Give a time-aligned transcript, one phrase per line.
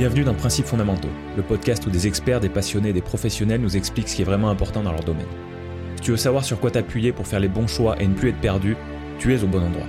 [0.00, 4.08] Bienvenue dans Principes fondamentaux, le podcast où des experts, des passionnés des professionnels nous expliquent
[4.08, 5.26] ce qui est vraiment important dans leur domaine.
[5.96, 8.30] Si tu veux savoir sur quoi t'appuyer pour faire les bons choix et ne plus
[8.30, 8.78] être perdu,
[9.18, 9.86] tu es au bon endroit.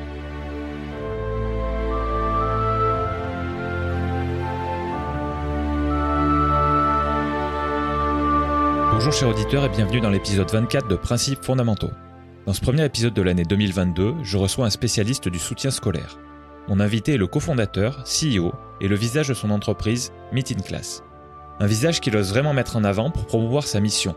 [8.92, 11.92] Bonjour chers auditeurs et bienvenue dans l'épisode 24 de Principes fondamentaux.
[12.46, 16.18] Dans ce premier épisode de l'année 2022, je reçois un spécialiste du soutien scolaire.
[16.68, 21.04] Mon invité est le cofondateur, CEO et le visage de son entreprise, Meet in Class.
[21.60, 24.16] Un visage qu'il ose vraiment mettre en avant pour promouvoir sa mission,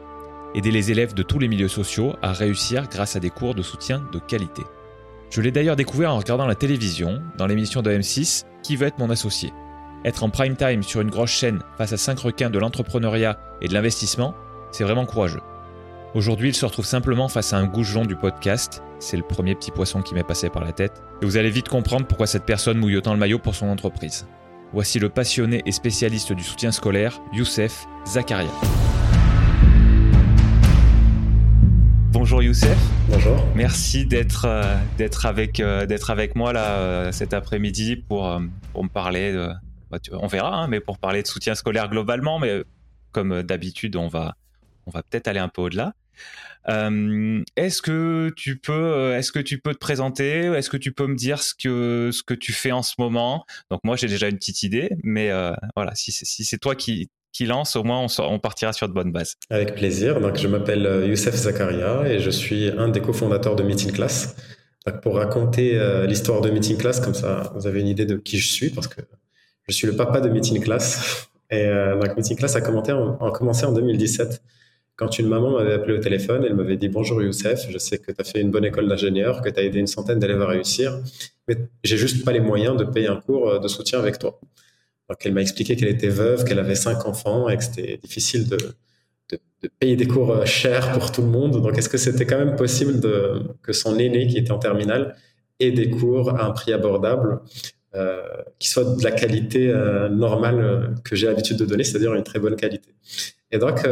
[0.55, 3.63] aider les élèves de tous les milieux sociaux à réussir grâce à des cours de
[3.63, 4.63] soutien de qualité.
[5.31, 8.99] Je l'ai d'ailleurs découvert en regardant la télévision, dans l'émission de M6, Qui veut être
[8.99, 9.53] mon associé?
[10.05, 13.69] Être en prime time sur une grosse chaîne face à cinq requins de l'entrepreneuriat et
[13.69, 14.35] de l'investissement,
[14.71, 15.41] c'est vraiment courageux.
[16.15, 18.85] Aujourd'hui, il se retrouve simplement face à un goujon du podcast.
[19.01, 21.03] C'est le premier petit poisson qui m'est passé par la tête.
[21.21, 24.25] Et vous allez vite comprendre pourquoi cette personne mouille autant le maillot pour son entreprise.
[24.73, 28.49] Voici le passionné et spécialiste du soutien scolaire, Youssef Zakaria.
[32.13, 32.79] Bonjour Youssef.
[33.09, 33.45] Bonjour.
[33.57, 38.41] Merci d'être euh, d'être avec euh, d'être avec moi là euh, cet après-midi pour
[38.73, 39.49] pour me parler de
[39.91, 42.63] bah, on verra hein, mais pour parler de soutien scolaire globalement mais
[43.11, 44.37] comme d'habitude on va
[44.87, 45.93] on va peut-être aller un peu au-delà.
[46.69, 50.93] Euh, est-ce que tu peux, euh, est-ce que tu peux te présenter Est-ce que tu
[50.93, 53.45] peux me dire ce que ce que tu fais en ce moment?
[53.71, 57.47] Donc moi j'ai déjà une petite idée, mais euh, voilà, si, c'est toi qui qui
[57.47, 59.35] lance, au moins on, on, partira sur de bonnes bases.
[59.51, 60.21] Avec plaisir.
[60.21, 64.37] Donc je m'appelle Youssef Zakaria et je suis un des cofondateurs de Meeting Class.
[64.87, 68.39] Donc, pour raconter l'histoire de Meeting Class, comme ça vous avez une idée de qui
[68.39, 69.01] je suis, parce que
[69.69, 71.29] je suis le papa de Meeting Class.
[71.51, 74.41] Et donc Meeting Class a commencé en 2017
[74.97, 78.13] quand une maman m'avait appelé au téléphone, elle m'avait dit Bonjour Youssef, je sais que
[78.13, 80.47] tu as fait une bonne école d'ingénieur, que tu as aidé une centaine d'élèves à
[80.47, 81.01] réussir,
[81.49, 84.39] mais j'ai juste pas les moyens de payer un cours euh, de soutien avec toi.
[85.09, 88.49] Donc elle m'a expliqué qu'elle était veuve, qu'elle avait cinq enfants et que c'était difficile
[88.49, 88.59] de,
[89.81, 91.61] payer des cours euh, chers pour tout le monde.
[91.61, 93.01] Donc est-ce que c'était quand même possible
[93.63, 95.17] que son aîné qui était en terminale
[95.59, 97.41] ait des cours à un prix abordable
[97.95, 98.23] euh,
[98.59, 99.73] qui soit de la qualité
[100.11, 102.95] normale que j'ai l'habitude de donner, c'est-à-dire une très bonne qualité?
[103.51, 103.87] Et donc,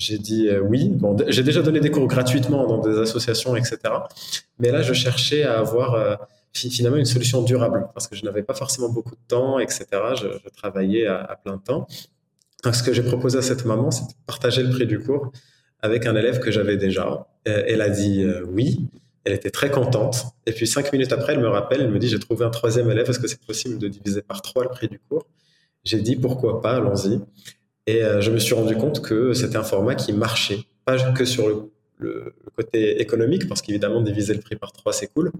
[0.00, 0.96] j'ai dit euh, oui.
[1.28, 3.78] J'ai déjà donné des cours gratuitement dans des associations, etc.
[4.58, 6.16] Mais là, je cherchais à avoir euh,
[6.54, 9.86] finalement une solution durable parce que je n'avais pas forcément beaucoup de temps, etc.
[10.18, 11.86] Je, travaillais à, plein temps.
[12.72, 15.32] Ce que j'ai proposé à cette maman, c'est de partager le prix du cours
[15.82, 17.26] avec un élève que j'avais déjà.
[17.44, 18.88] Elle a dit euh, oui.
[19.24, 20.24] Elle était très contente.
[20.46, 22.90] Et puis, cinq minutes après, elle me rappelle, elle me dit, j'ai trouvé un troisième
[22.90, 23.08] élève.
[23.10, 25.26] Est-ce que c'est possible de diviser par trois le prix du cours?
[25.84, 27.20] J'ai dit, pourquoi pas, allons-y.
[27.86, 31.24] Et euh, je me suis rendu compte que c'était un format qui marchait, pas que
[31.24, 35.32] sur le, côté économique, parce qu'évidemment, diviser le prix par trois, c'est cool,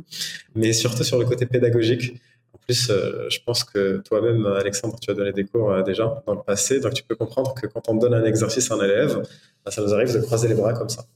[0.55, 2.21] mais surtout sur le côté pédagogique.
[2.53, 6.23] En plus, euh, je pense que toi-même, Alexandre, tu as donné des cours euh, déjà
[6.27, 8.83] dans le passé, donc tu peux comprendre que quand on donne un exercice à un
[8.83, 9.23] élève,
[9.65, 11.07] bah, ça nous arrive de croiser les bras comme ça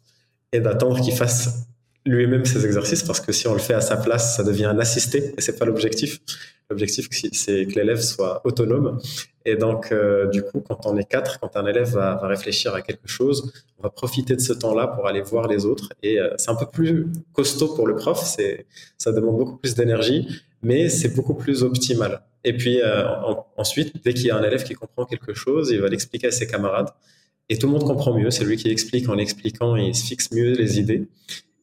[0.53, 1.67] et d'attendre qu'il fasse
[2.07, 4.79] lui-même ses exercices parce que si on le fait à sa place, ça devient un
[4.79, 6.21] assisté et c'est pas l'objectif.
[6.71, 8.99] L'objectif, c'est que l'élève soit autonome.
[9.45, 12.81] Et donc, euh, du coup, quand on est quatre, quand un élève va, réfléchir à
[12.81, 15.91] quelque chose, on va profiter de ce temps-là pour aller voir les autres.
[16.03, 18.19] Et euh, c'est un peu plus costaud pour le prof.
[18.19, 18.67] C'est,
[18.97, 20.27] ça demande beaucoup plus d'énergie,
[20.63, 22.23] mais c'est beaucoup plus optimal.
[22.45, 23.05] Et puis euh,
[23.57, 26.31] ensuite, dès qu'il y a un élève qui comprend quelque chose, il va l'expliquer à
[26.31, 26.89] ses camarades.
[27.51, 28.31] Et tout le monde comprend mieux.
[28.31, 31.09] C'est lui qui explique en expliquant, il se fixe mieux les idées.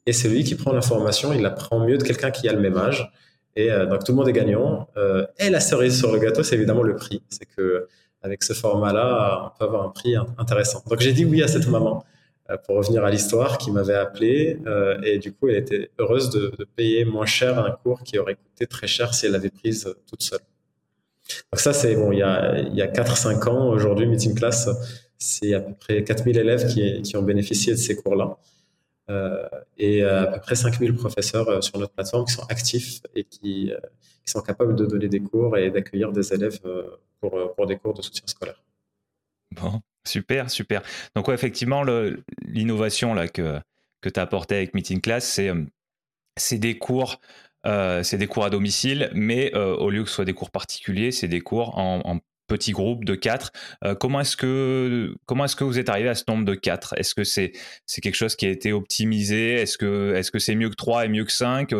[0.05, 2.59] Et c'est lui qui prend l'information, il la prend mieux de quelqu'un qui a le
[2.59, 3.11] même âge.
[3.55, 4.87] Et euh, donc tout le monde est gagnant.
[4.97, 7.21] Euh, et la cerise sur le gâteau, c'est évidemment le prix.
[7.29, 7.87] C'est que
[8.21, 10.83] avec ce format-là, on peut avoir un prix intéressant.
[10.87, 12.03] Donc j'ai dit oui à cette maman
[12.49, 14.59] euh, pour revenir à l'histoire qui m'avait appelé
[15.03, 18.67] et du coup elle était heureuse de, payer moins cher un cours qui aurait coûté
[18.67, 20.39] très cher si elle l'avait prise toute seule.
[21.51, 24.69] Donc ça c'est bon, il y a, il y a 4-5 ans aujourd'hui, Meeting Class,
[25.17, 28.37] c'est à peu près 4000 élèves qui ont bénéficié de ces cours-là.
[29.09, 29.47] Euh,
[29.77, 33.23] et euh, à peu près 5000 professeurs euh, sur notre plateforme qui sont actifs et
[33.23, 33.71] qui,
[34.25, 36.61] sont capables de donner des cours et d'accueillir des élèves
[37.19, 38.63] pour, des cours de soutien scolaire.
[39.59, 40.83] Bon, super, super.
[41.17, 41.83] Donc, effectivement,
[42.45, 43.59] l'innovation que,
[43.99, 45.51] que tu as apportée avec Meeting Class, c'est,
[46.37, 47.19] c'est des cours.
[47.65, 51.27] c'est des cours à domicile, mais au lieu que ce soit des cours particuliers, c'est
[51.27, 52.19] des cours en, en
[52.51, 53.51] petit groupe de quatre.
[53.85, 56.93] Euh, comment est-ce que comment est-ce que vous êtes arrivé à ce nombre de quatre?
[56.97, 57.53] Est-ce que c'est
[57.85, 59.53] c'est quelque chose qui a été optimisé?
[59.53, 61.73] Est-ce que est-ce que c'est mieux que trois et mieux que cinq?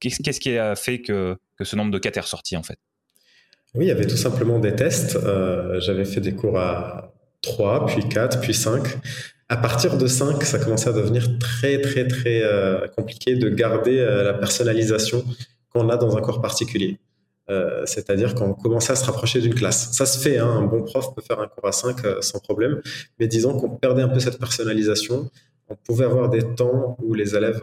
[0.00, 2.78] Qu'est-ce qui a fait que, que ce nombre de quatre est ressorti en fait?
[3.74, 5.16] Oui, il y avait tout simplement des tests.
[5.16, 7.12] Euh, j'avais fait des cours à
[7.42, 8.82] 3, puis 4, puis 5.
[9.48, 13.96] À partir de 5, ça commençait à devenir très, très, très euh, compliqué de garder
[13.96, 15.24] la personnalisation
[15.70, 16.98] qu'on a dans un cours particulier.
[17.84, 19.92] C'est-à-dire quand on commençait à se rapprocher d'une classe.
[19.92, 22.80] Ça se fait, hein, un bon prof peut faire un cours à 5 sans problème,
[23.20, 25.30] mais disons qu'on perdait un peu cette personnalisation.
[25.68, 27.62] On pouvait avoir des temps où les élèves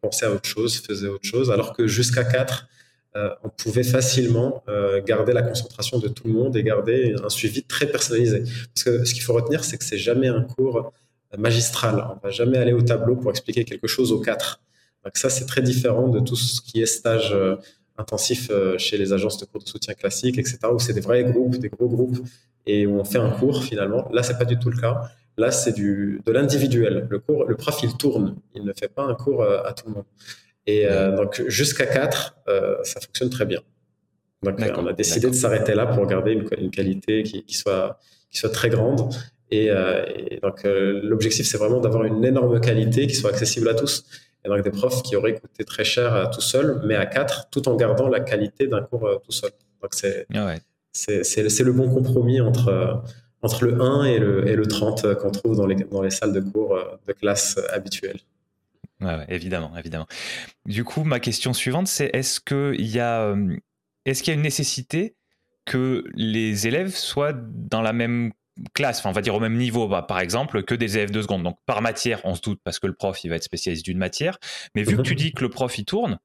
[0.00, 2.68] pensaient à autre chose, faisaient autre chose, alors que jusqu'à 4,
[3.16, 7.28] euh, on pouvait facilement euh, garder la concentration de tout le monde et garder un
[7.28, 8.44] suivi très personnalisé.
[8.72, 10.92] Parce que ce qu'il faut retenir, c'est que c'est jamais un cours
[11.36, 12.06] magistral.
[12.10, 14.60] On va jamais aller au tableau pour expliquer quelque chose aux quatre.
[15.04, 17.56] Donc ça, c'est très différent de tout ce qui est stage euh,
[18.00, 21.56] intensif chez les agences de cours de soutien classique, etc., où c'est des vrais groupes,
[21.58, 22.18] des gros groupes,
[22.66, 24.08] et où on fait un cours finalement.
[24.12, 25.02] Là, c'est pas du tout le cas.
[25.36, 27.06] Là, c'est du de l'individuel.
[27.08, 28.36] Le cours, le prof, il tourne.
[28.54, 30.04] Il ne fait pas un cours à tout le monde.
[30.66, 33.60] Et euh, donc jusqu'à 4, euh, ça fonctionne très bien.
[34.42, 37.98] Donc on a décidé de s'arrêter là pour garder une, qualité qui, soit,
[38.30, 39.12] qui soit très grande.
[39.50, 40.04] Et, euh,
[40.42, 44.04] donc l'objectif, c'est vraiment d'avoir une énorme qualité qui soit accessible à tous.
[44.44, 47.68] Et donc des profs qui auraient coûté très cher tout seul, mais à 4, tout
[47.68, 49.50] en gardant la qualité d'un cours tout seul.
[49.82, 50.54] Donc c'est ah
[50.92, 53.02] c'est le bon compromis entre,
[53.42, 56.32] entre le 1 et le, et le 30 qu'on trouve dans les, dans les salles
[56.32, 58.20] de cours de classe habituelles.
[59.00, 60.06] Ouais, évidemment, évidemment.
[60.66, 63.56] Du coup, ma question suivante, c'est est-ce qu'il y a, euh,
[64.04, 65.14] est-ce qu'il y a une nécessité
[65.64, 68.32] que les élèves soient dans la même
[68.74, 71.22] classe, enfin, on va dire au même niveau, bah, par exemple, que des élèves de
[71.22, 71.42] seconde.
[71.42, 73.98] Donc, par matière, on se doute parce que le prof, il va être spécialiste d'une
[73.98, 74.38] matière.
[74.74, 75.18] Mais vu que tu mhm.
[75.18, 76.18] dis que le prof, il tourne,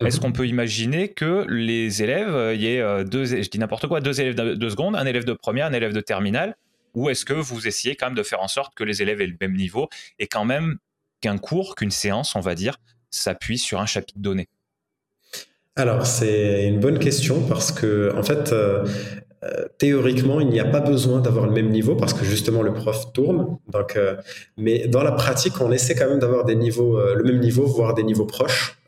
[0.00, 0.22] est-ce mhm.
[0.22, 3.86] qu'on peut imaginer que les élèves, euh, il y ait euh, deux, je dis n'importe
[3.86, 6.56] quoi, deux élèves de seconde, un élève de première, un élève de terminale,
[6.94, 9.26] ou est-ce que vous essayez quand même de faire en sorte que les élèves aient
[9.26, 10.78] le même niveau et quand même
[11.20, 12.78] qu'un cours, qu'une séance, on va dire,
[13.10, 14.48] s'appuie sur un chapitre donné?
[15.76, 18.86] Alors, c'est une bonne question parce que, en fait, euh,
[19.46, 22.72] euh, théoriquement, il n'y a pas besoin d'avoir le même niveau parce que justement le
[22.72, 23.58] prof tourne.
[23.68, 24.16] Donc, euh,
[24.56, 27.94] mais dans la pratique, on essaie quand même d'avoir des niveaux, le même niveau, voire
[27.94, 28.78] des niveaux proches,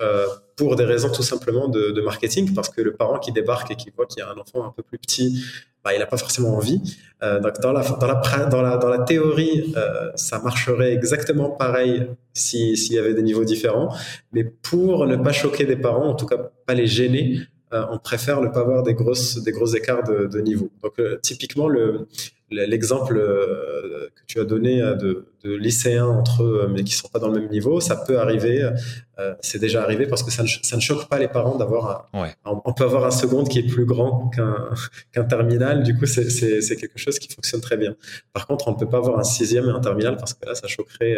[0.56, 3.90] pour des raisons tout simplement de, marketing, parce que le parent qui débarque et qui
[3.96, 5.42] voit qu'il y a un enfant un peu plus petit
[5.84, 6.98] bah, il n'a pas forcément envie.
[7.22, 11.50] Euh, donc dans la, dans, la, dans, la, dans la théorie, euh, ça marcherait exactement
[11.50, 13.94] pareil s'il y avait des niveaux différents.
[14.32, 17.38] Mais pour ne pas choquer des parents, en tout cas pas les gêner,
[17.72, 20.70] euh, on préfère ne pas avoir des, grosses, des gros écarts de, de niveau.
[20.82, 22.06] Donc typiquement, le,
[22.50, 27.18] l'exemple euh, que tu as donné euh, de, lycéens entre eux, mais qui sont pas
[27.18, 28.70] dans le même niveau, ça peut arriver.
[29.18, 32.08] Euh, c'est déjà arrivé parce que ça ne, ça ne choque pas les parents d'avoir.
[32.12, 34.68] Un, on peut avoir un seconde qui est plus grand qu'un
[35.12, 35.82] qu'un terminal.
[35.82, 37.96] Du coup, c'est quelque chose qui fonctionne très bien.
[38.32, 40.54] Par contre, on ne peut pas avoir un sixième et un terminal parce que là,
[40.54, 41.16] ça choquerait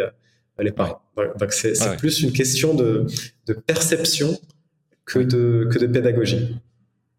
[0.59, 1.01] les parents.
[1.17, 3.05] Donc, c'est plus une question de,
[3.47, 4.37] de perception
[5.05, 6.57] que de, que de pédagogie.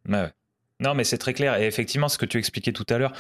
[0.09, 0.31] Ouais.
[0.81, 1.61] Non, mais c'est très clair.
[1.61, 3.13] Et effectivement, ce que tu expliquais tout à l'heure,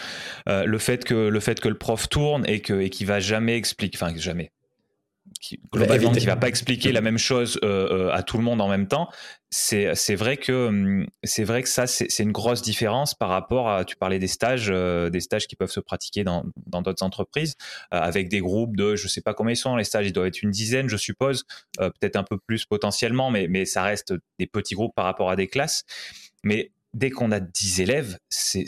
[0.48, 3.20] euh, le fait que le fait que le prof tourne et que et qui va
[3.20, 4.50] jamais expliquer, enfin jamais,
[5.40, 8.60] qui, globalement, qui va pas expliquer la même chose euh, euh, à tout le monde
[8.60, 9.08] en même temps,
[9.54, 13.70] c'est c'est vrai que hum, c'est vrai que ça c'est une grosse différence par rapport
[13.70, 17.54] à tu parlais des stages des stages qui peuvent se pratiquer dans dans d'autres entreprises
[17.90, 20.42] avec des groupes de je sais pas combien ils sont les stages ils doivent être
[20.42, 21.44] une dizaine je suppose
[21.78, 25.36] peut-être un peu plus potentiellement mais mais ça reste des petits groupes par rapport à
[25.36, 25.84] des classes
[26.44, 28.66] mais dès qu'on a 10 élèves, c'est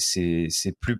[0.81, 0.99] plus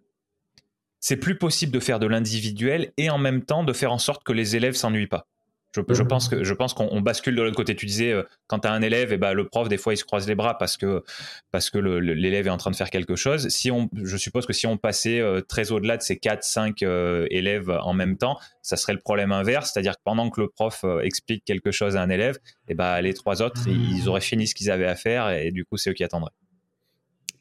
[1.01, 4.25] c'est plus possible de faire de l'individuel et en même temps de faire en sorte
[4.25, 5.29] que les élèves s'ennuient pas.
[5.75, 6.09] Je, mhm.
[6.09, 7.75] pense que je pense qu'on bascule de l'autre côté.
[7.75, 9.95] Tu disais euh, quand tu as un élève, et eh ben, le prof des fois
[9.95, 11.03] il se croise les bras parce que
[11.51, 13.49] parce que l'élève est en train de faire quelque chose.
[13.49, 16.83] Si on, je suppose que si on passait euh, très au-delà de ces 4 5
[16.83, 20.49] euh, élèves en même temps, ça serait le problème inverse, c'est-à-dire que pendant que le
[20.49, 22.37] prof explique quelque chose à un élève,
[22.69, 25.51] et eh ben les trois autres ils auraient fini ce qu'ils avaient à faire et
[25.51, 26.33] du coup c'est eux qui attendraient.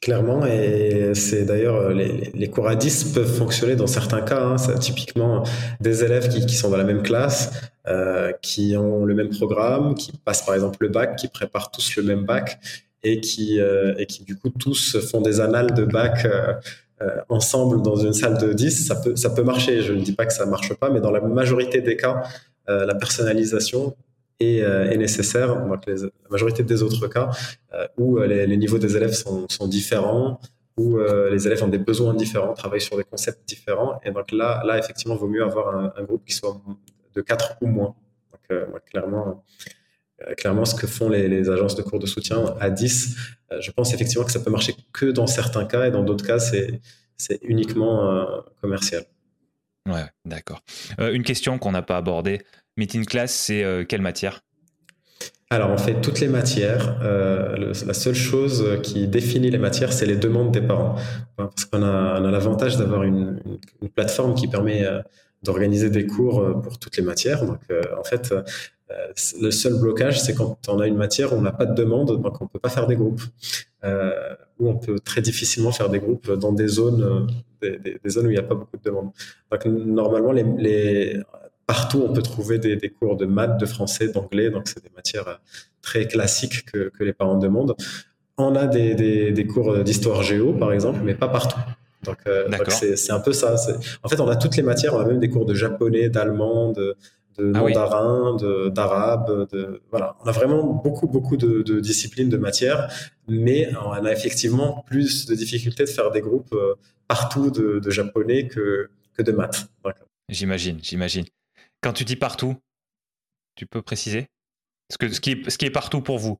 [0.04, 4.44] Clairement, et c'est d'ailleurs euh, les, les, cours à 10 peuvent fonctionner dans certains cas.
[4.44, 4.56] Hein.
[4.78, 5.44] Typiquement
[5.80, 7.50] des élèves qui, sont dans la même classe,
[7.86, 11.96] euh, qui ont le même programme, qui passent par exemple le bac, qui préparent tous
[11.96, 12.60] le même bac
[13.02, 16.26] et qui, euh, et qui du coup tous font des annales de bac
[17.30, 18.86] ensemble dans une salle de 10.
[18.86, 19.80] Ça peut, ça peut marcher.
[19.80, 22.24] Je ne dis pas que ça marche pas, mais dans la majorité des cas,
[22.68, 23.96] la personnalisation
[24.62, 25.54] euh, est, nécessaire.
[25.66, 25.94] Donc la
[26.30, 27.30] majorité des autres cas
[27.72, 30.40] euh, où euh, les, niveaux des élèves sont, différents,
[30.76, 34.00] où les élèves ont des besoins différents, travaillent sur des concepts différents.
[34.04, 36.60] Et donc là, là effectivement, il vaut mieux avoir un, groupe qui soit
[37.14, 37.94] de 4 ou moins.
[38.50, 39.44] Donc, clairement,
[40.36, 43.16] clairement, ce que font les, agences de cours de soutien à 10,
[43.60, 46.38] je pense effectivement que ça peut marcher que dans certains cas et dans d'autres cas,
[46.38, 49.04] c'est uniquement commercial.
[49.86, 50.62] Ouais, d'accord.
[50.98, 52.40] une question qu'on n'a pas abordée,
[52.76, 54.40] Meeting class, c'est euh, quelle matière?
[55.50, 56.98] Alors, on fait toutes les matières.
[57.02, 60.96] Euh, la seule chose qui définit les matières, c'est les demandes des parents.
[61.36, 63.40] Parce qu'on a, l'avantage d'avoir une,
[63.94, 65.00] plateforme qui permet euh,
[65.44, 67.44] d'organiser des cours pour toutes les matières.
[67.44, 67.60] Donc,
[67.96, 68.34] en fait,
[69.40, 72.40] le seul blocage, c'est quand on a une matière, on n'a pas de demande, donc
[72.40, 73.22] on ne peut pas faire des groupes.
[73.84, 77.28] où on peut très difficilement faire des groupes dans des zones,
[77.70, 79.10] des, zones où il n'y a pas beaucoup de demandes.
[79.50, 81.20] Donc, normalement, les,
[81.66, 84.50] partout, on peut trouver des, cours de maths, de français, d'anglais.
[84.50, 85.40] Donc, c'est des matières
[85.82, 87.74] très classiques que, que, les parents demandent.
[88.36, 91.60] On a des, cours d'histoire géo, par exemple, mais pas partout.
[92.02, 93.56] Donc, euh, c'est un peu ça.
[94.02, 94.94] En fait, on a toutes les matières.
[94.94, 96.96] On a même des cours de japonais, d'allemand, de,
[97.38, 98.36] de ah mandarin,
[98.70, 99.48] d'arabe.
[99.52, 102.88] De, voilà, on a vraiment beaucoup, beaucoup de, de, disciplines, de matières,
[103.28, 106.74] mais on a effectivement plus de difficultés de faire des groupes euh,
[107.08, 109.68] partout de, japonais que, de maths.
[110.28, 111.24] J'imagine, j'imagine.
[111.80, 112.56] Quand tu dis partout,
[113.56, 114.28] tu peux préciser?
[114.90, 116.38] Ce, que, ce qui est partout pour vous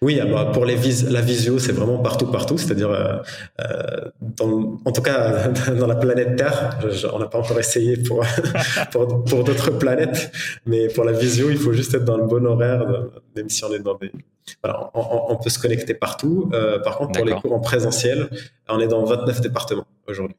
[0.00, 0.76] oui, ah bah, pour les
[1.10, 2.56] la visio, c'est vraiment partout, partout.
[2.58, 3.18] C'est-à-dire, euh,
[3.60, 4.10] euh
[4.84, 6.78] en tout cas, dans la planète Terre,
[7.12, 8.24] on n'a pas encore essayé pour,
[8.92, 10.32] pour, pour d'autres planètes,
[10.64, 12.86] mais pour la visio, il faut juste être dans le bon horaire,
[13.34, 14.10] même si on est dans des...
[14.62, 16.50] Voilà, on, on peut se connecter partout.
[16.52, 18.28] Euh, par contre, pour les cours en présentiel,
[18.68, 20.36] on est dans 29 départements aujourd'hui.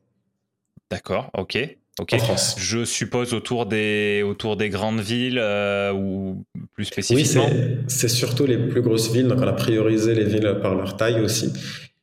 [0.90, 1.78] D'accord, ok.
[2.00, 2.16] Ok.
[2.58, 7.48] Je suppose autour des, autour des grandes villes euh, ou plus spécifiquement.
[7.50, 9.28] Oui, c'est surtout les plus grosses villes.
[9.28, 11.52] Donc, on a priorisé les villes par leur taille aussi.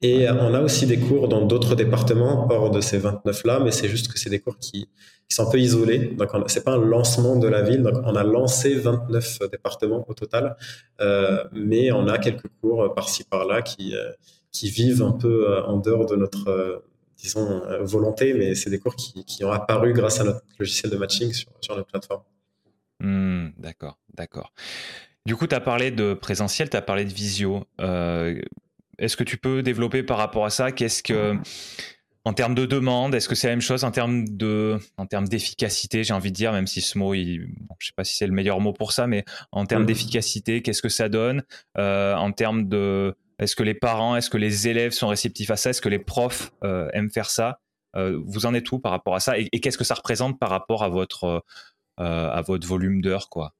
[0.03, 3.89] Et on a aussi des cours dans d'autres départements hors de ces 29-là, mais c'est
[3.89, 4.89] juste que c'est des cours qui,
[5.29, 6.15] qui, sont un peu isolés.
[6.19, 7.83] Donc, c'est pas un lancement de la ville.
[7.83, 10.57] Donc, on a lancé 29 départements au total,
[11.01, 14.11] euh, mais on a quelques cours par-ci par-là qui, euh,
[14.53, 16.83] qui vivent un peu euh, en dehors de notre
[17.25, 20.93] disons, euh, volonté, mais c'est des cours qui, qui, ont apparu grâce à notre logiciel
[20.93, 22.23] de matching sur, sur notre plateforme.
[23.01, 24.53] Hmm, d'accord, d'accord.
[25.25, 27.65] Du coup, tu as parlé de présentiel, tu as parlé de visio.
[27.81, 28.39] Euh,
[28.99, 30.71] est-ce que tu peux développer par rapport à ça?
[30.71, 31.35] Qu'est-ce que,
[32.27, 35.27] en termes de demande, est-ce que c'est la même chose en termes de, en termes
[35.27, 38.27] d'efficacité, j'ai envie de dire, même si ce mot, il, je sais pas si c'est
[38.27, 39.87] le meilleur mot pour ça, mais en termes mmh.
[39.87, 41.43] d'efficacité, qu'est-ce que ça donne?
[41.79, 45.57] Euh, En termes de, est-ce que les parents, est-ce que les élèves sont réceptifs à
[45.57, 45.71] ça?
[45.71, 47.61] Est-ce que les profs euh, aiment faire ça?
[47.97, 49.39] Euh, Vous en êtes où par rapport à ça?
[49.39, 53.55] Et, qu'est-ce que ça représente par rapport à votre, euh, à votre volume d'heures quoi?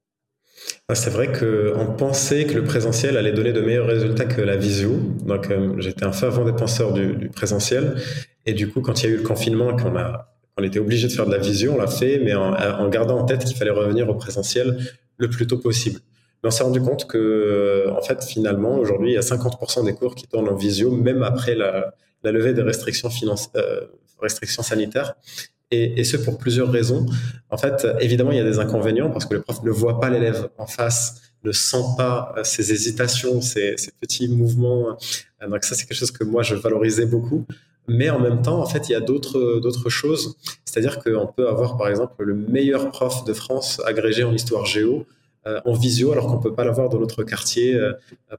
[0.87, 4.55] Ah, c'est vrai qu'on pensait que le présentiel allait donner de meilleurs résultats que la
[4.55, 4.97] visio.
[5.25, 8.01] Donc, j'étais un fervent dépenseur du, présentiel.
[8.45, 11.07] Et du coup, quand il y a eu le confinement qu'on a, on était obligé
[11.09, 13.69] de faire de la visio, on l'a fait, mais en gardant en tête qu'il fallait
[13.69, 14.79] revenir au présentiel
[15.17, 15.99] le plus tôt possible
[16.45, 20.15] on s'est rendu compte que, en fait, finalement, aujourd'hui, il y a 50% des cours
[20.15, 23.09] qui tournent en visio, même après la, levée des restrictions,
[23.55, 23.81] euh,
[24.27, 25.15] sanitaires.
[25.71, 27.05] Et, ce pour plusieurs raisons.
[27.49, 30.09] En fait, évidemment, il y a des inconvénients parce que le prof ne voit pas
[30.09, 34.97] l'élève en face, ne sent pas euh, ses hésitations, ses, petits mouvements.
[35.41, 37.45] Euh, donc ça, c'est quelque chose que moi, je valorisais beaucoup.
[37.87, 40.37] Mais en même temps, en fait, il y a d'autres d'autres choses.
[40.65, 44.93] C'est-à-dire qu'on peut avoir, par exemple, le meilleur prof de France agrégé en histoire géo
[44.99, 45.03] euh,
[45.65, 47.93] en visio alors qu'on peut pas l'avoir dans notre quartier euh,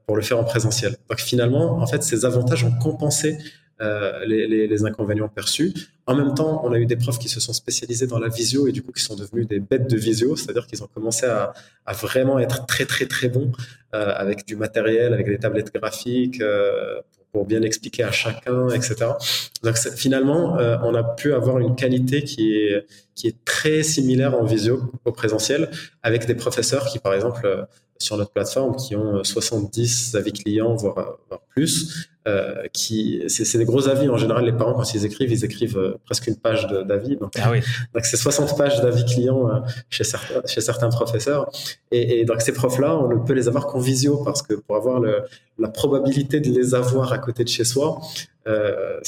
[0.06, 0.96] pour le faire en présentiel.
[1.08, 3.38] Donc finalement, en fait, ces avantages ont compensé
[3.82, 5.74] euh, les, inconvénients perçus.
[6.06, 8.66] En même temps, on a eu des profs qui se sont spécialisés dans la visio
[8.66, 11.52] et du coup qui sont devenus des bêtes de visio, c'est-à-dire qu'ils ont commencé à,
[11.92, 13.52] vraiment être très très très bons
[13.94, 17.00] euh, avec du matériel, avec des tablettes graphiques euh,
[17.36, 18.94] pour bien expliquer à chacun, etc.
[19.62, 24.34] Donc finalement, euh, on a pu avoir une qualité qui est, qui est très similaire
[24.40, 25.70] en visio au présentiel,
[26.02, 27.64] avec des professeurs qui, par exemple, euh,
[27.98, 33.64] sur notre plateforme, qui ont 70 avis clients, voire, voire plus, euh, qui c'est des
[33.64, 34.08] gros avis.
[34.08, 37.16] En général les parents quand ils écrivent ils écrivent euh, presque une page d'avis.
[37.16, 37.60] Donc ah oui.
[38.02, 39.60] c'est 60 pages d'avis clients euh,
[39.90, 41.48] chez certains chez certains professeurs.
[41.92, 44.54] Et, et donc ces profs là on ne peut les avoir qu'en visio parce que
[44.54, 45.22] pour avoir le,
[45.58, 48.00] la probabilité de les avoir à côté de chez soi
[48.48, 49.00] euh,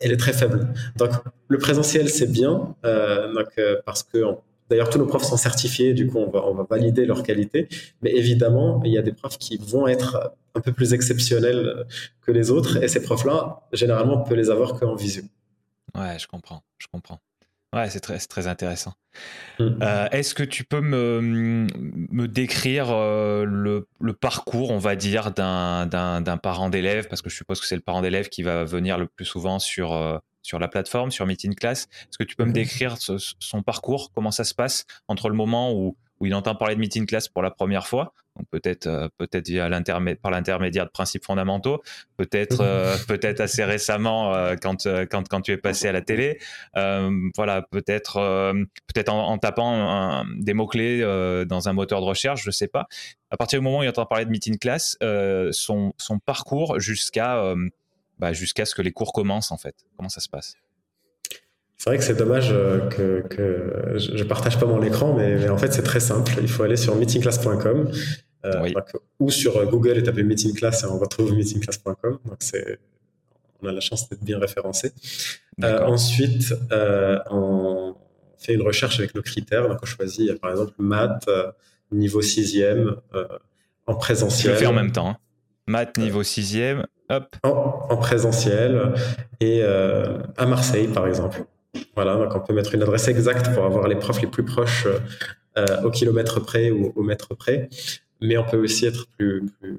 [0.00, 0.68] elle est très faible.
[0.96, 1.10] Donc
[1.48, 4.24] le présentiel c'est bien donc parce que
[4.72, 7.68] D'ailleurs, tous nos profs sont certifiés, du coup, on va, on va valider leur qualité.
[8.00, 11.84] Mais évidemment, il y a des profs qui vont être un peu plus exceptionnels
[12.22, 12.82] que les autres.
[12.82, 15.24] Et ces profs-là, généralement, on peut les avoir qu'en visio.
[15.94, 17.20] Ouais, je comprends, je comprends.
[17.74, 18.94] Ouais, c'est très, très intéressant.
[19.58, 19.68] Mm.
[19.82, 25.32] Euh, est-ce que tu peux me, me décrire euh, le, le, parcours, on va dire,
[25.32, 27.08] d'un parent d'élève?
[27.08, 29.58] Parce que je suppose que c'est le parent d'élève qui va venir le plus souvent
[29.58, 31.88] sur, euh, sur la plateforme, sur Meeting Class.
[32.02, 32.54] Est-ce que tu peux me mhm.
[32.54, 36.76] décrire son parcours, comment ça se passe entre le moment où, où il entend parler
[36.76, 39.68] de Meeting Class pour la première fois, donc peut-être euh, peut-être via
[40.22, 41.82] par l'intermédiaire de principes fondamentaux,
[42.16, 42.68] peut-être mhm.
[42.68, 46.38] euh, peut-être assez récemment euh, quand, quand quand tu es passé à la télé,
[46.74, 48.52] voilà peut-être
[48.94, 51.00] peut-être en, tapant des mots clés
[51.46, 52.86] dans un moteur de recherche, je sais pas.
[53.30, 54.96] À partir du moment où il entend parler de Meeting Class,
[55.50, 57.54] son son parcours jusqu'à
[58.22, 60.54] bah, jusqu'à ce que les cours commencent en fait Comment ça se passe?
[61.76, 65.58] C'est vrai que c'est dommage euh, que, je ne partage pas mon écran, mais, en
[65.58, 66.32] fait c'est très simple.
[66.40, 67.90] Il faut aller sur meetingclass.com
[69.18, 72.20] ou sur Google et taper Meeting Class et on retrouve meetingclass.com.
[72.24, 72.78] Donc c'est
[73.60, 74.92] on a la chance d'être bien référencé.
[75.60, 77.96] ensuite, on
[78.38, 79.68] fait une recherche avec nos critères.
[79.68, 81.28] Donc on choisit par exemple maths,
[81.90, 82.94] niveau sixième,
[83.88, 84.52] en présentiel.
[84.52, 85.08] Je le fais en même temps.
[85.08, 85.16] Hein.
[85.66, 87.36] Maths niveau sixième, hop.
[87.44, 88.94] En, présentiel
[89.40, 91.44] et à Marseille par exemple.
[91.94, 94.86] Voilà, donc on peut mettre une adresse exacte pour avoir les profs les plus proches
[95.58, 97.68] euh, au kilomètre près ou au mètre près,
[98.22, 99.78] mais on peut aussi être plus, plus,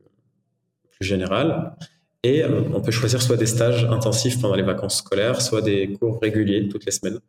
[1.02, 1.75] général.
[2.22, 5.94] Et euh, on peut choisir soit des stages intensifs pendant les vacances scolaires, soit des
[5.94, 7.20] cours réguliers toutes les semaines.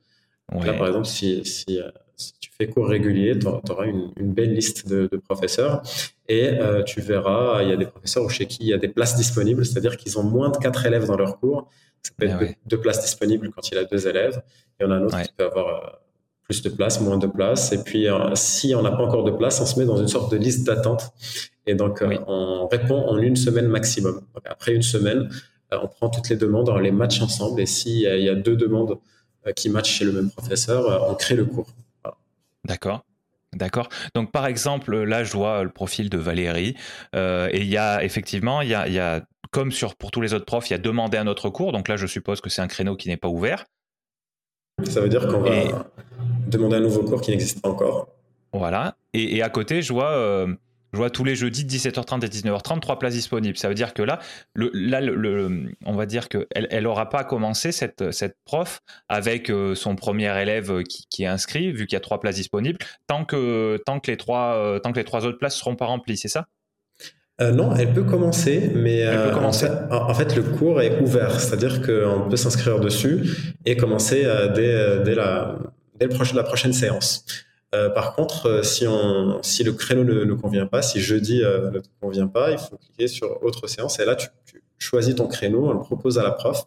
[0.53, 1.91] Là, par exemple, si, si, euh,
[2.39, 5.83] tu fais cours réguliers, tu auras une, belle liste de, professeurs
[6.29, 9.17] et tu verras, il y a des professeurs chez qui il y a des places
[9.17, 11.69] disponibles, c'est-à-dire qu'ils ont moins de quatre élèves dans leur cours
[12.05, 14.43] ça peut être ah deux, places disponibles quand il a deux élèves.
[14.79, 15.89] Il y en a un autre qui peut avoir euh,
[16.43, 17.73] plus de place, moins de place.
[17.73, 20.09] Et puis, euh, si on n'a pas encore de place, on se met dans une
[20.09, 21.13] sorte de liste d'attente.
[21.67, 24.21] Et donc, euh, on répond en une semaine maximum.
[24.45, 25.31] après une semaine,
[25.73, 27.61] on prend toutes les demandes, on les match ensemble.
[27.61, 28.99] Et s'il y a deux demandes
[29.57, 31.67] qui matchent chez le même professeur, on crée le cours.
[32.65, 33.05] D'accord.
[33.55, 33.89] D'accord.
[34.15, 36.77] Donc, par exemple, là, je vois le profil de Valérie.
[37.15, 39.23] et il y a effectivement, il y a, il y a
[39.55, 41.71] comme sur, pour tous les autres profs, il y a demandé un autre cours.
[41.71, 43.65] Donc là, je suppose que c'est un créneau qui n'est pas ouvert.
[44.83, 45.87] Ça veut dire qu'on va
[46.49, 48.09] demander un nouveau cours qui n'existe pas encore.
[48.53, 48.97] Voilà.
[49.13, 50.53] Et, à côté, je vois, euh,
[50.95, 53.59] je vois tous les jeudis 17h30 et 19h30 trois places disponibles.
[53.59, 54.21] Ça veut dire que là,
[54.55, 59.51] le, là le, on va dire qu'elle elle n'aura pas commencé cette, cette prof avec
[59.51, 63.25] euh, son premier élève qui, est inscrit, vu qu'il y a trois places disponibles, tant
[63.25, 65.87] que, tant que, les, trois, euh, tant que les trois autres places ne seront pas
[65.87, 66.47] remplies, c'est ça?
[67.41, 72.29] Euh, non, elle peut commencer, mais euh, En, fait, le cours est ouvert, c'est-à-dire qu'on
[72.31, 75.57] peut s'inscrire dessus et commencer euh, dès, dès, la,
[75.99, 77.25] dès la prochaine séance.
[77.95, 81.89] Par contre, si, on, si le créneau ne nous convient pas, si jeudi ne te
[82.01, 84.29] convient pas, il faut cliquer sur autre séance et là, tu,
[84.79, 86.67] choisis ton créneau, on le propose à la prof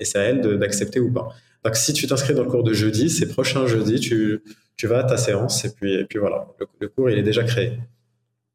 [0.00, 1.28] et c'est à elle d'accepter ou pas.
[1.64, 4.42] Donc, si tu t'inscris dans le cours de jeudi, c'est prochain jeudi, tu,
[4.84, 6.46] vas à ta séance et puis, et puis voilà,
[6.80, 7.78] le cours, il est déjà créé.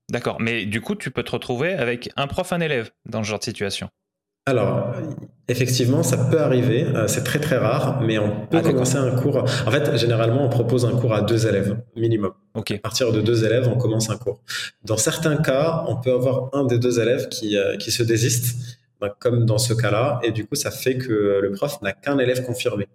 [0.10, 3.30] D'accord, mais du coup, tu peux te retrouver avec un prof, un élève dans ce
[3.30, 3.90] genre de situation.
[4.46, 4.94] Alors,
[5.48, 6.84] effectivement, ça peut arriver.
[6.84, 9.38] Euh, c'est très très rare, mais on peut ah, commencer un cours.
[9.38, 12.34] En fait, généralement, on propose un cours à deux élèves minimum.
[12.54, 12.72] Ok.
[12.72, 14.42] À partir de deux élèves, on commence un cours.
[14.84, 18.78] Dans certains cas, on peut avoir un des deux élèves qui, euh, qui se désiste,
[19.00, 22.18] bah, comme dans ce cas-là, et du coup, ça fait que le prof n'a qu'un
[22.18, 22.88] élève confirmé.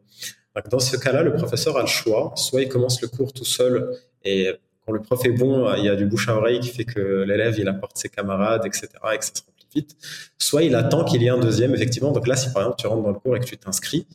[0.71, 2.33] Dans ce cas-là, le professeur a le choix.
[2.37, 4.53] Soit il commence le cours tout seul et
[4.85, 7.23] quand le prof est bon, il y a du bouche à oreille qui fait que
[7.23, 9.43] l'élève, il apporte ses camarades, etc., et que ça se
[10.39, 12.13] Soit il attend qu'il y ait un deuxième, effectivement.
[12.13, 14.07] Donc là, si par exemple tu rentres dans le cours et que tu t'inscris,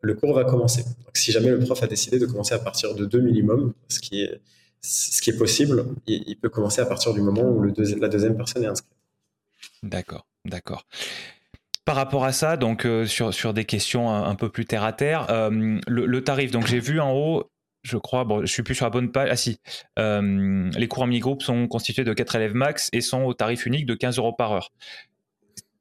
[0.00, 0.84] le cours va commencer.
[1.14, 4.22] Si jamais le prof a décidé de commencer à partir de deux minimum, ce qui
[4.22, 4.40] est,
[4.80, 8.64] ce qui est possible, il, peut commencer à partir du moment où la deuxième personne
[8.64, 8.92] est inscrite.
[9.82, 10.86] D'accord, d'accord.
[11.84, 15.26] Par rapport à ça, donc euh, sur, des questions un, peu plus terre à terre,
[15.30, 17.50] euh, le, tarif, donc j'ai vu en haut
[17.82, 19.28] je crois, bon, je suis plus sur la bonne page.
[19.30, 19.60] Ah si,
[19.98, 23.66] euh, les cours en mini-groupe sont constitués de 4 élèves max et sont au tarif
[23.66, 24.72] unique de 15 euros par heure.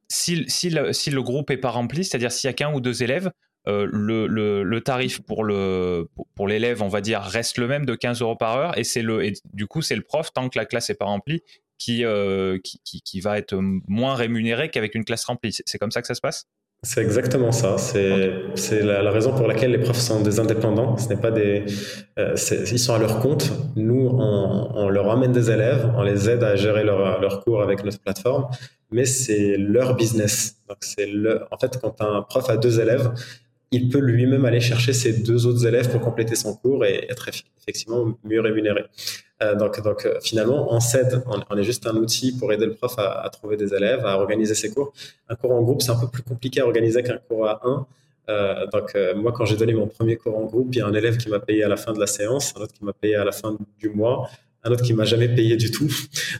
[0.09, 0.35] Si,
[0.69, 3.31] le, groupe n'est pas rempli, c'est-à-dire s'il y a qu'un ou deux élèves,
[3.67, 8.55] euh, le, tarif pour, l'élève, on va dire, reste le même de 15 euros par
[8.55, 10.95] heure et c'est le et du coup c'est le prof tant que la classe n'est
[10.95, 11.41] pas remplie
[11.77, 15.51] qui, euh, qui, qui, qui, va être moins rémunéré qu'avec une classe remplie.
[15.65, 16.47] C'est comme ça que ça se passe?
[16.83, 17.77] C'est exactement ça.
[17.77, 20.95] C'est la, raison pour laquelle les profs sont des indépendants.
[20.97, 21.65] Ce n'est pas des,
[22.19, 22.35] euh,
[22.71, 23.51] ils sont à leur compte.
[23.75, 27.83] Nous, on, leur amène des élèves, on les aide à gérer leurs leur cours avec
[27.83, 28.47] notre plateforme,
[28.91, 30.57] mais c'est leur business.
[30.69, 33.11] Donc c'est le, en fait, quand un prof a deux élèves,
[33.71, 37.29] il peut lui-même aller chercher ses deux autres élèves pour compléter son cours et être
[37.61, 38.85] effectivement mieux rémunéré.
[39.43, 42.95] Euh, donc, euh, finalement, on s'aide, on, est juste un outil pour aider le prof
[42.97, 44.93] à, trouver des élèves, à organiser ses cours.
[45.29, 47.85] Un cours en groupe, c'est un peu plus compliqué à organiser qu'un cours à un.
[48.29, 50.93] Euh, donc moi, quand j'ai donné mon premier cours en groupe, il y a un
[50.93, 53.15] élève qui m'a payé à la fin de la séance, un autre qui m'a payé
[53.15, 54.29] à la fin du mois,
[54.67, 55.89] un autre qui m'a jamais payé du tout.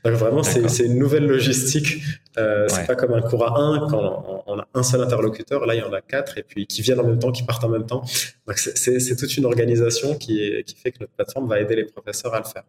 [0.04, 2.02] Donc vraiment, c'est une nouvelle logistique.
[2.38, 5.66] Euh, c'est pas comme un cours à un quand on, a un seul interlocuteur.
[5.66, 7.63] Là, il y en a quatre et puis qui viennent en même temps, qui partent
[7.63, 8.04] en même temps.
[8.48, 12.34] Donc c'est toute une organisation qui, qui fait que notre plateforme va aider les professeurs
[12.34, 12.63] à le faire.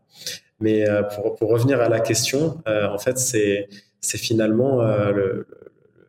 [0.60, 3.68] Mais euh, pour, pour, revenir à la question, euh, en fait, c'est
[4.02, 5.46] finalement euh, le,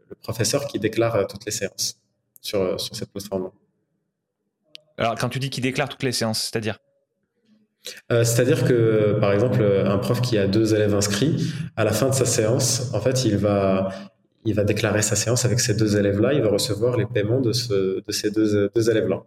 [0.09, 1.99] le, professeur qui déclare toutes les séances
[2.41, 3.51] sur, sur cette plateforme.
[4.97, 6.79] Alors, quand tu dis qu'il déclare toutes les séances, c'est-à-dire
[8.11, 12.09] euh, c'est-à-dire que, par exemple, un prof qui a deux élèves inscrits, à la fin
[12.09, 13.89] de sa séance, en fait, il va,
[14.45, 17.53] il va déclarer sa séance avec ces deux élèves-là, il va recevoir les paiements de,
[17.53, 19.23] ce, de ces deux, deux élèves-là.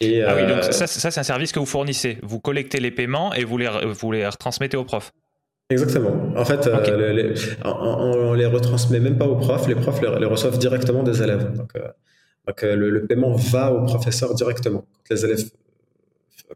[0.00, 2.18] Et, ah oui, donc euh, ça, ça c'est un service que vous fournissez.
[2.22, 5.12] Vous collectez les paiements et vous les, vous les retransmettez au prof.
[5.70, 6.14] Exactement.
[6.36, 7.34] En fait, euh,
[7.64, 11.52] on, les retransmet même pas aux profs, les profs les, reçoivent directement des élèves.
[11.54, 14.84] Donc, euh, le, paiement va au professeur directement.
[15.08, 15.44] Quand les élèves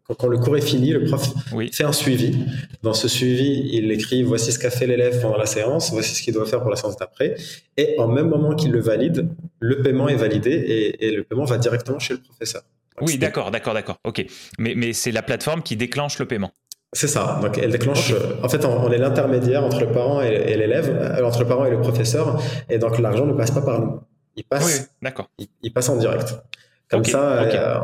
[0.04, 1.32] quand, le cours est fini, le prof
[1.72, 2.44] fait un suivi.
[2.82, 6.22] Dans ce suivi, il écrit voici ce qu'a fait l'élève pendant la séance, voici ce
[6.22, 7.36] qu'il doit faire pour la séance d'après.
[7.76, 11.58] Et en même moment qu'il le valide, le paiement est validé et, le paiement va
[11.58, 12.62] directement chez le professeur.
[13.00, 13.98] oui, d'accord, d'accord, d'accord.
[14.04, 14.24] Ok.
[14.58, 16.52] Mais, mais c'est la plateforme qui déclenche le paiement.
[16.92, 17.38] C'est ça.
[17.40, 18.12] Donc, elle déclenche.
[18.42, 21.70] En fait, on, est l'intermédiaire entre le parent et, l'élève, euh, entre le parent et
[21.70, 22.42] le professeur.
[22.68, 24.00] Et donc, l'argent ne passe pas par nous.
[24.36, 24.90] Il passe.
[25.00, 25.28] d'accord.
[25.62, 26.34] Il, passe en direct.
[26.90, 27.80] Comme ça, euh,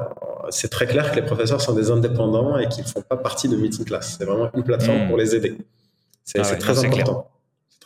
[0.51, 3.49] c'est très clair que les professeurs sont des indépendants et qu'ils ne font pas partie
[3.49, 4.17] de Meeting Class.
[4.19, 5.09] C'est vraiment une plateforme hmm.
[5.09, 5.57] pour les aider.
[6.25, 7.29] C'est ah très, important.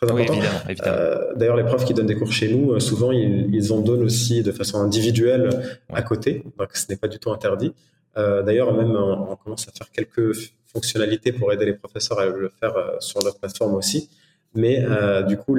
[0.01, 0.41] très important.
[0.87, 4.03] Euh, D'ailleurs, les profs qui donnent des cours chez nous, euh, souvent, ils, en donnent
[4.03, 5.51] aussi de façon individuelle
[5.93, 6.43] à côté.
[6.59, 7.75] Donc, ce n'est pas du tout interdit.
[8.17, 12.75] D'ailleurs, même, on, commence à faire quelques fonctionnalités pour aider les professeurs à le faire
[12.99, 14.11] sur notre plateforme aussi.
[14.55, 14.85] Mais
[15.27, 15.57] du coup,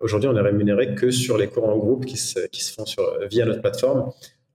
[0.00, 2.86] aujourd'hui, on est rémunéré que sur les cours en groupe qui se, qui se font
[2.86, 4.12] sur, via notre plateforme.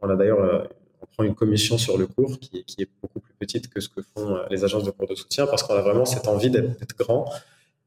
[0.08, 0.68] On a d'ailleurs
[1.02, 4.02] on prend une commission sur le cours qui, est beaucoup plus petite que ce que
[4.02, 6.98] font euh, les agences de cours de soutien parce qu'on a vraiment cette envie d'être
[6.98, 7.32] grand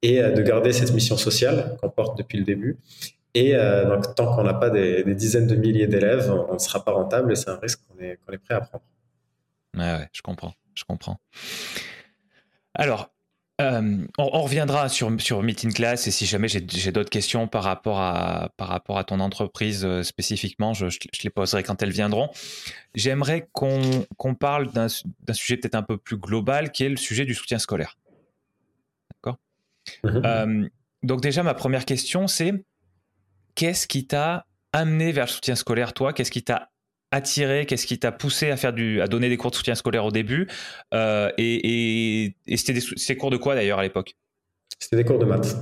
[0.03, 2.79] et euh, de garder cette mission sociale qu'on porte depuis le début.
[3.35, 6.85] Et euh, donc, tant qu'on n'a pas des, dizaines de milliers d'élèves, on ne sera
[6.85, 8.85] pas rentable et c'est un risque qu'on est, est, prêt à prendre.
[9.77, 11.21] Ouais, ouais, je comprends, je comprends.
[12.75, 13.11] Alors,
[13.61, 18.01] euh, on, reviendra sur, sur Meeting Class et si jamais j'ai d'autres questions par rapport,
[18.01, 20.87] à, par rapport à ton entreprise euh, spécifiquement, je,
[21.23, 22.31] les poserai quand elles viendront.
[22.95, 27.35] J'aimerais qu'on parle d'un sujet peut-être un peu plus global qui est le sujet du
[27.35, 27.99] soutien scolaire.
[29.13, 29.39] D'accord?
[30.05, 30.23] Mhm.
[30.25, 30.69] euh,
[31.03, 32.65] Donc déjà, ma première question, c'est
[33.55, 36.13] qu'est-ce qui t'a amené vers le soutien scolaire, toi?
[36.13, 36.71] Qu'est-ce qui t'a
[37.11, 40.05] attiré Qu'est-ce qui t'a poussé à faire du, à donner des cours de soutien scolaire
[40.05, 40.49] au début
[40.95, 44.17] euh, Et, c'était des, cours de quoi d'ailleurs à l'époque?
[44.79, 45.57] C'était des cours de maths.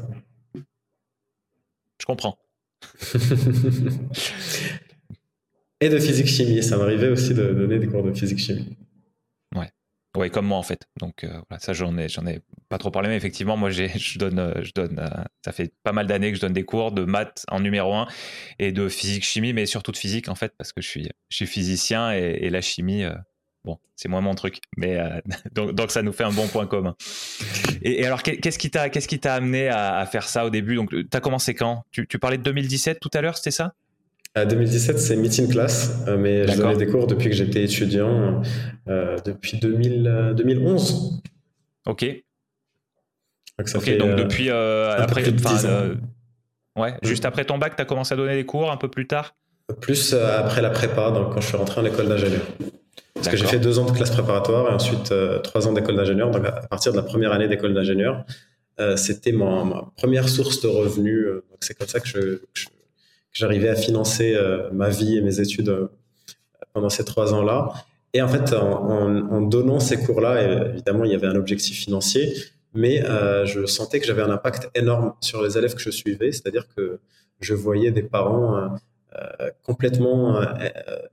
[2.01, 2.39] Je comprends.
[5.81, 6.63] et de physique chimie.
[6.63, 8.77] Ça m'arrivait aussi de donner des cours de physique chimie.
[10.17, 10.89] Oui, comme moi en fait.
[10.99, 14.39] Donc euh, ça j'en ai, ai pas trop parlé, mais effectivement, moi j'ai, je donne,
[14.39, 17.05] euh, je donne, euh, ça fait pas mal d'années que je donne des cours de
[17.05, 18.07] maths en numéro 1
[18.59, 21.37] et de physique chimie, mais surtout de physique en fait, parce que je suis, je
[21.37, 23.05] suis physicien et, la chimie,
[23.65, 24.99] bon, c'est moins mon truc, mais
[25.53, 26.97] donc, ça nous fait un bon point commun.
[27.83, 30.77] Et, alors qu'est-ce qui t'a, qu'est-ce amené à, faire ça au début?
[30.77, 31.85] Donc tu as commencé quand?
[31.91, 33.75] Tu parlais de 2017 tout à l'heure, c'était ça?
[34.45, 38.43] 2017, c'est Meeting Class, euh, mais je donnais des cours depuis que j'étais étudiant,
[38.89, 41.21] euh, depuis 2000, 2011.
[41.87, 42.07] Euh, ok.
[43.59, 45.25] Donc, ça fait, donc depuis après,
[46.77, 49.07] ouais, juste après ton bac, tu as commencé à donner des cours un peu plus
[49.07, 49.35] tard?
[49.81, 52.43] Plus après la prépa, donc quand je suis rentré en école d'ingénieur.
[53.15, 56.31] Parce que j'ai fait deux ans de classe préparatoire et ensuite trois ans d'école d'ingénieur.
[56.31, 58.25] Donc à partir de la première année d'école d'ingénieur,
[58.97, 61.27] c'était ma, première source de revenus.
[61.51, 62.39] donc c'est comme ça que je
[63.39, 65.87] j'arrivais à financer euh, ma vie et mes études euh,
[66.73, 67.73] pendant ces trois ans-là.
[68.13, 72.35] Et en fait, en, donnant ces cours-là, évidemment, il y avait un objectif financier,
[72.75, 76.33] mais euh, je sentais que j'avais un impact énorme sur les élèves que je suivais,
[76.33, 77.01] c'est-à-dire que
[77.41, 78.77] je voyais des parents
[79.63, 80.41] complètement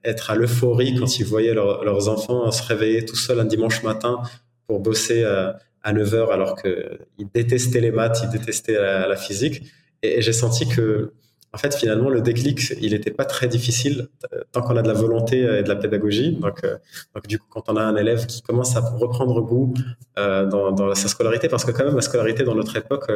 [0.03, 4.21] être à l'euphorie quand ils voyaient leurs enfants se réveiller tout seuls un dimanche matin
[4.67, 9.63] pour bosser à 9 heures alors qu'ils détestaient les maths, ils détestaient la, physique.
[10.01, 11.13] et j'ai senti que
[11.55, 14.89] en fait, finalement, le déclic, il n'était pas très difficile euh, tant qu'on a de
[14.89, 16.33] la volonté euh, et de la pédagogie.
[16.33, 16.75] Donc, euh,
[17.15, 19.73] donc, du coup, quand on a un élève qui commence à reprendre goût
[20.17, 23.09] dans, dans, sa scolarité, parce que quand même, la scolarité dans notre époque,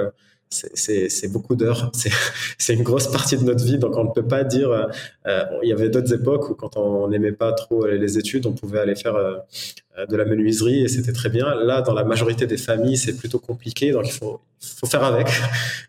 [0.50, 1.92] c'est beaucoup d'heures,
[2.58, 4.72] c'est une grosse partie de notre vie, donc on ne peut pas dire.
[4.72, 8.54] Euh, il y avait d'autres époques où, quand on n'aimait pas trop les études, on
[8.54, 9.38] pouvait aller faire euh,
[10.10, 11.54] de la menuiserie et c'était très bien.
[11.56, 15.28] Là, dans la majorité des familles, c'est plutôt compliqué, donc il faut, faut faire avec.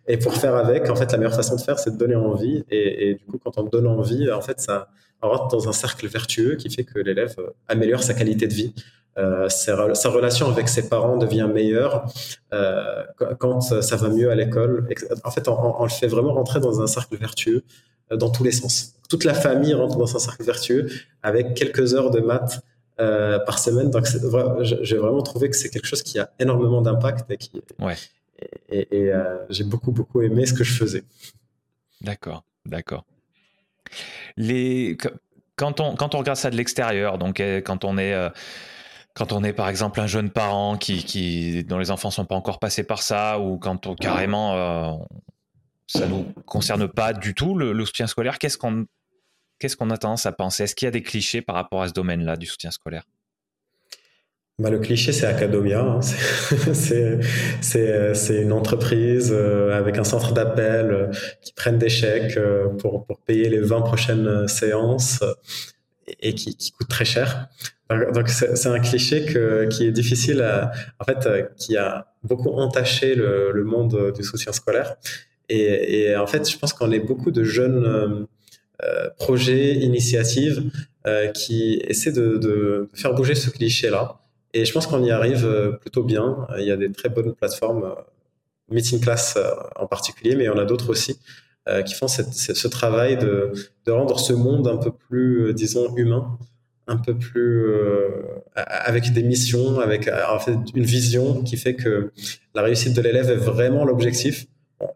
[0.06, 2.64] Et pour faire avec, en fait, la meilleure façon de faire, c'est de donner envie.
[2.70, 4.88] Et, et, du coup, quand on donne envie, en fait, ça
[5.22, 7.34] rentre dans un cercle vertueux qui fait que l'élève
[7.68, 8.74] améliore sa qualité de vie.
[9.18, 9.74] Euh, sa,
[10.08, 12.06] relation avec ses parents devient meilleure
[12.52, 13.04] euh,
[13.38, 14.88] quand ça va mieux à l'école.
[15.24, 17.64] En fait, on, le fait vraiment rentrer dans un cercle vertueux
[18.12, 18.94] euh, dans tous les sens.
[19.08, 20.88] Toute la famille rentre dans un cercle vertueux
[21.22, 22.60] avec quelques heures de maths
[22.96, 23.90] par semaine.
[23.90, 24.06] Donc,
[24.62, 27.62] j'ai vraiment trouvé que c'est quelque chose qui a énormément d'impact et qui.
[27.78, 27.96] Ouais.
[28.68, 29.10] Et,
[29.48, 31.02] j'ai beaucoup, beaucoup aimé ce que je faisais.
[32.02, 33.06] D'accord, d'accord.
[34.36, 34.98] Les...
[35.56, 38.14] Quand, on, quand on regarde ça de l'extérieur, donc quand on est
[39.20, 42.58] quand on est par exemple un jeune parent qui, dont les enfants sont pas encore
[42.58, 44.94] passés par ça ou quand on, carrément euh,
[45.86, 48.86] ça nous concerne pas du tout le, soutien scolaire, qu'est-ce qu'on
[49.90, 50.62] a tendance à penser?
[50.62, 53.04] Est-ce qu'il y a des clichés par rapport à ce domaine-là du soutien scolaire?
[54.58, 55.82] Bah, le cliché, c'est Academia.
[55.82, 56.00] Hein.
[57.62, 61.06] C'est une entreprise euh, avec un centre d'appel euh,
[61.42, 62.38] qui prennent des chèques
[62.78, 65.22] pour, pour, payer les 20 prochaines séances
[66.20, 67.50] et qui, qui coûte très cher.
[68.14, 73.14] Donc, c'est un cliché que, qui est difficile à, en fait, qui a beaucoup entaché
[73.14, 74.96] le, le monde du soutien scolaire.
[75.48, 78.26] Et, et, en fait, je pense qu'on est beaucoup de jeunes
[79.18, 80.70] projets, initiatives
[81.34, 84.20] qui essaient de, de faire bouger ce cliché-là.
[84.52, 86.46] Et je pense qu'on y arrive euh, plutôt bien.
[86.58, 87.94] Il y a des très bonnes plateformes, euh,
[88.70, 91.18] Meeting Class euh, en particulier, mais il y en a d'autres aussi,
[91.86, 93.52] qui font cette, ce travail de,
[93.86, 96.36] de, rendre ce monde un peu plus, disons, humain,
[96.90, 97.64] un peu plus
[98.54, 102.10] avec des missions, avec en fait une vision qui fait que
[102.54, 104.46] la réussite de l'élève est vraiment l'objectif.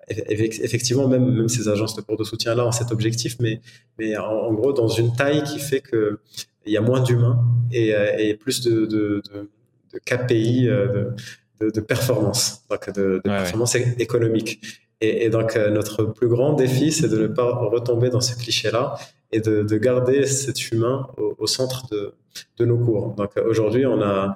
[0.09, 3.61] effectivement, même, même ces agences de cours de soutien là ont cet objectif, mais,
[3.99, 6.19] mais en, en, gros dans une taille qui fait que
[6.67, 9.51] il y a moins d'humains et, euh, et, plus de, de, de,
[9.93, 11.11] de KPI euh,
[11.61, 14.61] de, de, performance, donc de, performance économique.
[15.01, 18.37] Et, et, donc euh, notre plus grand défi, c'est de ne pas retomber dans ce
[18.37, 18.95] cliché-là
[19.35, 23.15] et de, de, garder cet humain au, centre de, nos cours.
[23.15, 24.35] Donc aujourd'hui, on a,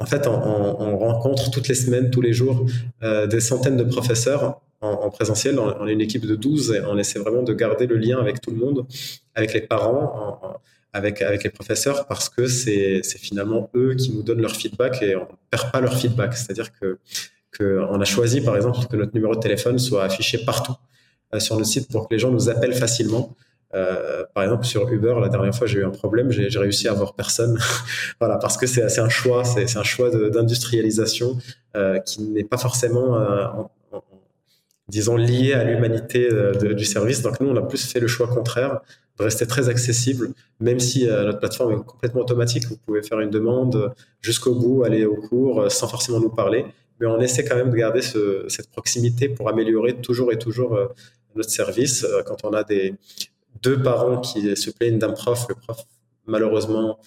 [0.00, 2.66] en fait, on, on, rencontre toutes les semaines, tous les jours,
[3.02, 5.58] euh, des centaines de professeurs en, en, présentiel.
[5.58, 8.40] On, est une équipe de 12 et on essaie vraiment de garder le lien avec
[8.40, 8.86] tout le monde,
[9.34, 10.40] avec les parents.
[10.42, 10.56] En,
[10.94, 15.26] avec, les professeurs parce que c'est finalement eux qui nous donnent leur feedback et on
[15.50, 16.34] perd pas leur feedback.
[16.34, 16.98] C'est-à-dire que,
[17.50, 20.76] que on a choisi, par exemple, que notre numéro de téléphone soit affiché partout
[21.34, 23.34] euh, sur le site pour que les gens nous appellent facilement.
[23.74, 26.92] Euh, par exemple, sur Uber, la dernière fois, j'ai eu un problème, j'ai réussi à
[26.92, 27.58] avoir personne.
[28.20, 31.38] voilà, parce que c'est un choix, c'est un choix d'industrialisation
[31.76, 33.46] euh, qui n'est pas forcément, euh,
[34.88, 36.28] disons, lié à l'humanité
[36.62, 37.22] du service.
[37.22, 38.80] Donc nous, on a plus fait le choix contraire
[39.18, 42.66] de rester très accessible, même si notre plateforme est complètement automatique.
[42.66, 46.66] Vous pouvez faire une demande jusqu'au bout, aller au cours sans forcément nous parler.
[47.00, 50.78] Mais on essaie quand même de garder ce, cette proximité pour améliorer toujours et toujours
[51.34, 52.06] notre service.
[52.26, 52.94] Quand on a des
[53.64, 55.78] deux parents qui se plaignent d'un prof, le prof
[56.26, 56.98] malheureusement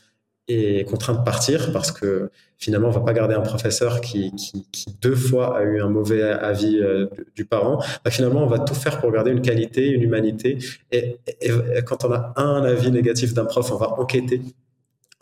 [0.47, 4.65] est contraint de partir parce que finalement, on va pas garder un professeur qui, qui,
[5.01, 7.83] deux fois a eu un mauvais avis euh, du, parent.
[8.03, 10.57] Bah, finalement, on va tout faire pour garder une qualité, une humanité.
[10.91, 11.19] Et
[11.85, 14.41] quand on a un avis négatif d'un prof, on va enquêter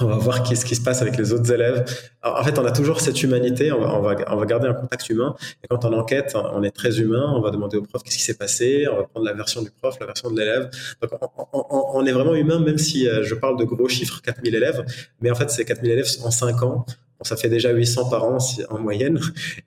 [0.02, 1.86] on va voir qu'est-ce qui se passe avec les autres élèves.
[2.22, 4.74] en fait, on a toujours cette humanité, on va, on va, on va garder un
[4.74, 5.36] contact humain.
[5.64, 8.24] Et quand on enquête, on est très humain, on va demander au prof qu'est-ce qui
[8.24, 10.70] s'est passé, on va prendre la version du prof, la version de l'élève.
[11.02, 11.12] Donc,
[11.54, 14.86] on, est vraiment humain, même si euh, je parle de gros chiffres, 4000 élèves.
[15.22, 16.86] Mais en fait, ces 4000 élèves en 5 ans.
[17.22, 18.38] Ça fait déjà 800 par an
[18.70, 19.20] en moyenne.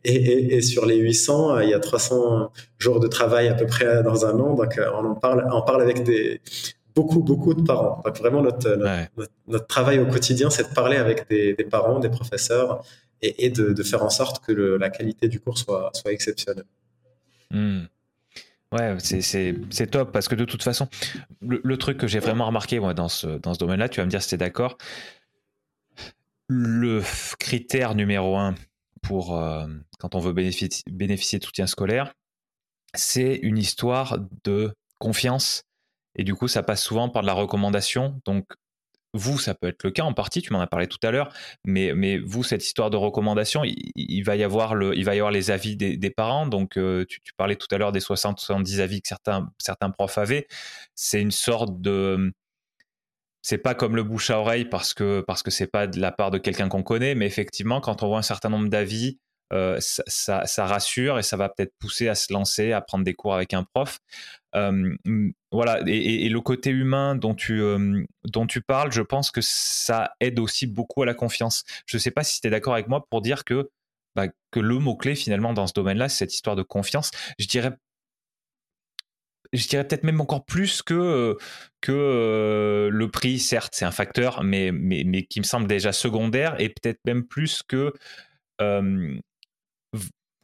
[0.04, 3.54] Et, et, et, sur les 800, euh, il y a 300 jours de travail à
[3.54, 4.54] peu près dans un an.
[4.54, 6.42] Donc, euh, on en parle, on parle avec des,
[6.94, 8.02] beaucoup, beaucoup de parents.
[8.04, 8.78] Donc vraiment, notre,
[9.46, 12.82] notre, travail au quotidien, c'est de parler avec des, des, parents, des professeurs
[13.22, 16.12] et, et de, de, faire en sorte que le, la qualité du cours soit, soit
[16.12, 16.64] exceptionnelle.
[17.50, 17.84] Mmh.
[18.72, 20.88] Ouais, c'est top parce que de toute façon,
[21.40, 24.04] le, le truc que j'ai vraiment remarqué moi, dans ce, dans ce domaine-là, tu vas
[24.04, 24.76] me dire si tu es d'accord,
[26.48, 27.02] le
[27.38, 28.54] critère numéro un
[29.02, 29.66] pour euh,
[29.98, 32.14] quand on veut bénéficier, bénéficier de soutien scolaire,
[32.94, 35.64] c'est une histoire de confiance
[36.18, 38.20] et du coup, ça passe souvent par de la recommandation.
[38.26, 38.44] Donc,
[39.14, 41.32] vous, ça peut être le cas en partie, tu m'en as parlé tout à l'heure,
[41.64, 45.18] mais, mais vous, cette histoire de recommandation, il, va, y avoir le, il va y
[45.18, 46.46] avoir les avis des, parents.
[46.46, 50.18] Donc, euh, tu, tu, parlais tout à l'heure des 60-70 avis que certains, certains profs
[50.18, 50.46] avaient.
[50.94, 52.32] C'est une sorte de.
[53.40, 56.12] C'est pas comme le bouche à oreille parce que parce que c'est pas de la
[56.12, 59.18] part de quelqu'un qu'on connaît, mais effectivement, quand on voit un certain nombre d'avis,
[59.52, 63.34] euh, ça, rassure et ça va peut-être pousser à se lancer, à prendre des cours
[63.34, 63.98] avec un prof.
[64.54, 64.96] Euh,
[65.52, 70.12] voilà, et, le côté humain dont tu, euh, dont tu parles, je pense que ça
[70.20, 71.64] aide aussi beaucoup à la confiance.
[71.86, 73.70] Je ne sais pas si tu es d'accord avec moi pour dire que,
[74.14, 77.10] bah, que le mot-clé finalement dans ce domaine-là, c'est cette histoire de confiance.
[77.38, 77.72] Je dirais
[79.54, 81.38] je dirais peut-être même encore plus que,
[81.80, 86.60] que le prix, certes, c'est un facteur, mais, mais, mais qui me semble déjà secondaire,
[86.60, 87.94] et peut-être même plus que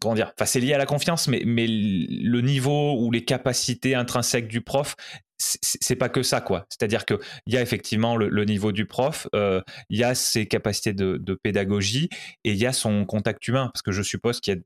[0.05, 3.95] comment dire, enfin c'est lié à la confiance, mais, mais le niveau ou les capacités
[3.95, 4.97] intrinsèques du prof,
[5.38, 6.67] c'est pas que ça quoi.
[6.69, 10.47] C'est-à-dire que il y a effectivement le, niveau du prof, euh, il y a ses
[10.47, 12.11] capacités de, pédagogie
[12.45, 14.61] et il y a son contact humain, parce que je suppose qu'il y a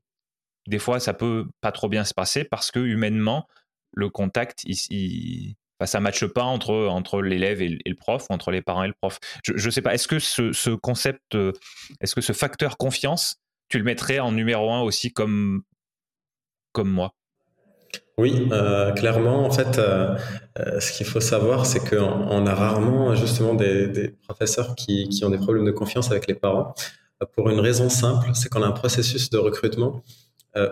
[0.67, 3.47] des fois ça peut pas trop bien se passer parce que humainement
[3.93, 8.61] le contact il, il ça matche pas entre, entre l'élève et, le prof entre les
[8.61, 9.17] parents et le prof.
[9.43, 11.53] Je ne sais pas, est-ce que ce, ce concept, euh,
[12.01, 13.37] est-ce que ce facteur confiance
[13.69, 15.61] tu le mettrais en numéro un aussi comme,
[16.73, 17.13] comme moi?
[18.17, 20.17] Oui, euh, clairement, en fait, euh,
[20.59, 25.23] euh, ce qu'il faut savoir, c'est qu'on on a rarement justement des, professeurs qui, qui,
[25.23, 26.73] ont des problèmes de confiance avec les parents,
[27.35, 30.03] pour une raison simple, c'est qu'on a un processus de recrutement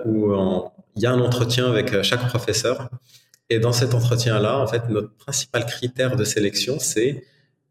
[0.06, 0.34] où
[0.96, 2.90] il y a un entretien avec chaque professeur,
[3.50, 7.24] et dans cet entretien-là, en fait, notre principal critère de sélection, c'est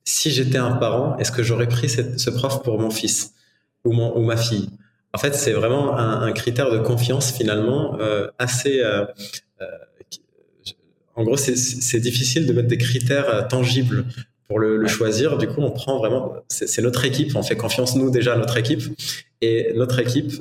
[0.04, 3.34] si j'étais un parent, est-ce que j'aurais pris ce prof pour mon fils
[3.84, 4.70] ou, mon, ou ma fille?
[5.12, 7.98] En fait, c'est vraiment un, un, critère de confiance finalement
[8.38, 9.04] assez euh,
[11.16, 14.04] en gros, c'est difficile de mettre des critères euh, tangibles
[14.48, 15.38] pour le, choisir.
[15.38, 18.56] Du coup, on prend vraiment, c'est notre équipe, on fait confiance nous déjà à notre
[18.58, 18.82] équipe,
[19.40, 20.32] et notre équipe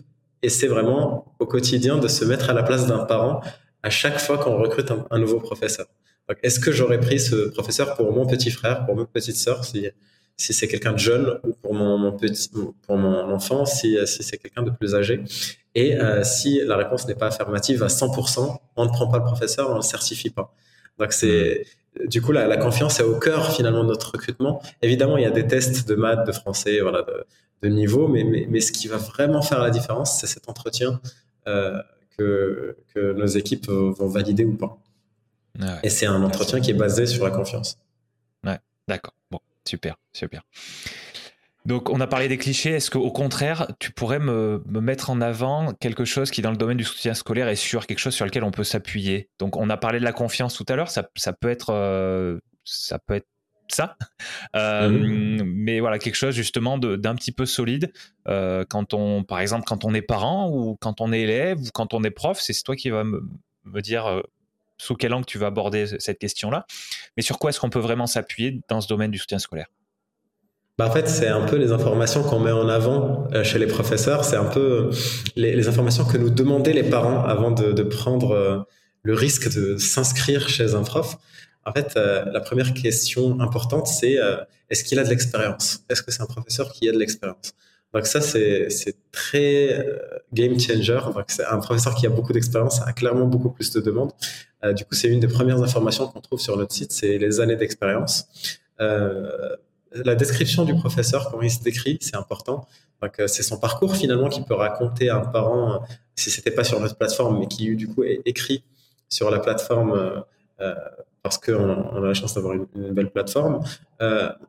[0.42, 3.42] essaie vraiment au quotidien de se mettre à la place d'un parent
[3.82, 5.88] à chaque fois qu'on recrute un, nouveau professeur.
[6.44, 9.88] Est-ce que j'aurais pris ce professeur pour mon petit frère, pour ma petite sœur, si,
[10.38, 14.38] si c'est quelqu'un de jeune, ou pour mon, petit, pour mon enfant, si, si c'est
[14.38, 15.24] quelqu'un de plus âgé
[15.76, 19.26] et euh, si la réponse n'est pas affirmative à 100%, on ne prend pas le
[19.26, 20.54] professeur, on ne le certifie pas.
[20.98, 21.66] Donc c'est
[22.08, 24.62] du coup la, la, confiance est au cœur finalement de notre recrutement.
[24.82, 27.26] Évidemment, il y a des tests de maths, de français, voilà, de,
[27.62, 31.02] de niveau, mais, mais, mais, ce qui va vraiment faire la différence, c'est cet entretien
[31.48, 31.82] euh,
[32.18, 34.78] que, que nos équipes vont valider ou pas.
[35.62, 37.78] Ah et c'est un entretien qui est basé sur la confiance.
[38.46, 39.14] Ouais, d'accord.
[39.32, 40.44] Bon, super, super.
[41.66, 42.72] Donc, on a parlé des clichés.
[42.72, 46.78] Est-ce qu'au contraire, tu pourrais me, mettre en avant quelque chose qui, dans le domaine
[46.78, 49.30] du soutien scolaire, est sûr, quelque chose sur lequel on peut s'appuyer?
[49.40, 50.90] Donc, on a parlé de la confiance tout à l'heure.
[50.90, 53.28] Ça, peut être, euh, ça peut être
[53.68, 53.98] ça.
[54.56, 55.44] Euh, mhm.
[55.44, 57.92] Mais voilà, quelque chose justement d'un petit peu solide.
[58.28, 61.70] Euh, quand on, par exemple, quand on est parent ou quand on est élève ou
[61.74, 63.28] quand on est prof, c'est toi qui vas me,
[63.64, 64.22] me dire
[64.78, 66.66] sous quel angle tu vas aborder cette question-là.
[67.18, 69.68] Mais sur quoi est-ce qu'on peut vraiment s'appuyer dans ce domaine du soutien scolaire?
[70.78, 73.68] Bah en fait, c'est un peu les informations qu'on met en avant euh, chez les
[73.68, 74.26] professeurs.
[74.26, 74.92] C'est un peu euh,
[75.38, 78.60] les, informations que nous demandaient les parents avant de, prendre euh,
[79.04, 81.18] le risque de s'inscrire chez un prof.
[81.66, 84.20] En fait, la première question importante, c'est
[84.70, 85.80] est-ce qu'il a de l'expérience?
[85.90, 87.54] Est-ce que c'est un professeur qui a de l'expérience?
[87.92, 89.84] Donc ça, c'est très
[90.32, 91.00] game changer.
[91.16, 94.12] Donc un professeur qui a beaucoup d'expérience a clairement beaucoup plus de demandes.
[94.74, 97.56] Du coup, c'est une des premières informations qu'on trouve sur notre site, c'est les années
[97.56, 98.28] d'expérience.
[98.82, 99.56] Euh,
[99.92, 102.68] la description du professeur, comment il se décrit, c'est important.
[103.20, 105.78] Euh, c'est son parcours finalement qui peut raconter à un parent, euh,
[106.16, 108.64] si c'était pas sur notre plateforme, mais qui du coup est écrit
[109.10, 110.24] sur la plateforme
[110.62, 110.76] euh,
[111.22, 113.64] parce qu'on on a la chance d'avoir une, belle plateforme.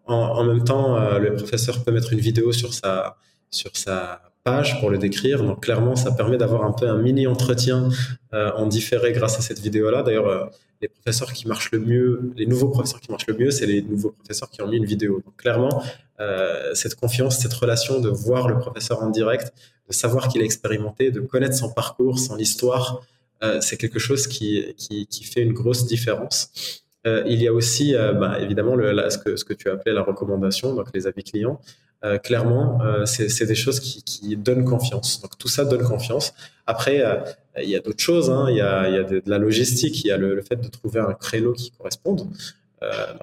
[0.06, 3.16] en, même temps, le professeur peut mettre une vidéo sur sa
[3.50, 5.42] sur sa page pour le décrire.
[5.42, 7.88] Donc clairement, ça permet d'avoir un peu un mini entretien
[8.32, 10.02] en différé grâce à cette vidéo-là.
[10.02, 13.66] D'ailleurs les professeurs qui marchent le mieux, les nouveaux professeurs qui marchent le mieux, c'est
[13.66, 15.22] les nouveaux professeurs qui ont mis une vidéo.
[15.36, 15.82] Clairement,
[16.20, 19.52] euh, cette confiance, cette relation de voir le professeur en direct,
[19.88, 23.02] de savoir qu'il a expérimenté, de connaître son parcours, son histoire,
[23.42, 26.82] euh, c'est quelque chose qui, qui, fait une grosse différence.
[27.06, 28.76] Euh, il y a aussi, euh, bah, évidemment,
[29.10, 31.60] ce, que, ce que tu as appelé la recommandation, donc les avis clients.
[32.04, 35.20] Euh, clairement, euh, c'est des choses qui, donnent confiance.
[35.22, 36.34] Donc tout ça donne confiance.
[36.66, 37.16] Après, euh,
[37.62, 38.30] il y a d'autres choses.
[38.30, 38.46] Hein.
[38.50, 41.52] Il y, a, de, la logistique, il y a le, fait de trouver un créneau
[41.52, 42.28] qui corresponde.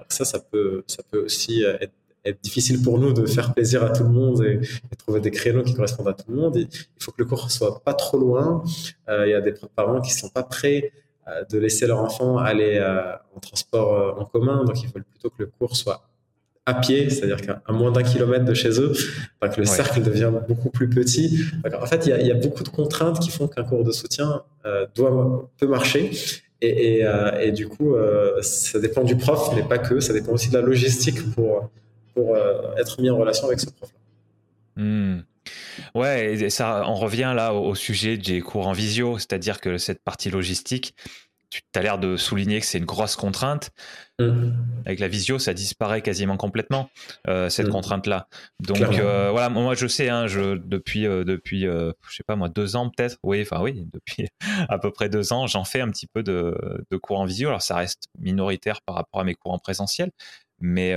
[0.08, 1.92] ça, ça peut, ça peut aussi être,
[2.42, 4.58] difficile pour nous de faire plaisir à tout le monde et,
[4.96, 6.56] trouver des créneaux qui correspondent à tout le monde.
[6.56, 8.64] il faut que le cours soit pas trop loin.
[9.08, 10.92] il y a des parents qui sont pas prêts
[11.50, 12.80] de laisser leur enfant aller
[13.36, 16.08] en transport en commun, donc ils veulent plutôt que le cours soit
[16.66, 18.92] à pied, c'est-à-dire qu'à moins d'un kilomètre de chez eux,
[19.42, 21.44] que le cercle devient beaucoup plus petit.
[21.78, 24.86] En fait, il y, a, beaucoup de contraintes qui font qu'un cours de soutien euh,
[24.94, 26.10] doit peut marcher.
[26.62, 30.00] Et, et, euh, et du coup, euh, ça dépend du prof, mais pas que.
[30.00, 31.70] Ça dépend aussi de la logistique pour,
[32.14, 32.36] pour
[32.78, 34.82] être mis en relation avec ce prof-là.
[34.82, 35.22] Hmm.
[35.94, 40.02] Ouais, et ça, on revient là au sujet des cours en visio, c'est-à-dire que cette
[40.02, 40.94] partie logistique,
[41.72, 43.70] tu as l'air de souligner que c'est une grosse contrainte.
[44.18, 44.52] Mm.
[44.86, 46.90] Avec la visio, ça disparaît quasiment complètement
[47.28, 47.72] euh, cette mm.
[47.72, 48.28] contrainte-là.
[48.60, 52.48] Donc euh, voilà, moi je sais, hein, je, depuis euh, depuis je sais pas moi
[52.48, 54.28] deux ans peut-être, oui, enfin oui, depuis
[54.68, 56.56] à peu près deux ans, j'en fais un petit peu de,
[56.90, 57.48] de, cours en visio.
[57.48, 60.10] Alors ça reste minoritaire par rapport à mes cours en présentiel,
[60.60, 60.94] mais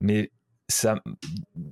[0.00, 0.30] mais
[0.68, 1.02] ça,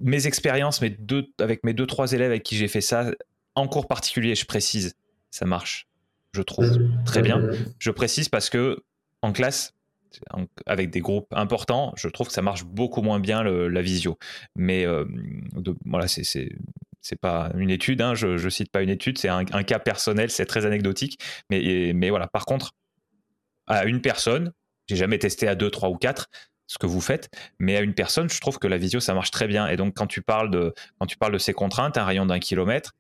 [0.01, 3.11] mes expériences, mes deux, avec mes deux trois élèves avec qui j'ai fait ça
[3.55, 4.95] en cours particulier, je précise,
[5.31, 5.87] ça marche
[6.37, 7.43] je trouve très bien.
[7.79, 8.79] Je précise parce que
[9.23, 9.75] en classe,
[10.67, 14.19] avec des groupes importants, je trouve que ça marche beaucoup moins bien la visio.
[14.55, 15.05] Mais euh,
[15.85, 16.25] voilà, c'est
[17.03, 20.47] c'est pas une étude, hein, je, cite pas une étude, c'est un, cas personnel, c'est
[20.47, 21.21] très anecdotique.
[21.51, 22.73] Mais, mais voilà, par contre,
[23.69, 24.53] à une personne,
[24.89, 26.29] j'ai jamais testé à deux, trois ou quatre
[26.67, 27.31] ce que vous faites,
[27.61, 29.69] mais à une personne, je trouve que la visio ça marche très bien.
[29.69, 32.41] Et donc quand tu parles de quand tu parles de ces contraintes, un rayon d'un
[32.41, 32.93] kilomètre,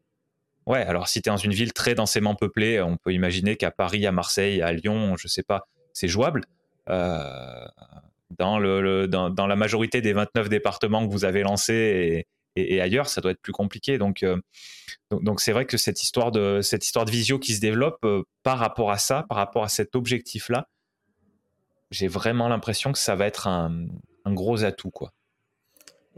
[0.66, 3.70] Ouais, alors si tu es dans une ville très densément peuplée, on peut imaginer qu'à
[3.70, 6.42] Paris, à Marseille, à Lyon, je sais pas, c'est jouable.
[6.88, 7.66] Euh,
[8.30, 13.20] dans, le, dans, la majorité des 29 départements que vous avez lancés et, ailleurs, ça
[13.20, 13.98] doit être plus compliqué.
[13.98, 14.40] Donc, euh,
[15.10, 18.22] donc, c'est vrai que cette histoire de cette histoire de visio qui se développe euh,
[18.42, 20.68] par rapport à ça, par rapport à cet objectif-là,
[21.90, 23.86] j'ai vraiment l'impression que ça va être un,
[24.24, 25.12] un gros atout, quoi.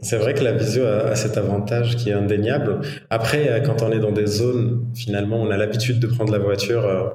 [0.01, 2.81] C'est vrai que la visio a, cet avantage qui est indéniable.
[3.09, 6.39] Après, euh, quand on est dans des zones, finalement, on a l'habitude de prendre la
[6.39, 7.09] voiture, euh,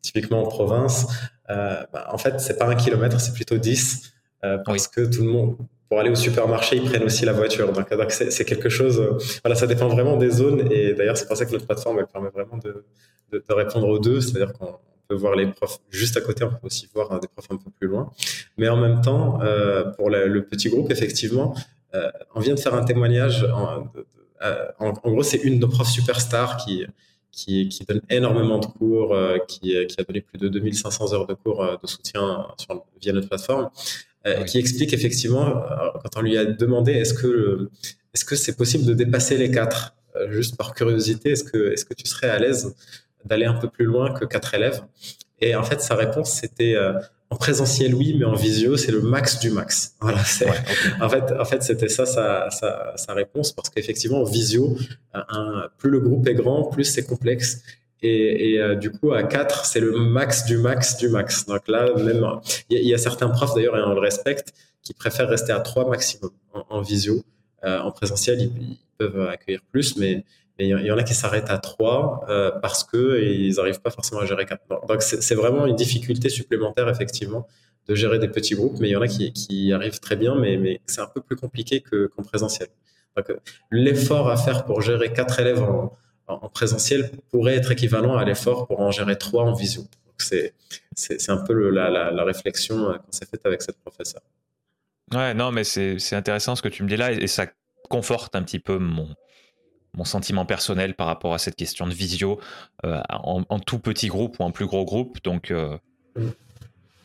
[0.00, 1.06] typiquement en province.
[1.50, 4.12] Euh, bah, en fait, c'est pas un kilomètre, c'est plutôt 10,
[4.44, 5.56] euh, parce que tout le monde,
[5.88, 7.72] pour aller au supermarché, ils prennent aussi la voiture.
[7.72, 9.02] Donc, c'est quelque chose.
[9.42, 10.70] voilà, ça dépend vraiment des zones.
[10.70, 12.84] Et d'ailleurs, c'est pour ça que notre plateforme elle permet vraiment de,
[13.32, 14.20] de, de répondre aux deux.
[14.20, 14.76] C'est-à-dire qu'on
[15.08, 17.70] peut voir les profs juste à côté, on peut aussi voir des profs un peu
[17.70, 18.10] plus loin.
[18.58, 21.60] Mais en même temps, euh, pour le petit groupe, effectivement, euh,
[22.34, 23.44] on vient de faire un témoignage.
[23.44, 23.88] En,
[24.42, 26.86] euh, en, gros, c'est une de nos profs superstars qui,
[27.32, 31.26] qui, qui, donne énormément de cours, euh, qui, qui, a donné plus de 2500 heures
[31.26, 33.70] de cours de soutien sur, via notre plateforme,
[34.46, 35.62] qui explique effectivement,
[36.02, 37.70] quand on lui a demandé est-ce que
[38.12, 39.94] est-ce que c'est possible de dépasser les quatre,
[40.28, 42.74] juste par curiosité, est-ce que est-ce que tu serais à l'aise
[43.24, 44.82] d'aller un peu plus loin que quatre élèves?
[45.40, 46.76] Et en fait, sa réponse c'était
[47.30, 49.94] en présentiel, oui, mais en visio, c'est le max du max.
[50.00, 50.48] Voilà, c'est,
[51.00, 54.76] en fait, en fait, c'était ça sa, sa, sa, réponse, parce qu'effectivement, en visio,
[55.12, 57.62] un, plus le groupe est grand, plus c'est complexe.
[58.00, 61.44] Et, et euh, du coup, à 4, c'est le max du max du max.
[61.46, 62.24] Donc là, même,
[62.70, 65.88] il y, a certains profs d'ailleurs, et on le respecte, qui préfèrent rester à 3
[65.88, 67.22] maximum en, visio.
[67.64, 70.24] Euh, en présentiel, ils, peuvent accueillir plus, mais
[70.58, 74.20] il y en a qui s'arrêtent à 3 euh, parce que ils n'arrivent pas forcément
[74.20, 74.86] à gérer 4.
[74.88, 77.46] Donc c'est vraiment une difficulté supplémentaire effectivement
[77.86, 80.56] de gérer des petits groupes, mais il y en a qui, arrivent très bien, mais,
[80.56, 82.68] mais c'est un peu plus compliqué qu'en présentiel.
[83.16, 83.26] Donc
[83.70, 85.96] l'effort à faire pour gérer 4 élèves en,
[86.26, 89.84] en, présentiel pourrait être équivalent à l'effort pour en gérer 3 en visio.
[90.18, 90.52] C'est
[91.28, 94.22] un peu la, réflexion euh, qu'on s'est faite avec cette professeure.
[95.14, 97.46] Ouais, non, mais c'est intéressant ce que tu me dis là, et ça
[97.88, 99.08] conforte un petit peu mon,
[99.96, 102.40] mon sentiment personnel par rapport à cette question de visio
[102.84, 105.18] euh, en, tout petit groupe ou en plus gros groupe.
[105.24, 105.76] Donc, euh,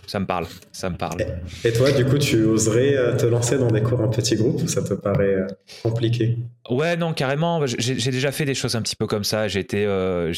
[0.05, 1.25] ça me parle, ça me parle.
[1.63, 4.61] Et toi, du coup, tu oserais euh, te lancer dans des cours en petit groupe
[4.61, 5.47] ou ça te paraît
[5.81, 6.38] compliqué?
[6.69, 7.65] Ouais, non, carrément.
[7.65, 9.47] J'ai déjà fait des choses un petit peu comme ça.
[9.47, 9.84] J'ai été,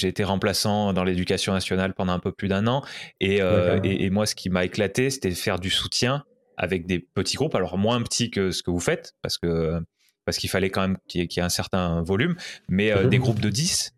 [0.03, 2.83] été remplaçant dans l'éducation nationale pendant un peu plus d'un an.
[3.19, 3.37] Et,
[3.83, 6.23] et, et, moi, ce qui m'a éclaté, c'était faire du soutien
[6.57, 9.81] avec des petits groupes, alors moins petits que ce que vous faites, parce que
[10.25, 12.35] parce qu'il fallait quand même qu'il y, ait un certain volume,
[12.67, 13.93] mais euh, des groupes de 10,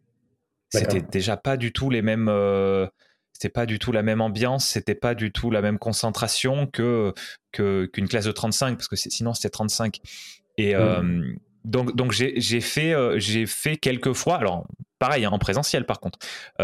[0.69, 2.27] c'était déjà pas du tout les mêmes.
[2.29, 2.87] Euh,
[3.33, 7.13] c'était pas du tout la même ambiance, c'était pas du tout la même concentration que
[7.51, 9.99] qu'une classe de 35, parce que sinon c'était 35.
[10.57, 11.23] Et euh,
[11.63, 14.67] donc, donc j'ai fait, j'ai fait quelques fois, alors
[14.97, 16.17] pareil, hein, en présentiel par contre,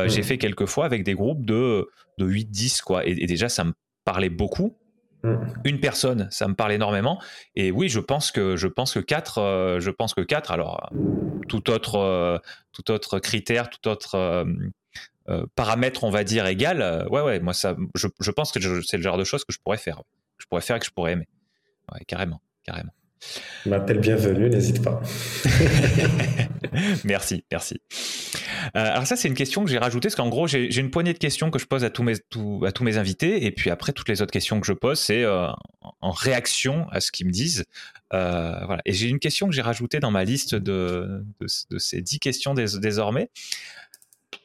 [0.05, 1.87] j'ai fait quelques fois avec des groupes de,
[2.17, 3.05] de 8-10, quoi.
[3.05, 4.75] et, déjà, ça me parlait beaucoup.
[5.23, 5.35] Mm.
[5.63, 7.21] Une personne, ça me parle énormément.
[7.55, 10.51] Et oui, je pense que je pense que quatre, euh, je pense que quatre.
[10.51, 10.89] Alors
[11.47, 12.37] tout autre, euh,
[12.71, 14.45] tout autre critère, tout autre
[15.29, 17.07] euh, paramètre, on va dire égal.
[17.09, 17.39] ouais, ouais.
[17.39, 19.97] Moi, ça, je, je pense que c'est le genre de choses que je pourrais faire,
[19.97, 21.27] que je pourrais faire et que je pourrais aimer.
[21.91, 22.93] Ouais, carrément, carrément.
[23.65, 25.01] M'appelle bienvenue, n'hésite pas.
[27.05, 27.81] merci, merci.
[28.75, 31.13] Euh, alors ça, c'est une question que j'ai rajoutée, parce qu'en gros, j'ai une poignée
[31.13, 33.93] de questions que je pose à tous mes, à tous mes invités, et puis après,
[33.93, 35.49] toutes les autres questions que je pose, c'est euh,
[36.01, 37.65] en réaction à ce qu'ils me disent.
[38.13, 38.81] Euh, voilà.
[38.85, 42.53] Et j'ai une question que j'ai rajoutée dans ma liste de, de, ces dix questions
[42.53, 43.29] désormais.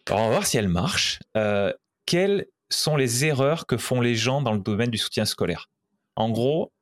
[0.07, 1.21] Alors, on va voir si elle marche.
[2.07, 5.69] quelles sont les erreurs que font les gens dans le domaine du soutien scolaire?
[6.16, 6.73] En gros,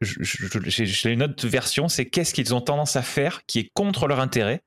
[0.00, 4.20] j'ai une autre version, c'est qu'est-ce qu'ils ont tendance à faire qui est contre leur
[4.20, 4.62] intérêt?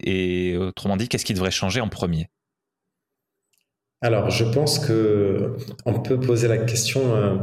[0.00, 2.28] Et autrement dit, qu'est-ce qui devrait changer en premier?
[4.02, 7.36] Alors, je pense que on peut poser la question euh,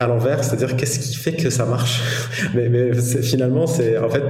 [0.00, 2.00] à l'envers, c'est-à-dire qu'est-ce qui fait que ça marche?
[2.54, 2.92] Mais,
[3.22, 4.22] finalement, c'est en fait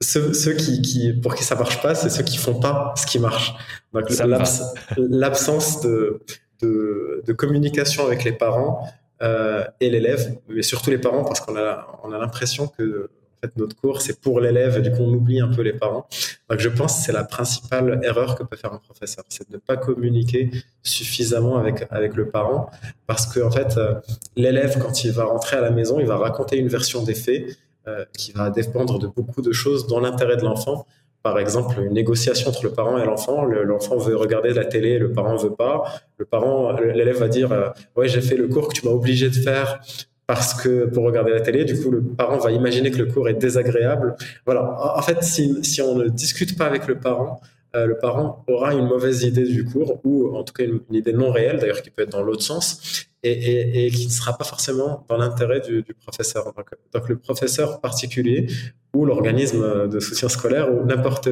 [0.00, 3.54] ceux, qui, pour qui ça marche pas, c'est ceux qui font pas ce qui marche.
[3.92, 4.04] Donc
[4.96, 6.22] l'absence de,
[6.62, 8.88] de, communication avec les parents
[9.22, 13.10] euh, et l'élève, mais surtout les parents, parce qu'on a, on a l'impression que
[13.40, 16.06] fait, notre cours, c'est pour l'élève, du coup, on oublie un peu les parents.
[16.48, 19.54] Donc, je pense que c'est la principale erreur que peut faire un professeur, c'est de
[19.54, 20.50] ne pas communiquer
[20.82, 22.70] suffisamment avec, avec le parent,
[23.06, 23.94] parce que, en fait, euh,
[24.36, 27.58] l'élève, quand il va rentrer à la maison, il va raconter une version des faits
[27.86, 30.86] euh, qui va dépendre de beaucoup de choses dans l'intérêt de l'enfant.
[31.22, 33.44] Par exemple, une négociation entre le parent et l'enfant.
[33.44, 35.84] L'enfant veut regarder la télé, le parent veut pas.
[36.16, 39.28] Le parent, l'élève va dire, euh, ouais, j'ai fait le cours que tu m'as obligé
[39.28, 39.80] de faire
[40.28, 43.30] parce que pour regarder la télé, du coup, le parent va imaginer que le cours
[43.30, 44.14] est désagréable.
[44.44, 44.76] Voilà.
[44.94, 47.40] En fait, si, si on ne discute pas avec le parent,
[47.74, 51.14] euh, le parent aura une mauvaise idée du cours ou en tout cas une, idée
[51.14, 55.06] non réelle, d'ailleurs qui peut être dans l'autre sens, et, qui ne sera pas forcément
[55.08, 56.52] dans l'intérêt du, professeur.
[56.92, 58.48] Donc, le professeur particulier
[58.94, 61.30] ou l'organisme de soutien scolaire ou n'importe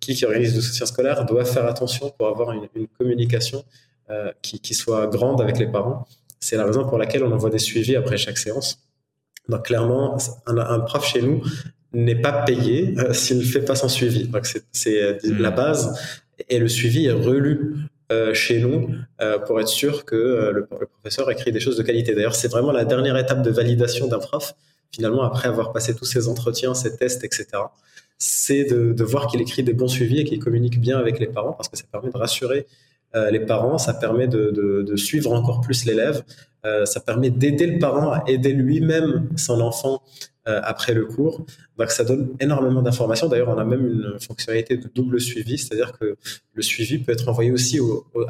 [0.00, 2.66] qui qui organise de soutien scolaire doit faire attention pour avoir une,
[2.98, 3.62] communication
[4.08, 6.06] euh, qui, qui soit grande avec les parents
[6.40, 8.82] c'est la raison pour laquelle on envoie des suivis après chaque séance.
[9.48, 10.16] Donc clairement,
[10.46, 11.42] un, prof chez nous
[11.92, 14.28] n'est pas payé euh, s'il ne fait pas son suivi.
[14.28, 15.38] Donc c'est euh, hmm.
[15.40, 15.98] la base.
[16.48, 17.76] Et le suivi est relu
[18.12, 18.90] euh, chez nous
[19.46, 22.14] pour être sûr que le, professeur écrit des choses de qualité.
[22.14, 24.54] D'ailleurs, c'est vraiment la dernière étape de validation d'un prof.
[24.92, 27.46] Finalement, après avoir passé tous ses entretiens, ses tests, etc.,
[28.18, 31.28] c'est de, de, voir qu'il écrit des bons suivis et qu'il communique bien avec les
[31.28, 32.66] parents parce que ça permet de rassurer
[33.14, 36.22] euh, les parents, ça permet de, suivre encore plus l'élève,
[36.66, 40.02] euh, ça permet d'aider le parent à aider lui-même son enfant
[40.46, 41.46] euh, après le cours.
[41.78, 43.28] Donc ça donne énormément d'informations.
[43.28, 46.16] D'ailleurs, on a même une fonctionnalité de double suivi, c'est-à-dire que
[46.52, 47.80] le suivi peut être envoyé aussi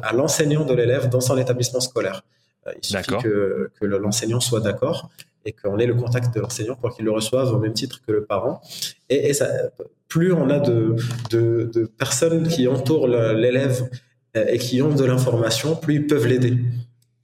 [0.01, 2.23] à l'enseignant de l'élève dans son établissement scolaire.
[2.67, 5.09] il suffit que, l'enseignant soit d'accord
[5.45, 8.11] et qu'on ait le contact de l'enseignant pour qu'il le reçoive au même titre que
[8.11, 8.61] le parent.
[9.09, 9.47] Et, ça,
[10.07, 10.95] plus on a de,
[11.31, 13.89] de personnes qui entourent l'élève
[14.35, 16.57] et qui ont de l'information, plus ils peuvent l'aider.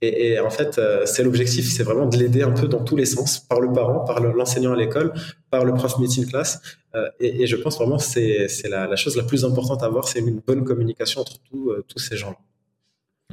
[0.02, 3.06] Et, en fait, euh, c'est l'objectif, c'est vraiment de l'aider un peu dans tous les
[3.06, 5.14] sens, par le parent, par l'enseignant à l'école,
[5.50, 6.60] par le prof médecine classe.
[6.94, 10.18] Euh, et, je pense vraiment que c'est la, chose la plus importante à avoir, c'est
[10.18, 12.36] une bonne communication entre tous ces gens-là.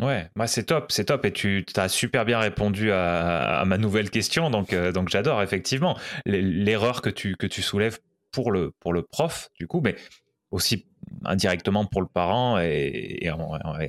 [0.03, 1.23] Ouais, moi c'est top, c'est top.
[1.25, 4.75] Et tu as super bien répondu à, ma nouvelle question, donc,
[5.09, 7.99] j'adore effectivement l'erreur que tu, que tu soulèves
[8.31, 9.95] pour le, pour le prof, du coup, mais
[10.49, 10.87] aussi
[11.25, 13.29] indirectement pour le parent et,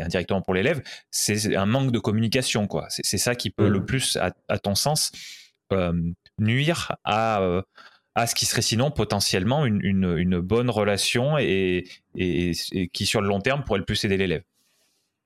[0.01, 2.67] indirectement pour l'élève, c'est un manque de communication.
[2.67, 2.87] quoi.
[2.89, 3.87] C'est ça qui peut le mmh.
[3.87, 5.13] plus, à, ton sens,
[5.73, 5.93] euh,
[6.39, 7.63] nuire à, euh,
[8.15, 11.85] à ce qui serait sinon potentiellement une, une, bonne relation et,
[12.17, 12.53] et,
[12.93, 14.43] qui sur le long terme pourrait le plus aider l'élève.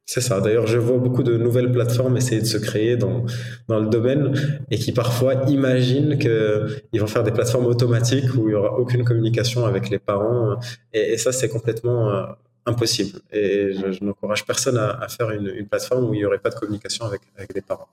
[0.08, 0.40] C'est ça.
[0.40, 3.26] D'ailleurs, je vois beaucoup de nouvelles plateformes essayer de se créer dans,
[3.68, 4.32] le domaine
[4.70, 9.04] et qui parfois imaginent qu'ils vont faire des plateformes automatiques où il n'y aura aucune
[9.04, 10.58] communication avec les parents.
[10.94, 12.24] Et, ça, c'est complètement euh,
[12.64, 13.20] impossible.
[13.30, 17.04] Et je, n'encourage personne à, faire une, plateforme où il n'y aurait pas de communication
[17.04, 17.88] avec, avec les parents.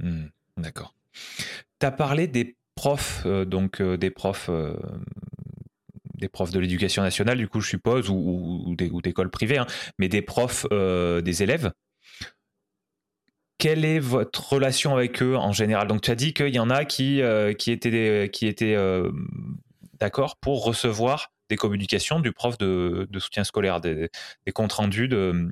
[0.00, 0.26] Hmm,
[0.56, 0.94] d'accord.
[1.80, 4.48] Tu as parlé des profs, euh, donc euh, des profs
[6.22, 9.66] des profs de l'éducation nationale, du coup, je suppose, ou, ou, d'écoles privées, hein,
[9.98, 11.72] mais des profs euh, des élèves.
[13.58, 15.88] Quelle est votre relation avec eux en général?
[15.88, 19.10] Donc, tu as dit qu'il y en a qui, euh, qui étaient, qui étaient euh,
[19.98, 24.08] d'accord pour recevoir des communications du prof de, soutien scolaire, des,
[24.46, 25.50] des comptes rendus de,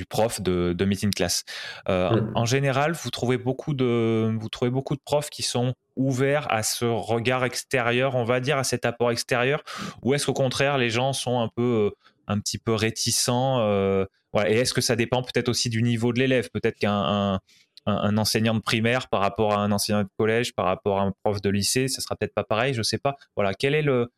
[0.00, 1.44] du prof de, de meeting class.
[1.90, 2.32] Euh, mm.
[2.34, 6.62] En général, vous trouvez beaucoup de vous trouvez beaucoup de profs qui sont ouverts à
[6.62, 9.62] ce regard extérieur, on va dire, à cet apport extérieur,
[10.00, 11.90] ou est-ce qu'au contraire les gens sont un peu euh,
[12.28, 14.06] un petit peu réticents euh,
[14.46, 16.48] Et est-ce que ça dépend peut-être aussi du niveau de l'élève?
[16.50, 17.38] Peut-être qu'un
[17.86, 21.12] un, enseignant de primaire par rapport à un enseignant de collège, par rapport à un
[21.22, 23.16] prof de lycée, ça sera peut-être pas pareil, je sais pas.
[23.36, 24.10] Voilà, quel est le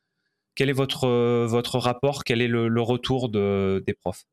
[0.55, 1.09] quel est votre
[1.47, 2.23] votre rapport?
[2.23, 4.25] Quel est le, le retour de, des profs?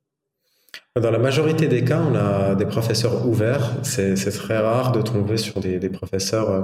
[1.00, 3.74] Dans la majorité des cas, on a des professeurs ouverts.
[3.84, 6.62] C'est très rare de tomber sur des, professeurs euh,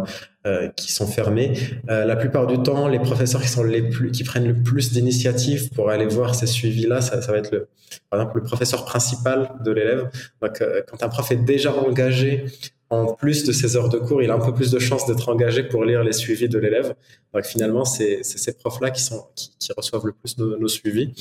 [0.47, 1.53] euh, qui sont fermés.
[1.89, 6.36] Euh, la plupart du temps, les professeurs qui prennent le plus d'initiatives pour aller voir
[6.36, 7.68] ces suivis-là, ça, ça, va être le,
[8.10, 10.10] par exemple, le professeur principal de l'élève.
[10.41, 12.45] Donc, quand un prof est déjà engagé
[12.90, 15.28] en plus de ses heures de cours, il a un peu plus de chances d'être
[15.30, 16.96] engagé pour lire les suivis de l'élève.
[17.34, 21.12] Donc finalement, c'est ces profs-là qui, sont, qui, reçoivent le plus de nos suivis.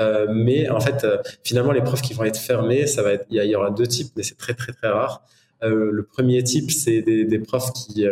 [0.00, 3.26] Euh, mais en fait, euh, finalement, les profs qui vont être fermés, ça va être,
[3.30, 5.24] il y, aura deux types, mais c'est très très très rare.
[5.62, 8.04] Euh, le premier type, c'est des, des, profs qui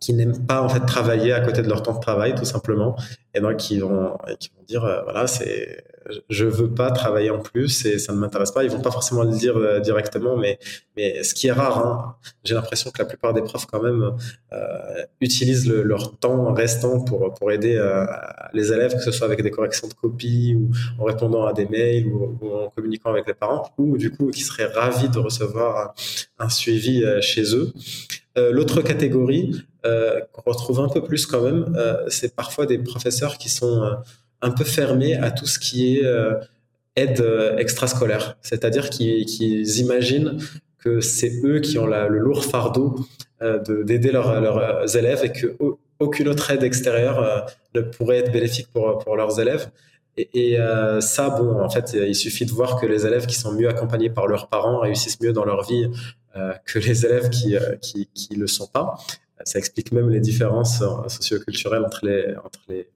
[0.00, 2.96] qui n'aiment pas en fait travailler à côté de leur temps de travail tout simplement
[3.34, 5.84] et donc qui vont qui vont dire voilà c'est
[6.28, 8.64] je veux pas travailler en plus et ça ne m'intéresse pas.
[8.64, 10.58] Ils vont pas forcément le dire euh, directement, mais,
[10.96, 14.14] mais ce qui est rare, hein, j'ai l'impression que la plupart des profs quand même
[14.52, 18.06] euh, utilisent leur temps restant pour, pour aider euh,
[18.52, 20.70] les élèves, que ce soit avec des corrections de copies ou
[21.00, 24.42] en répondant à des mails ou, en communiquant avec les parents, ou du coup qui
[24.42, 25.94] seraient ravis de recevoir
[26.38, 27.72] un, suivi chez eux.
[28.52, 31.76] L'autre catégorie qu'on retrouve un peu plus quand même,
[32.08, 33.96] c'est parfois des professeurs qui sont
[34.42, 36.34] un peu fermés à tout ce qui est euh,
[36.96, 38.36] aide euh, extrascolaire.
[38.42, 40.38] C'est-à-dire qu'ils imaginent
[40.78, 42.96] que c'est eux qui ont le lourd fardeau
[43.42, 49.16] euh, d'aider leurs, élèves et qu'aucune autre aide extérieure ne pourrait être bénéfique pour, pour
[49.16, 49.70] leurs élèves.
[50.34, 53.52] Et, euh, ça, bon, en fait, il suffit de voir que les élèves qui sont
[53.52, 56.27] mieux accompagnés par leurs parents réussissent mieux dans leur vie euh,
[56.64, 58.96] que les élèves qui, euh, qui, qui le sont pas.
[59.44, 62.88] Ça explique même les différences socioculturelles entre les, entre les,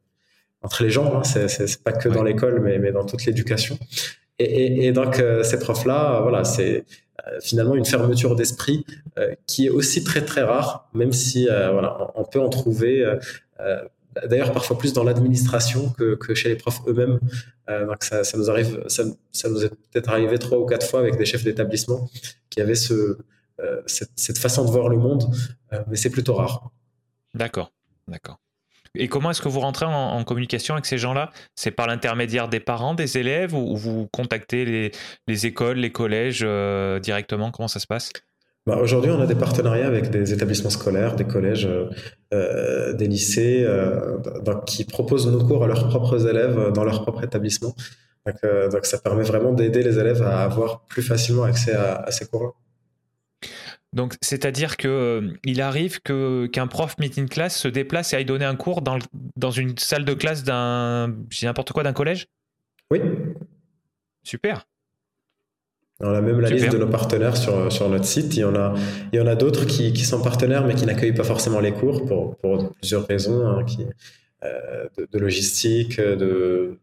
[0.62, 1.16] entre les gens.
[1.16, 1.22] Hein.
[1.24, 3.78] C'est pas que dans l'école, mais, mais dans toute l'éducation.
[4.38, 6.84] Et, et, donc, ces profs-là, voilà, c'est
[7.40, 8.84] finalement une fermeture d'esprit
[9.46, 13.06] qui est aussi très très rare, même si voilà, on, peut en trouver
[14.28, 17.18] d'ailleurs parfois plus dans l'administration que, chez les profs eux-mêmes.
[17.68, 19.04] Euh, ça, nous arrive, ça,
[19.48, 22.08] nous est peut-être arrivé trois ou quatre fois avec des chefs d'établissement
[22.50, 25.24] qui avaient euh, cette, façon de voir le monde,
[25.72, 26.70] euh, mais c'est plutôt rare.
[27.34, 27.72] D'accord,
[28.08, 28.38] d'accord.
[28.94, 31.30] Et comment est-ce que vous rentrez en, communication avec ces gens-là?
[31.54, 34.92] C'est par l'intermédiaire des parents, des élèves, ou, ou vous contactez
[35.26, 36.46] les, écoles, les collèges
[37.00, 37.50] directement?
[37.50, 38.10] Comment ça se passe?
[38.66, 41.90] Bah, Aujourd'hui, on a des partenariats avec des établissements scolaires, des collèges, euh,
[42.32, 44.18] euh des lycées, euh,
[44.66, 47.74] qui proposent nos cours à leurs propres élèves euh, dans leur propre établissement.
[48.26, 51.96] Donc, euh, donc ça permet vraiment d'aider les élèves à avoir plus facilement accès à,
[51.96, 52.50] à ces cours-là.
[53.92, 58.46] Donc, c'est-à-dire que il arrive que qu'un prof meeting class se déplace et aille donner
[58.46, 58.98] un cours dans,
[59.36, 62.26] dans une salle de classe d'un, n'importe quoi, d'un collège?
[62.90, 63.00] Oui.
[64.22, 64.66] Super.
[66.02, 68.36] On a même la liste de nos partenaires sur, sur notre site.
[68.36, 68.74] Il y en a,
[69.12, 71.72] il y en a d'autres qui, qui, sont partenaires mais qui n'accueillent pas forcément les
[71.72, 73.86] cours pour, pour plusieurs raisons, hein, qui,
[74.44, 76.76] euh, de, de, logistique, de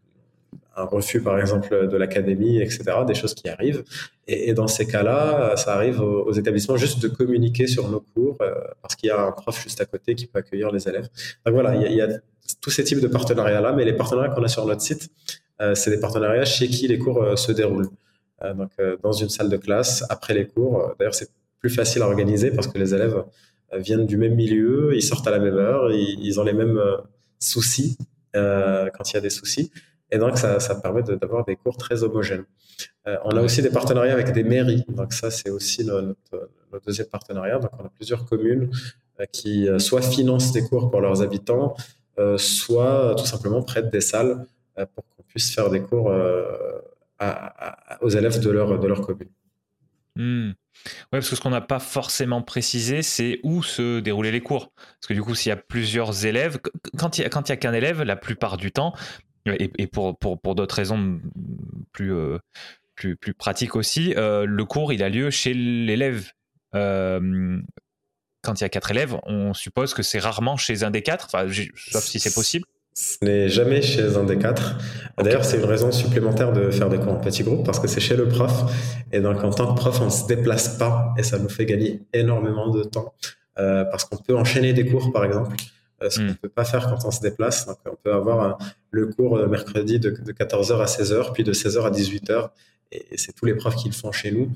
[0.78, 2.84] un refus par exemple de l'académie, etc.
[3.06, 3.84] Des choses qui arrivent.
[4.28, 8.38] Et, et dans ces cas-là, ça arrive aux, établissements juste de communiquer sur nos cours
[8.42, 11.10] euh, parce qu'il y a un prof juste à côté qui peut accueillir les élèves.
[11.46, 12.08] Donc voilà, il y a, il y a
[12.62, 15.10] tous ces types de partenariats-là, mais les partenariats qu'on a sur notre site,
[15.62, 17.90] euh, c'est des partenariats chez qui les cours se déroulent.
[18.44, 20.82] Euh, donc euh, dans une salle de classe après les cours.
[20.82, 21.30] Euh, d'ailleurs, c'est
[21.60, 23.24] plus facile à organiser parce que les élèves
[23.74, 26.82] viennent du même milieu, ils sortent à la même heure, ils, ont les mêmes
[27.38, 27.98] soucis
[28.34, 29.72] quand il y a des soucis.
[30.12, 32.46] Et donc, ça, ça permet d'avoir des cours très homogènes.
[33.08, 34.84] Euh, on a aussi des partenariats avec des mairies.
[34.90, 36.16] Donc, ça, c'est aussi notre,
[36.72, 37.60] notre, deuxième partenariat.
[37.60, 38.72] Donc, on a plusieurs communes
[39.20, 41.76] euh, qui soit financent des cours pour leurs habitants,
[42.18, 44.46] euh, soit tout simplement prêtent des salles
[44.96, 46.10] pour qu'on puisse faire des cours
[48.02, 49.30] aux élèves de leur, de leur commune.
[50.16, 50.50] Mmh.
[50.86, 54.72] Ouais, parce que ce qu'on n'a pas forcément précisé, c'est où se déroulaient les cours.
[54.76, 56.60] Parce que du coup, s'il y a plusieurs élèves,
[56.98, 58.94] quand il n'y a, a qu'un élève, la plupart du temps,
[59.46, 61.20] et, pour, pour, pour d'autres raisons
[61.92, 62.38] plus, euh,
[62.96, 66.32] plus, plus pratiques aussi, euh, le cours, il a lieu chez l'élève.
[66.76, 67.60] Euh,
[68.42, 71.30] quand il y a quatre élèves, on suppose que c'est rarement chez un des quatre,
[71.76, 72.66] sauf si c'est possible.
[72.94, 74.78] Ce n'est jamais chez un des quatre.
[75.18, 78.02] D'ailleurs, c'est une raison supplémentaire de faire des cours en petit groupe parce que c'est
[78.02, 78.52] chez le prof.
[79.12, 81.66] Et donc, en tant que prof, on ne se déplace pas et ça nous fait
[81.66, 83.14] gagner énormément de temps
[83.58, 85.56] euh, parce qu'on peut enchaîner des cours, par exemple,
[86.02, 87.66] euh, ce qu'on ne peut pas faire quand on se déplace.
[87.66, 88.58] Donc, on peut avoir un,
[88.92, 92.50] le cours euh, mercredi de, de 14h à 16h, puis de 16h à 18h.
[92.92, 94.52] Et, et c'est tous les profs qui le font chez nous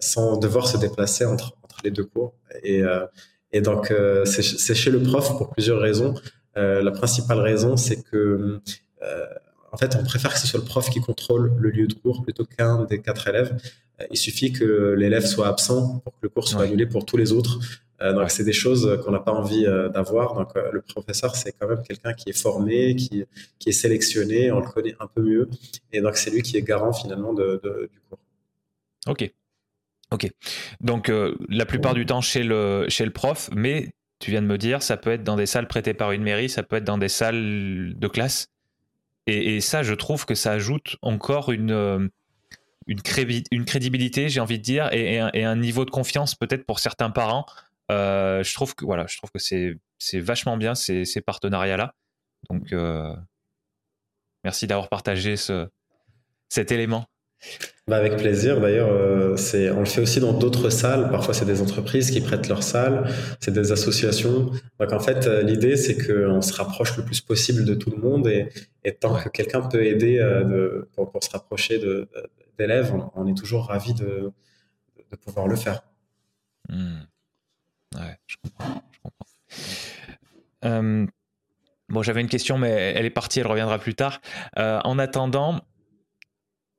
[0.00, 2.34] sans devoir se déplacer entre, entre les deux cours.
[2.62, 3.06] Et, euh,
[3.52, 6.14] et donc, euh, c'est chez le prof pour plusieurs raisons.
[6.56, 8.60] Euh, la principale raison, c'est que
[9.02, 9.26] euh,
[9.72, 12.22] en fait, on préfère que ce soit le prof qui contrôle le lieu de cours
[12.22, 13.56] plutôt qu'un des quatre élèves.
[14.00, 16.66] Euh, il suffit que l'élève soit absent pour que le cours soit ouais.
[16.68, 17.58] annulé pour tous les autres.
[18.00, 18.28] Euh, donc, ouais.
[18.28, 20.34] c'est des choses qu'on n'a pas envie euh, d'avoir.
[20.34, 23.24] Donc, le professeur, c'est quand même quelqu'un qui est formé, qui,
[23.58, 25.48] qui est sélectionné, on le connaît un peu mieux.
[25.92, 28.18] Et donc, c'est lui qui est garant finalement de, de, du cours.
[29.08, 29.30] Ok.
[30.12, 30.30] Ok.
[30.80, 31.12] Donc,
[31.48, 34.82] la plupart du temps chez le, chez le prof, mais tu viens de me dire,
[34.82, 37.08] ça peut être dans des salles prêtées par une mairie, ça peut être dans des
[37.08, 38.48] salles de classe.
[39.26, 42.08] Et, ça, je trouve que ça ajoute encore une, euh,
[43.04, 47.44] crédibilité, j'ai envie de dire, et, un, niveau de confiance peut-être pour certains parents.
[47.90, 48.84] Euh, je trouve que
[49.38, 51.94] c'est vachement bien ces, partenariats-là.
[52.48, 53.14] Donc, euh,
[54.44, 55.68] merci d'avoir partagé ce,
[56.48, 57.06] cet élément.
[57.88, 58.60] Bah avec plaisir.
[58.60, 61.08] D'ailleurs, euh, c'est, on le fait aussi dans d'autres salles.
[61.08, 63.08] Parfois, c'est des entreprises qui prêtent leurs salles,
[63.38, 64.50] c'est des associations.
[64.80, 67.98] Donc, en fait, euh, l'idée, c'est qu'on se rapproche le plus possible de tout le
[67.98, 68.48] monde et,
[68.82, 69.22] et tant ouais.
[69.22, 71.80] que quelqu'un peut aider euh, de, pour, pour, se rapprocher
[72.58, 74.32] d'élèves, on, on, est toujours ravi de,
[75.10, 75.82] de pouvoir le faire.
[76.68, 77.02] Mmh.
[77.94, 78.82] Ouais, je comprends.
[78.90, 79.26] Je comprends.
[80.64, 81.06] Euh,
[81.88, 84.20] bon, j'avais une question, mais elle est partie, elle reviendra plus tard.
[84.56, 85.60] En attendant,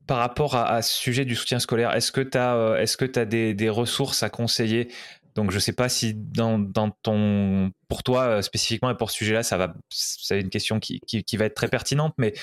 [0.08, 4.24] par rapport à, ce sujet du soutien scolaire, est-ce que tu as, euh, des, ressources
[4.24, 4.88] à conseiller?
[5.36, 6.66] Donc, je ne sais pas si dans,
[7.04, 11.02] ton, pour toi euh, spécifiquement et pour ce sujet-là, ça va, c'est une question qui,
[11.34, 12.34] va être très pertinente, mais,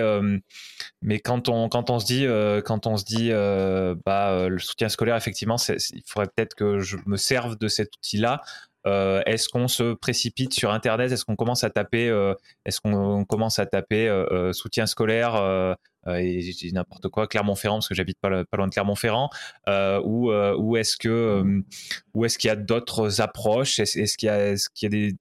[0.00, 0.38] euh,
[1.22, 2.26] quand on, se dit,
[2.64, 3.30] quand on dit,
[4.04, 8.40] bah, le soutien scolaire, effectivement, il faudrait peut-être que je me serve de cet outil-là.
[8.86, 11.12] Est-ce qu'on se précipite sur Internet?
[11.12, 12.08] Est-ce qu'on commence à taper
[12.64, 14.10] Est-ce qu'on commence à taper
[14.52, 15.76] soutien scolaire
[16.08, 19.30] et j'ai n'importe quoi Clermont-Ferrand parce que j'habite pas, pas, loin de Clermont-Ferrand
[20.04, 21.62] ou, ou est-ce que
[22.14, 23.78] ou est-ce qu'il y a d'autres approches?
[23.78, 25.16] Est-ce qu'il y a, est-ce qu'il y a des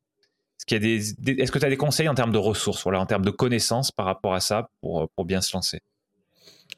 [0.72, 3.92] est-ce que tu as des conseils en termes de ressources, voilà, en termes de connaissances
[3.92, 5.82] par rapport à ça pour, pour bien se lancer?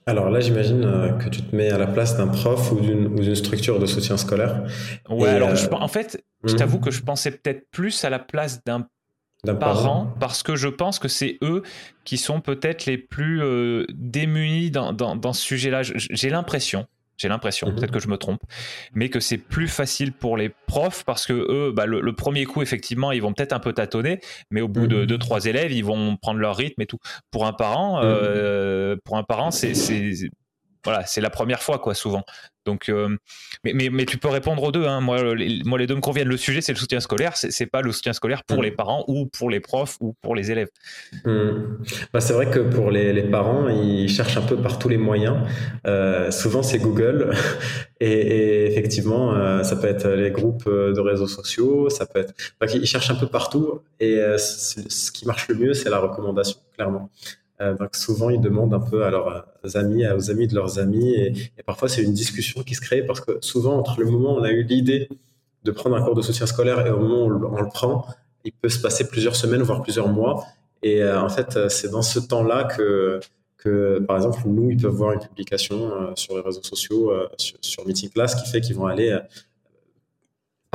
[0.08, 3.36] Alors là, j'imagine euh, que tu te mets à la place d'un prof ou d'une
[3.36, 4.64] structure de soutien scolaire.
[5.10, 6.58] Ouais, alors euh, en fait, je hmm.
[6.58, 8.88] t'avoue que je pensais peut-être plus à la place d'un
[9.54, 11.64] parent, parce que je pense que c'est eux
[12.04, 15.82] qui sont peut-être les plus euh, démunis dans, dans, dans ce sujet-là.
[15.84, 16.88] J'ai l'impression,
[17.18, 17.76] j'ai l'impression, mhm.
[17.76, 18.42] peut-être que je me trompe,
[18.94, 22.62] mais que c'est plus facile pour les profs parce que eux, bah, le, premier coup,
[22.62, 24.20] effectivement, ils vont peut-être un peu tâtonner,
[24.52, 25.06] mais au bout de mhm.
[25.06, 27.00] deux, trois élèves, ils vont prendre leur rythme et tout.
[27.32, 28.04] Pour un parent, mhm.
[28.06, 29.74] euh, pour un parent, c'est
[30.86, 32.24] voilà, c'est la première fois, quoi, souvent.
[32.66, 33.16] Donc, euh,
[33.64, 34.86] mais, mais, mais, tu peux répondre aux deux.
[34.86, 35.00] Hein.
[35.00, 36.28] Moi, les, moi, les deux me conviennent.
[36.28, 37.34] Le sujet, c'est le soutien scolaire.
[37.36, 38.64] C'est pas le soutien scolaire pour mm.
[38.64, 40.70] les parents ou pour les profs ou pour les élèves.
[41.26, 41.84] Mm.
[42.12, 44.98] Bah, c'est vrai que pour les, les, parents, ils cherchent un peu par tous les
[44.98, 45.38] moyens.
[45.86, 47.34] Euh, souvent, c'est Google.
[48.00, 51.90] Et, effectivement, euh, ça peut être les groupes de réseaux sociaux.
[51.90, 52.34] Ça peut être.
[52.74, 53.82] ils cherchent un peu partout.
[54.00, 57.10] Et ce qui marche le mieux, c'est la recommandation, clairement.
[57.62, 59.46] Euh, donc souvent, ils demandent un peu à leurs
[59.76, 63.22] amis, aux amis de leurs amis, et, parfois c'est une discussion qui se crée parce
[63.22, 65.08] que souvent, entre le moment où on a eu l'idée
[65.64, 68.06] de prendre un cours de soutien scolaire et au moment où on le prend,
[68.44, 70.46] il peut se passer plusieurs semaines, voire plusieurs mois.
[70.84, 73.20] Et euh, en fait, c'est dans ce temps-là que,
[73.58, 77.58] que, par exemple, nous, ils peuvent voir une publication euh, sur les réseaux sociaux, sur,
[77.62, 79.18] sur, Meeting Class, qui fait qu'ils vont aller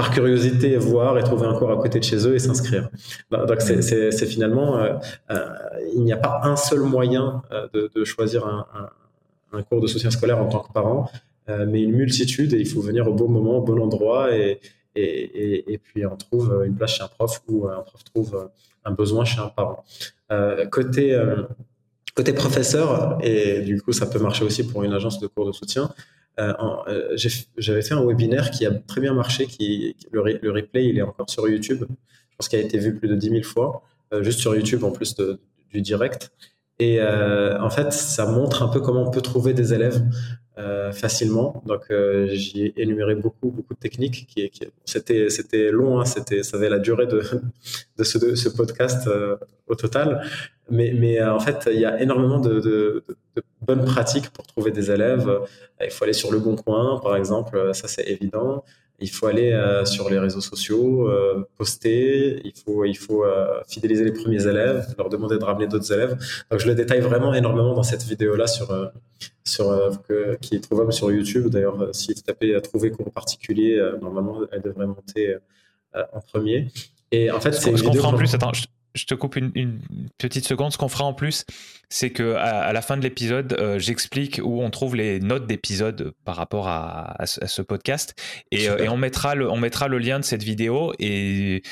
[0.00, 2.88] par curiosité voir et trouver un cours à côté de chez eux et s'inscrire.
[3.30, 4.94] Bah, donc c'est finalement, euh,
[5.30, 5.46] euh,
[5.94, 10.38] il n'y a pas un seul moyen euh, de, choisir un, cours de soutien scolaire
[10.38, 11.10] en tant que parent,
[11.48, 14.60] mais une multitude et il faut venir au bon moment, au bon endroit et,
[14.94, 18.48] et, et, puis on trouve une place chez un prof ou un prof trouve
[18.86, 19.84] un besoin chez un parent.
[20.70, 21.04] côté
[22.14, 25.52] côté professeur, et du coup ça peut marcher aussi pour une agence de cours de
[25.52, 25.90] soutien,
[26.38, 26.54] euh,
[26.88, 27.16] euh,
[27.56, 31.28] j'avais fait un webinaire qui a très bien marché, qui, le, replay, il est encore
[31.28, 31.84] sur YouTube.
[31.88, 34.84] Je pense qu'il a été vu plus de 10 000 fois, euh, juste sur YouTube
[34.84, 35.14] en plus
[35.72, 36.32] du direct.
[36.78, 40.02] Et en fait, ça montre un peu comment on peut trouver des élèves
[40.92, 41.62] facilement.
[41.64, 41.86] Donc,
[42.32, 44.26] j'y ai énuméré beaucoup, beaucoup de techniques.
[44.26, 44.50] Qui,
[44.84, 47.22] c'était, c'était long, hein, c'était, ça avait la durée de,
[47.98, 49.08] de, ce, podcast
[49.66, 50.22] au total.
[50.68, 53.04] Mais, mais en fait, il y a énormément de, de,
[53.62, 55.30] bonnes pratiques pour trouver des élèves.
[55.82, 58.64] Il faut aller sur le bon coin, par exemple, ça c'est évident.
[59.00, 62.40] Il faut aller euh, sur les réseaux sociaux, euh, poster.
[62.44, 66.18] Il faut, il faut euh, fidéliser les premiers élèves, leur demander de ramener d'autres élèves.
[66.50, 68.92] Donc je le détaille vraiment énormément dans cette vidéo-là sur,
[69.44, 70.00] sur
[70.40, 71.48] qui est trouvable sur YouTube.
[71.48, 75.36] D'ailleurs, si vous tapez trouver cours particulier, normalement elle devrait monter
[75.94, 76.68] en premier.
[77.12, 78.04] Et en fait, c'est une vidéo.
[78.04, 78.52] En plus, attends,
[78.94, 79.80] je te coupe une,
[80.18, 80.72] petite seconde.
[80.72, 81.44] Ce qu'on fera en plus,
[81.90, 86.12] c'est que à, la fin de l'épisode, euh, j'explique où on trouve les notes d'épisode
[86.24, 88.14] par rapport à, ce podcast,
[88.50, 91.62] et, euh, et, on mettra le on mettra le lien de cette vidéo et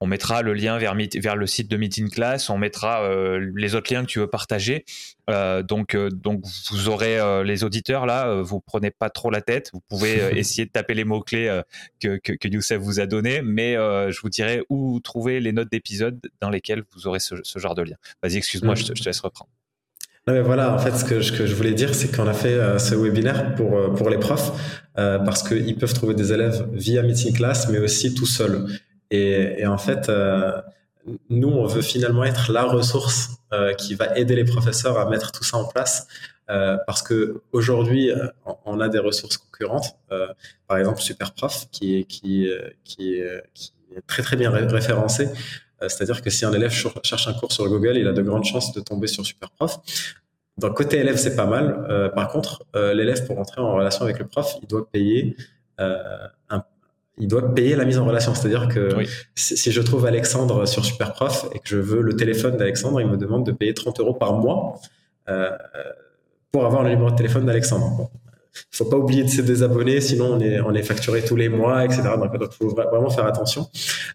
[0.00, 2.50] on mettra le lien vers vers le site de Meeting Class.
[2.50, 4.84] On mettra euh, les autres liens que tu veux partager.
[5.28, 9.70] donc donc vous aurez les auditeurs là, vous prenez pas trop la tête.
[9.72, 11.60] Vous pouvez essayer de taper les mots clés
[12.00, 15.70] que, que, que Youssef vous a donné, mais je vous dirai où trouver les notes
[15.70, 16.62] d'épisode dans les
[16.94, 17.96] vous aurez ce, genre de lien.
[18.22, 19.50] Vas-y, excuse-moi, je, te laisse reprendre.
[20.26, 22.78] Non mais voilà, en fait, ce que, je voulais dire, c'est qu'on a fait euh,
[22.78, 24.52] ce webinaire pour, euh, pour les profs,
[24.96, 28.66] euh, parce qu'ils peuvent trouver des élèves via Meeting Class, mais aussi tout seul.
[29.10, 30.10] Et, en fait,
[31.28, 33.36] nous, on veut finalement être la ressource
[33.78, 36.08] qui va aider les professeurs à mettre tout ça en place.
[36.48, 38.10] parce que aujourd'hui,
[38.64, 39.96] on a des ressources concurrentes,
[40.66, 42.50] par exemple Superprof, qui, qui,
[42.82, 43.20] qui,
[43.54, 45.28] qui est très très bien référencé euh,
[45.88, 48.72] c'est-à-dire que si un élève cherche un cours sur Google, il a de grandes chances
[48.72, 49.78] de tomber sur Superprof.
[50.58, 51.86] Donc côté élève, c'est pas mal.
[51.88, 55.36] Euh, par contre, euh, l'élève pour entrer en relation avec le prof, il doit payer
[57.16, 58.34] il doit payer la mise en relation.
[58.34, 58.88] C'est-à-dire que
[59.36, 63.16] si, je trouve Alexandre sur Superprof et que je veux le téléphone d'Alexandre, il me
[63.16, 64.80] demande de payer 30 euros par mois
[66.50, 68.10] pour avoir le numéro de téléphone d'Alexandre.
[68.72, 71.48] Il faut pas oublier de se désabonner, sinon on est, on est facturé tous les
[71.48, 72.02] mois, etc.
[72.16, 73.68] Donc, il faut vraiment faire attention.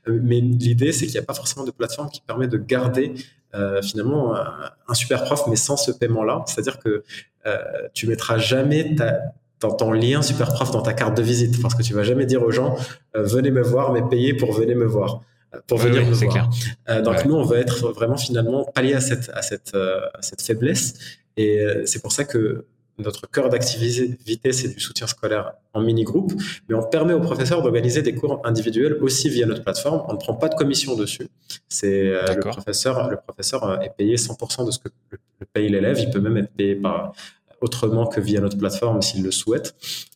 [0.08, 3.14] Euh, mais l'idée, c'est qu'il n'y a pas forcément de plateforme qui permet de garder
[3.56, 6.44] euh, finalement un, super prof, mais sans ce paiement-là.
[6.46, 7.04] C'est-à-dire que
[7.48, 7.58] euh,
[7.96, 11.82] tu mettras jamais ta, ton lien super prof dans ta carte de visite, parce que
[11.82, 12.78] tu vas jamais dire aux gens
[13.16, 15.22] euh, venez me voir, mais payez pour venir me voir
[15.66, 16.52] pour venir me voir.
[16.86, 17.02] Clair.
[17.02, 20.94] donc nous, on veut être vraiment finalement pallier à cette à cette à cette faiblesse,
[21.38, 22.66] et c'est pour ça que
[23.00, 26.34] notre cœur d'activité, c'est du soutien scolaire en mini-groupe,
[26.68, 30.04] mais on permet aux professeurs d'organiser des cours individuels aussi via notre plateforme.
[30.08, 31.28] On ne prend pas de commission dessus.
[31.68, 35.70] C'est euh, le professeur, le professeur euh, est payé 100% de ce que le paye
[35.70, 36.00] l'élève.
[36.00, 37.14] Il peut même être payé par
[37.62, 39.76] autrement que via notre plateforme s'il le souhaite.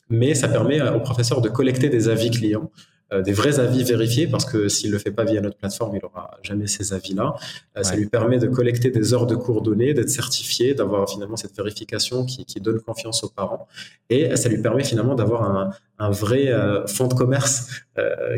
[0.10, 4.28] Mais ça permet aux professeurs de collecter des avis clients euh, des vrais avis vérifiés,
[4.28, 7.36] parce que s'il ne le fait pas via notre plateforme, il n'aura jamais ces avis-là.
[7.78, 11.36] Euh, ça lui permet de collecter des heures de cours données, d'être certifié, d'avoir finalement
[11.36, 13.68] cette vérification qui, donne confiance aux parents.
[14.09, 15.72] Et ça lui permet finalement d'avoir un,
[16.11, 17.70] vrai euh, fonds de commerce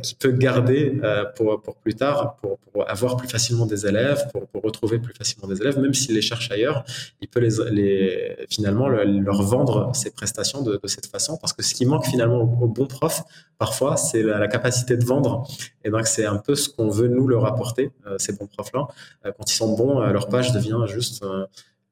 [0.04, 1.00] qui peut garder
[1.36, 5.14] pour, pour plus tard, pour, pour, avoir plus facilement des élèves, pour, pour retrouver plus
[5.14, 6.84] facilement des élèves, même s'il les cherche ailleurs,
[7.22, 11.64] il peut les, les finalement leur vendre ses prestations de, de, cette façon, parce que
[11.64, 13.24] ce qui manque finalement aux, bons profs,
[13.58, 15.48] parfois, c'est la, la capacité de vendre.
[15.84, 18.88] Et donc, c'est un peu ce qu'on veut nous leur apporter, euh, ces bons profs-là.
[19.26, 21.24] Euh, quand ils sont bons, euh, leur page devient juste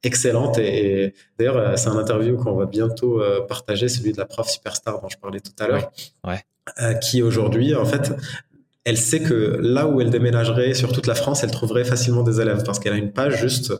[0.02, 0.58] excellente.
[0.58, 5.08] Et, d'ailleurs, c'est un interview qu'on va bientôt partager, celui de la prof superstar dont
[5.08, 5.92] je parlais tout à l'heure,
[7.00, 8.12] qui aujourd'hui, en fait,
[8.84, 12.38] elle sait que là où elle déménagerait sur toute la France, elle trouverait facilement des
[12.38, 13.72] élèves parce qu'elle a une page juste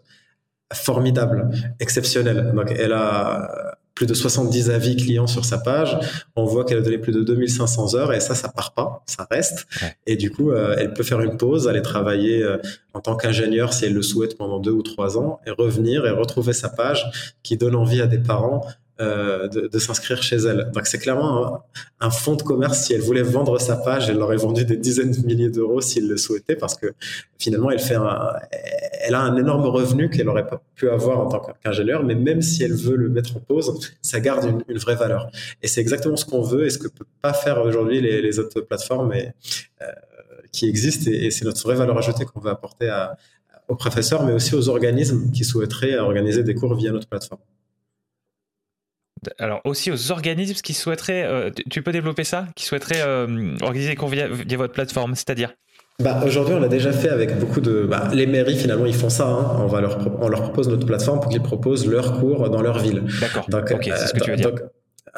[0.73, 2.53] formidable, exceptionnelle.
[2.55, 5.97] Donc, elle a plus de 70 avis clients sur sa page.
[6.37, 9.27] On voit qu'elle a donné plus de 2500 heures et ça, ça part pas, ça
[9.31, 9.67] reste.
[10.07, 12.59] Et du coup, euh, elle peut faire une pause, aller travailler euh,
[12.93, 16.11] en tant qu'ingénieur si elle le souhaite pendant deux ou trois ans et revenir et
[16.11, 17.07] retrouver sa page
[17.43, 18.67] qui donne envie à des parents
[19.01, 20.71] euh, de, s'inscrire chez elle.
[20.73, 21.65] Donc c'est clairement
[21.99, 22.85] un, fonds de commerce.
[22.85, 26.09] Si elle voulait vendre sa page, elle aurait vendu des dizaines de milliers d'euros s'il
[26.09, 26.93] le souhaitait, parce que
[27.37, 27.97] finalement elle fait
[29.01, 32.41] elle a un énorme revenu qu'elle aurait pas pu avoir en tant qu'ingénieur, mais même
[32.41, 35.29] si elle veut le mettre en pause, ça garde une, vraie valeur.
[35.61, 38.61] Et c'est exactement ce qu'on veut et ce que peut pas faire aujourd'hui les, autres
[38.61, 39.87] plateformes euh,
[40.53, 41.11] qui existent.
[41.11, 42.93] Et, c'est notre vraie valeur ajoutée qu'on veut apporter
[43.67, 47.41] aux professeurs, mais aussi aux organismes qui souhaiteraient organiser des cours via notre plateforme
[49.39, 53.91] alors aussi aux organismes qui souhaiteraient, euh, tu peux développer ça, qui souhaiteraient euh, organiser
[53.91, 55.55] des cours via, votre plateforme, c'est-à-dire?
[56.01, 57.87] Bah, Aujourd'hui, on l'a déjà fait avec beaucoup de...
[57.89, 59.29] Bah, les mairies, finalement, ils font ça.
[59.29, 59.57] Hein.
[59.61, 62.81] On, va leur, on leur propose notre plateforme pour qu'ils proposent leurs cours dans leur
[62.81, 63.05] ville.
[63.21, 64.51] D'accord, ok, c'est ce que tu veux dire.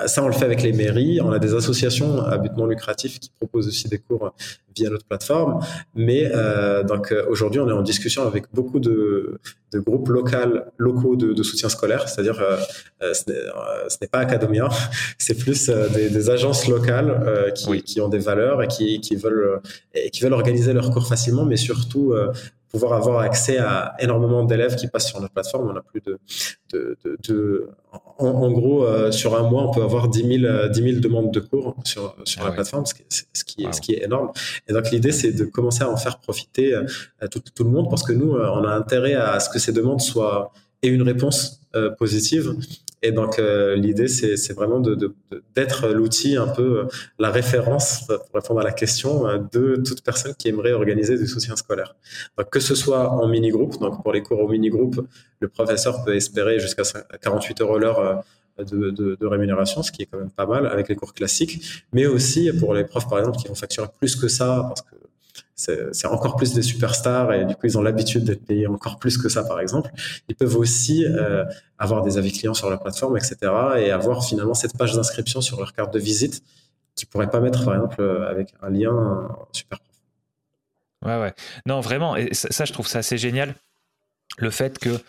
[0.05, 1.20] Ça, on le fait avec les mairies.
[1.22, 4.34] On a des associations à but non lucratif qui proposent aussi des cours
[4.76, 5.61] via notre plateforme.
[5.94, 9.40] Mais euh, donc euh, aujourd'hui, on est en discussion avec beaucoup de,
[9.72, 12.09] de groupes locaux, locaux de, de soutien scolaire.
[12.09, 12.57] C'est-à-dire, euh,
[13.03, 14.68] euh ce n'est pas Academia,
[15.18, 19.61] c'est plus des, des, agences locales qui, qui, ont des valeurs et qui, qui veulent
[19.94, 22.14] et qui veulent organiser leurs cours facilement, mais surtout
[22.71, 25.71] pouvoir avoir accès à énormément d'élèves qui passent sur notre plateforme.
[25.71, 26.19] On a plus de,
[26.73, 26.97] de,
[27.29, 27.71] de,
[28.19, 31.41] en, gros, euh, sur un mois, on peut avoir 10 000, 10 000 demandes de
[31.41, 34.31] cours sur, sur ah la plateforme, ce qui, ce, qui, ce qui est énorme.
[34.69, 36.85] Et donc, l'idée, c'est de commencer à en faire profiter euh,
[37.31, 39.73] tout, tout, le monde parce que nous, euh, on a intérêt à ce que ces
[39.73, 40.53] demandes soient
[40.87, 41.61] et une réponse
[41.99, 42.57] positive
[43.03, 44.80] et donc euh, l'idée, c'est vraiment
[45.55, 46.84] d'être l'outil, un peu euh,
[47.18, 51.26] la référence pour répondre à la question euh, de toute personne qui aimerait organiser du
[51.26, 51.95] soutien scolaire.
[52.51, 55.07] Que ce soit en mini-groupe, donc pour les cours au mini-groupe,
[55.41, 56.82] le professeur peut espérer jusqu'à
[57.20, 58.24] 48 euros l'heure
[58.59, 62.07] de, de, rémunération, ce qui est quand même pas mal avec les cours classiques, mais
[62.07, 64.97] aussi pour les profs par exemple qui vont facturer plus que ça parce que
[65.57, 69.17] c'est encore plus des superstars et du coup ils ont l'habitude d'être payés encore plus
[69.17, 69.91] que ça par exemple.
[70.29, 71.45] Ils peuvent aussi euh,
[71.79, 73.37] avoir des avis clients sur la plateforme, etc.
[73.79, 76.43] et avoir finalement cette page d'inscription sur leur carte de visite
[76.95, 79.97] qu'ils pourraient pas mettre par exemple euh, avec un lien super prof.
[81.07, 81.35] Ouais ouais.
[81.65, 83.55] Non vraiment et ça, je trouve ça assez génial
[84.39, 85.01] le fait que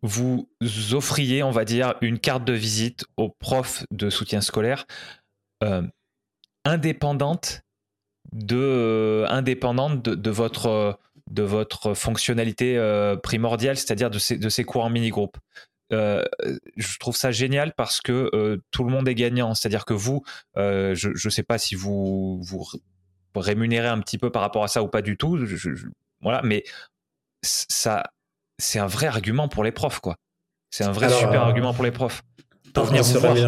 [0.00, 0.48] vous
[0.92, 4.86] offriez on va dire une carte de visite aux profs de soutien scolaire
[5.62, 5.82] euh,
[6.64, 7.63] indépendante
[8.34, 10.98] de, euh, indépendante de, votre,
[11.30, 15.38] de votre fonctionnalité euh, primordiale, c'est-à-dire de ces, de ces cours en mini-groupe.
[15.92, 16.24] Euh,
[16.76, 19.54] je trouve ça génial parce que tout le monde est gagnant.
[19.54, 20.22] C'est-à-dire que vous,
[20.56, 22.66] je ne sais pas si vous vous
[23.34, 25.38] rémunérez un petit peu par rapport à ça ou pas du tout.
[26.20, 26.64] voilà, mais
[27.42, 28.02] ça,
[28.58, 30.16] c'est un vrai argument pour les profs, quoi.
[30.70, 32.22] C'est un vrai super argument pour les profs.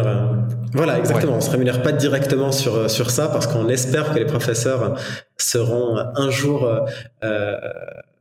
[0.05, 0.27] Euh,
[0.73, 1.35] voilà, exactement.
[1.35, 4.97] On se rémunère pas directement sur euh, sur ça parce qu'on espère que les professeurs
[5.37, 6.69] seront un jour
[7.23, 7.57] euh,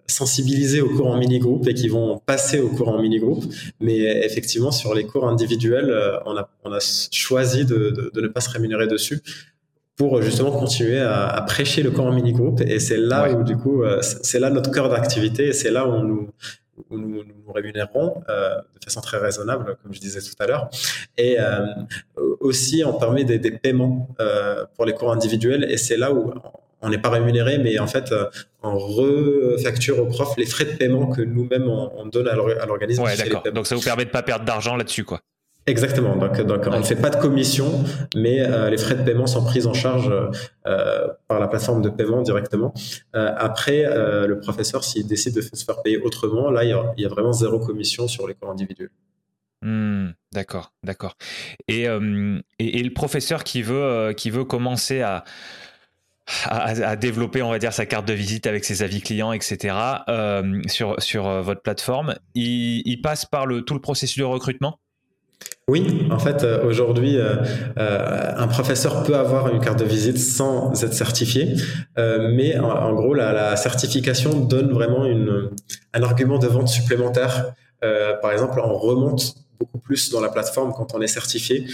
[0.09, 3.45] sensibilisés au cours en mini-groupe et qui vont passer au cours en mini-groupe.
[3.81, 5.93] Mais effectivement, sur les cours individuels,
[6.27, 6.79] on a, on a
[7.11, 9.21] choisi de, de, ne pas se rémunérer dessus
[9.97, 12.61] pour justement continuer à, à prêcher le cours en mini-groupe.
[12.61, 15.93] Et c'est là où, du coup, c'est là notre cœur d'activité et c'est là où
[15.93, 16.31] on nous,
[16.91, 20.71] où nous, nous rémunérons euh, de façon très raisonnable, comme je disais tout à l'heure.
[21.17, 21.67] Et euh,
[22.41, 26.33] aussi, on permet des, des paiements euh, pour les cours individuels, et c'est là où
[26.83, 28.15] on n'est pas rémunéré, mais en fait,
[28.63, 33.03] on refacture aux profs les frais de paiement que nous-mêmes on, donne à l'organisme.
[33.03, 33.43] Ouais, d'accord.
[33.53, 35.21] Donc ça vous permet de pas perdre d'argent là-dessus, quoi.
[35.69, 36.15] Exactement.
[36.17, 39.45] Donc, donc on ne fait pas de commission, mais euh, les frais de paiement sont
[39.45, 40.09] pris en charge
[40.67, 42.73] euh, par la plateforme de paiement directement.
[43.17, 47.09] Euh, après, le professeur, s'il décide de se faire payer autrement, là, il y, a,
[47.09, 48.91] vraiment zéro commission sur les cours individuels.
[49.63, 51.17] Hmm, d'accord, d'accord.
[51.67, 55.25] Et, et, le professeur qui veut, qui veut commencer à,
[56.45, 59.75] à, développer, on va dire, sa carte de visite avec ses avis clients, etc.
[60.69, 64.79] sur, sur votre plateforme, il, il passe par le, tout le processus de recrutement?
[65.69, 67.35] Oui, en fait, euh, aujourd'hui, euh,
[67.77, 71.57] euh, un professeur peut avoir une carte de visite sans être certifié,
[71.97, 75.51] mais en, gros, la, certification donne vraiment une,
[75.93, 77.53] un argument de vente supplémentaire.
[78.23, 81.67] par exemple, on remonte beaucoup plus dans la plateforme quand on est certifié.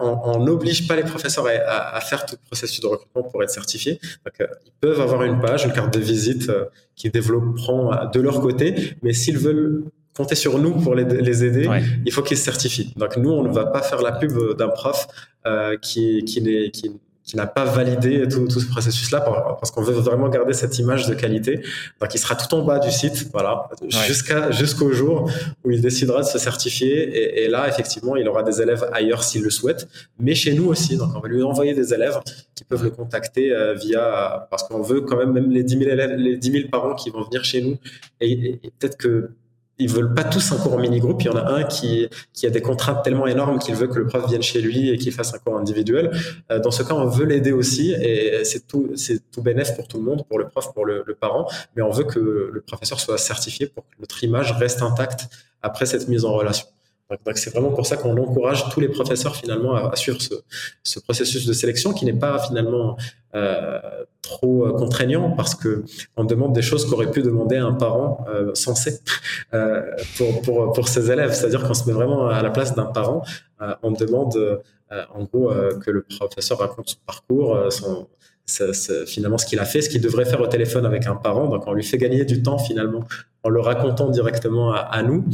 [0.00, 4.00] on n'oblige pas les professeurs à, faire tout le processus de recrutement pour être certifiés.
[4.38, 6.50] ils peuvent avoir une page, une carte de visite
[6.96, 9.84] qui développeront de leur côté, mais s'ils veulent
[10.16, 11.68] compter sur nous pour les, les aider,
[12.06, 12.92] il faut qu'ils se certifient.
[12.96, 15.06] Donc nous, on ne va pas faire la pub d'un prof
[15.46, 16.90] euh, qui, qui, n'est, qui,
[17.24, 19.20] qui n'a pas validé tout, tout ce processus-là
[19.58, 21.62] parce qu'on veut vraiment garder cette image de qualité.
[22.00, 23.68] Donc il sera tout en bas du site, voilà,
[24.06, 25.30] jusqu'à jusqu'au jour
[25.64, 27.02] où il décidera de se certifier.
[27.08, 29.88] Et, et, là, effectivement, il aura des élèves ailleurs s'il le souhaite,
[30.18, 30.96] mais chez nous aussi.
[30.96, 32.20] Donc on va lui envoyer des élèves
[32.54, 35.90] qui peuvent le contacter euh, via parce qu'on veut quand même même les 10 000
[35.90, 37.78] élèves, les 10 000 parents qui vont venir chez nous.
[38.20, 39.30] et, et peut-être que
[39.78, 41.22] ils veulent pas tous un cours en mini-groupe.
[41.22, 43.98] Il y en a un qui, qui a des contraintes tellement énormes qu'il veut que
[43.98, 46.10] le prof vienne chez lui et qu'il fasse un cours individuel.
[46.50, 49.88] Euh, dans ce cas, on veut l'aider aussi et c'est tout, c'est tout bénéf pour
[49.88, 51.48] tout le monde, pour le prof, pour le, le, parent.
[51.76, 55.28] Mais on veut que le professeur soit certifié pour que notre image reste intacte
[55.62, 56.66] après cette mise en relation.
[57.10, 60.34] Donc c'est vraiment pour ça qu'on encourage tous les professeurs finalement à, suivre ce,
[60.82, 62.96] ce, processus de sélection qui n'est pas finalement
[63.34, 63.78] euh,
[64.22, 65.84] trop euh, contraignant parce que
[66.16, 69.00] on demande des choses qu'aurait pu demander un parent euh, sensé
[69.52, 69.82] euh,
[70.16, 71.32] pour, pour, pour ses élèves.
[71.32, 73.22] C'est-à-dire qu'on se met vraiment à la place d'un parent.
[73.82, 75.50] On demande en gros
[75.82, 77.58] que le professeur raconte son parcours,
[79.06, 81.48] finalement ce qu'il a fait, ce qu'il devrait faire au téléphone avec un parent.
[81.48, 83.04] Donc on lui fait gagner du temps finalement
[83.44, 85.24] en le racontant directement à, nous.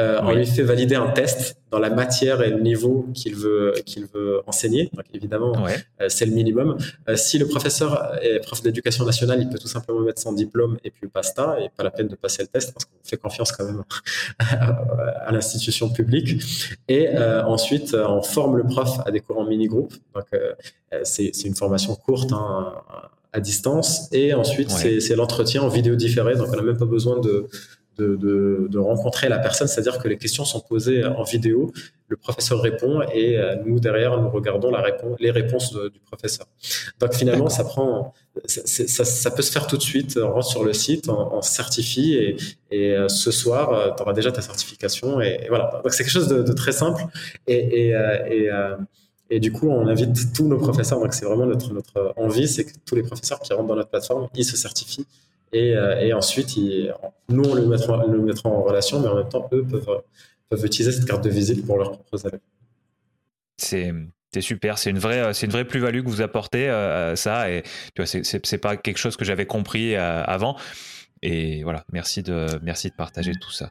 [0.00, 3.74] Euh, On lui fait valider un test dans la matière et le niveau qu'il veut
[3.84, 4.90] qu'il veut enseigner.
[4.94, 5.52] Donc évidemment,
[6.00, 6.78] euh, c'est le minimum.
[7.08, 10.78] Euh, si le professeur est prof d'éducation nationale, il peut tout simplement mettre son diplôme
[10.82, 13.52] et puis basta, et pas la peine de passer le test parce qu'on fait confiance
[13.52, 13.84] quand même
[14.38, 16.42] à l'institution publique.
[16.88, 19.92] Et euh, ensuite, on forme le prof à des cours en mini-groupe.
[20.14, 20.26] Donc
[21.02, 22.32] c'est une formation courte.
[22.32, 22.72] Hein,
[23.32, 24.08] à distance.
[24.12, 26.36] Et ensuite, c'est l'entretien en vidéo différée.
[26.36, 27.48] Donc, on n'a même pas besoin de,
[27.98, 29.68] de, de, rencontrer la personne.
[29.68, 31.72] C'est-à-dire que les questions sont posées en vidéo,
[32.06, 36.46] le professeur répond et euh, nous, derrière, nous regardons la réponse, les réponses du professeur.
[37.00, 38.14] Donc, finalement, ça prend,
[38.46, 40.18] ça, ça, peut se faire tout de suite.
[40.22, 42.36] On rentre sur le site, on, certifie et,
[42.70, 45.20] et, euh, ce soir, euh, tu auras déjà ta certification.
[45.20, 45.80] Et, voilà.
[45.82, 47.02] Donc, c'est quelque chose de, très simple.
[47.46, 47.88] Et, et,
[48.30, 48.50] et
[49.30, 51.00] du coup, on invite tous nos professeurs.
[51.00, 53.90] Donc, c'est vraiment notre, notre envie, c'est que tous les professeurs qui rentrent dans notre
[53.90, 55.06] plateforme, ils se certifient.
[55.52, 56.92] Et, euh, et ensuite, ils,
[57.28, 60.02] nous, on le mettra, le mettra en relation, mais en même temps, eux peuvent,
[60.48, 62.40] peuvent utiliser cette carte de visite pour leurs propres élèves.
[63.56, 63.92] C'est,
[64.32, 67.50] c'est super, c'est une vraie, c'est une vraie plus-value que vous apportez euh, ça.
[67.50, 70.56] Et tu vois, c'est, c'est, pas quelque chose que j'avais compris euh, avant.
[71.22, 73.70] Et voilà, merci de, merci de partager tout ça.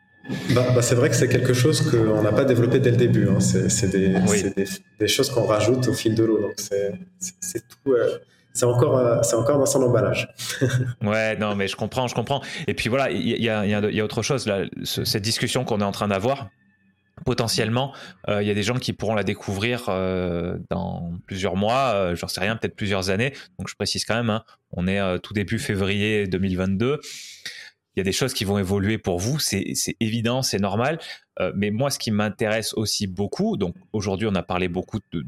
[0.54, 3.28] Bah, bah, c'est vrai que c'est quelque chose qu'on n'a pas développé dès le début.
[3.30, 3.40] Hein.
[3.40, 4.66] C'est des, des,
[5.00, 6.42] des, choses qu'on rajoute au fil de l'eau.
[6.42, 7.94] Donc c'est tout.
[7.94, 8.18] Euh,
[8.54, 10.28] c'est encore, euh, c'est encore dans son emballage.
[11.04, 12.42] ouais, non, mais je comprends, je comprends.
[12.66, 14.64] Et puis voilà, il y a, autre chose là.
[14.84, 16.50] cette discussion qu'on est en train d'avoir,
[17.26, 17.94] potentiellement,
[18.30, 22.16] euh, il y a des gens qui pourront la découvrir euh, dans plusieurs mois, euh,
[22.16, 23.34] j'en sais rien, peut-être plusieurs années.
[23.60, 27.00] Donc je précise quand même, hein, on est tout début février 2022
[27.98, 31.00] il y a des choses qui vont évoluer pour vous, c'est évident, c'est normal.
[31.40, 35.26] Euh, mais moi, ce qui m'intéresse aussi beaucoup, donc aujourd'hui, on a parlé beaucoup de,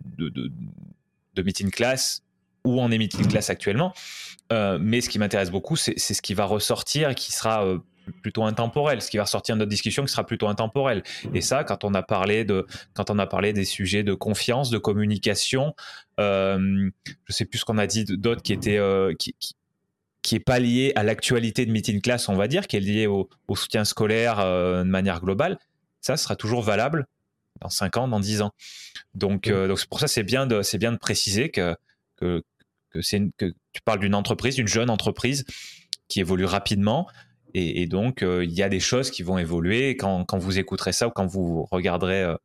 [1.42, 2.22] meeting class,
[2.64, 3.92] où on est meeting class actuellement,
[4.52, 7.80] euh, mais ce qui m'intéresse beaucoup, c'est ce qui va ressortir, qui sera euh,
[8.22, 11.02] plutôt intemporel, ce qui va ressortir de notre discussion qui sera plutôt intemporel.
[11.34, 14.70] Et ça, quand on a parlé de, quand on a parlé des sujets de confiance,
[14.70, 15.74] de communication,
[16.20, 16.92] euh,
[17.26, 18.80] je sais plus ce qu'on a dit d'autres qui étaient,
[19.18, 19.34] qui,
[20.22, 23.08] qui est pas lié à l'actualité de Meeting Class, on va dire, qui est lié
[23.08, 25.58] au, soutien scolaire euh, de manière globale,
[26.02, 27.08] ça sera toujours valable
[27.62, 28.52] dans 5 ans, dans 10 ans.
[29.16, 31.76] Donc, euh, donc pour ça, c'est bien de, c'est bien de préciser que,
[32.18, 32.44] que,
[32.90, 35.46] que, c'est que tu parles d'une entreprise, d'une jeune entreprise
[36.08, 37.08] qui évolue rapidement.
[37.56, 39.98] Et, donc, euh, il y a des choses qui vont évoluer.
[39.98, 42.36] Quand, quand, vous écouterez ça ou quand vous regarderez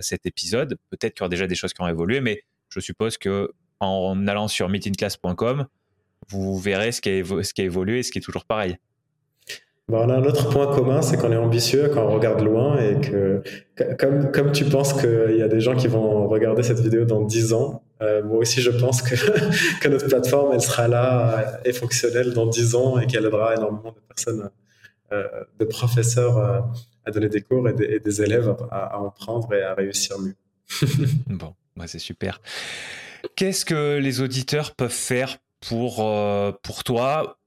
[0.00, 3.18] cet épisode, peut-être qu'il y aura déjà des choses qui ont évolué, mais je suppose
[3.18, 5.66] que en allant sur meetingclass.com,
[6.28, 8.76] vous verrez ce qui, a, ce qui a évolué et ce qui est toujours pareil.
[9.88, 13.00] on a un autre point commun, c'est qu'on est ambitieux quand on regarde loin et
[13.00, 13.42] que,
[13.98, 17.22] comme, comme tu penses qu'il y a des gens qui vont regarder cette vidéo dans
[17.22, 19.14] 10 ans, euh, moi aussi je pense que,
[19.80, 23.92] que, notre plateforme, elle sera là et fonctionnelle dans 10 ans et qu'elle aidera énormément
[23.92, 24.50] de personnes,
[25.12, 25.26] euh,
[25.58, 26.60] de professeurs euh,
[27.04, 30.34] à donner des cours et des, élèves à, en prendre et à réussir mieux.
[31.28, 31.54] bon,
[31.86, 32.40] c'est super.
[33.36, 35.38] Qu'est-ce que les auditeurs peuvent faire
[35.68, 35.96] pour,
[36.62, 37.38] pour toi,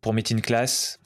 [0.00, 1.00] pour Meeting Class,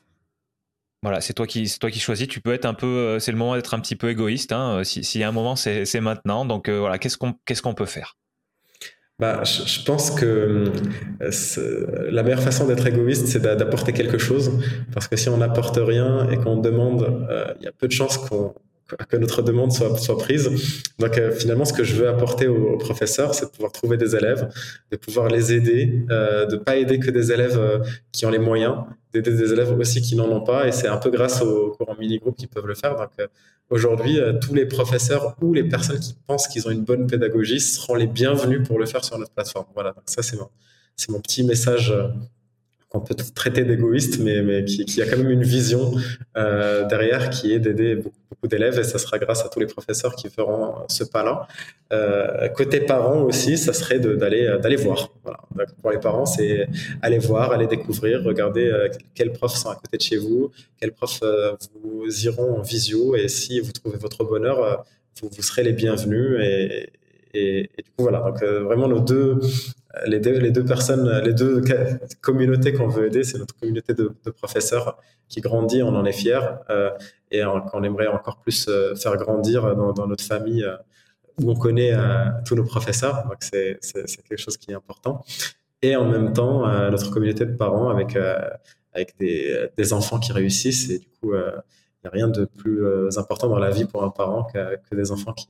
[1.02, 2.26] voilà, c'est toi qui, toi qui choisis.
[2.26, 4.52] Tu peux être un peu, euh, c'est le moment d'être un petit peu égoïste.
[4.52, 4.82] Hein.
[4.82, 6.44] S'il y a un moment, c'est maintenant.
[6.44, 8.16] Donc euh, voilà, qu'est-ce qu'on qu'est-ce qu'on peut faire?
[9.20, 10.72] Bah, je, pense que
[11.20, 14.60] euh, la meilleure façon d'être égoïste, c'est d'apporter quelque chose.
[14.92, 17.26] Parce que si on n'apporte rien et qu'on demande,
[17.58, 18.54] il y a peu de chances qu'on
[19.08, 20.50] que notre demande soit, soit prise.
[20.98, 24.16] Donc euh, finalement, ce que je veux apporter aux, professeurs, c'est de pouvoir trouver des
[24.16, 24.48] élèves,
[24.90, 27.78] de pouvoir les aider, euh, de pas aider que des élèves euh,
[28.12, 28.76] qui ont les moyens,
[29.12, 30.66] d'aider des élèves aussi qui n'en ont pas.
[30.66, 32.96] Et c'est un peu grâce aux cours en mini-groupe qu'ils peuvent le faire.
[32.96, 33.26] Donc euh,
[33.70, 37.94] aujourd'hui, tous les professeurs ou les personnes qui pensent qu'ils ont une bonne pédagogie seront
[37.94, 39.66] les bienvenus pour le faire sur notre plateforme.
[39.74, 40.48] Voilà, donc ça c'est mon,
[40.96, 41.92] c'est mon petit message
[42.88, 45.92] qu'on peut traiter d'égoïste, mais, mais qui, qui, a quand même une vision
[46.36, 48.14] euh, derrière qui est d'aider beaucoup,
[48.44, 51.48] d'élèves et ça sera grâce à tous les professeurs qui feront ce pas-là.
[51.92, 55.10] Euh, côté parents aussi, ça serait d'aller d'aller voir.
[55.24, 55.40] Voilà.
[55.82, 56.68] pour les parents, c'est
[57.02, 60.92] aller voir, aller découvrir, regarder euh, quels profs sont à côté de chez vous, quels
[60.92, 64.76] profs euh, vous iront en visio et si vous trouvez votre bonheur, euh,
[65.20, 66.90] vous, vous serez les bienvenus et,
[67.34, 68.20] et, et, du coup, voilà.
[68.20, 69.40] Donc, euh, vraiment, nos deux,
[70.06, 71.62] les deux, les deux personnes, les deux
[72.20, 76.58] communautés qu'on veut aider, c'est notre communauté de, professeurs qui grandit, on en est fier,
[76.70, 76.90] euh,
[77.30, 80.76] et qu'on aimerait encore plus euh, faire grandir dans, notre famille euh,
[81.40, 81.94] où on connaît
[82.44, 83.24] tous nos professeurs.
[83.28, 83.78] Donc, c'est
[84.28, 85.24] quelque chose qui est important.
[85.82, 88.18] Et en même temps, notre communauté de parents avec,
[88.92, 90.90] avec des, des, enfants qui réussissent.
[90.90, 92.84] Et du coup, il n'y a rien de plus
[93.16, 95.46] important dans la vie pour un parent que, que des enfants qui,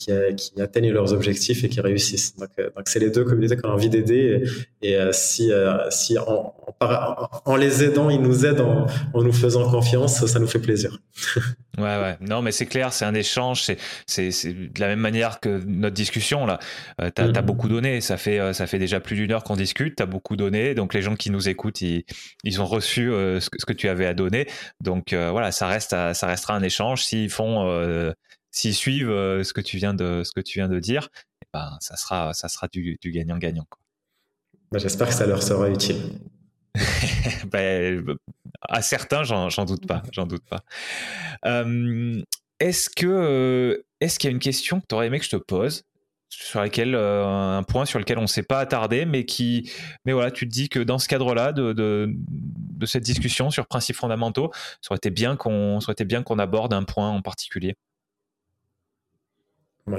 [0.00, 2.34] qui, qui, atteignent leurs objectifs et qui réussissent.
[2.36, 4.42] Donc, euh, donc c'est les deux communautés qu'on a envie d'aider.
[4.80, 6.54] Et, euh, si, euh, si en,
[7.44, 10.98] en, les aidant, ils nous aident en, en, nous faisant confiance, ça nous fait plaisir.
[11.78, 12.16] ouais, ouais.
[12.22, 13.70] Non, mais c'est clair, c'est un échange.
[14.06, 16.58] C'est, de la même manière que notre discussion là.
[17.02, 17.44] Euh, t'as, as mm.
[17.44, 18.00] beaucoup donné.
[18.00, 19.96] Ça fait, ça fait déjà plus d'une heure qu'on discute.
[19.96, 20.74] T'as beaucoup donné.
[20.74, 22.04] Donc les gens qui nous écoutent, ils,
[22.42, 24.46] ils ont reçu ce que, ce, que, tu avais à donner.
[24.80, 27.04] Donc voilà, ça reste, ça restera un échange.
[27.04, 28.14] S'ils font
[28.50, 31.08] s'ils suivent euh, ce que tu viens de ce que tu viens de dire,
[31.42, 33.66] eh ben ça sera ça sera du gagnant-gagnant.
[34.72, 35.96] Bah, j'espère que ça leur sera utile.
[37.50, 38.04] ben,
[38.62, 40.62] à certains, j'en doute pas, j'en doute pas.
[41.44, 42.22] Euh,
[42.60, 45.30] est-ce que euh, est-ce qu'il y a une question que tu aurais aimé que je
[45.30, 45.82] te pose
[46.28, 49.68] sur laquelle un point sur lequel on ne s'est pas attardé, mais qui,
[50.04, 53.66] mais voilà, tu te dis que dans ce cadre-là de, de, de, cette discussion sur
[53.66, 57.74] principes fondamentaux, ça aurait été bien qu'on, bien qu'on aborde un point en particulier?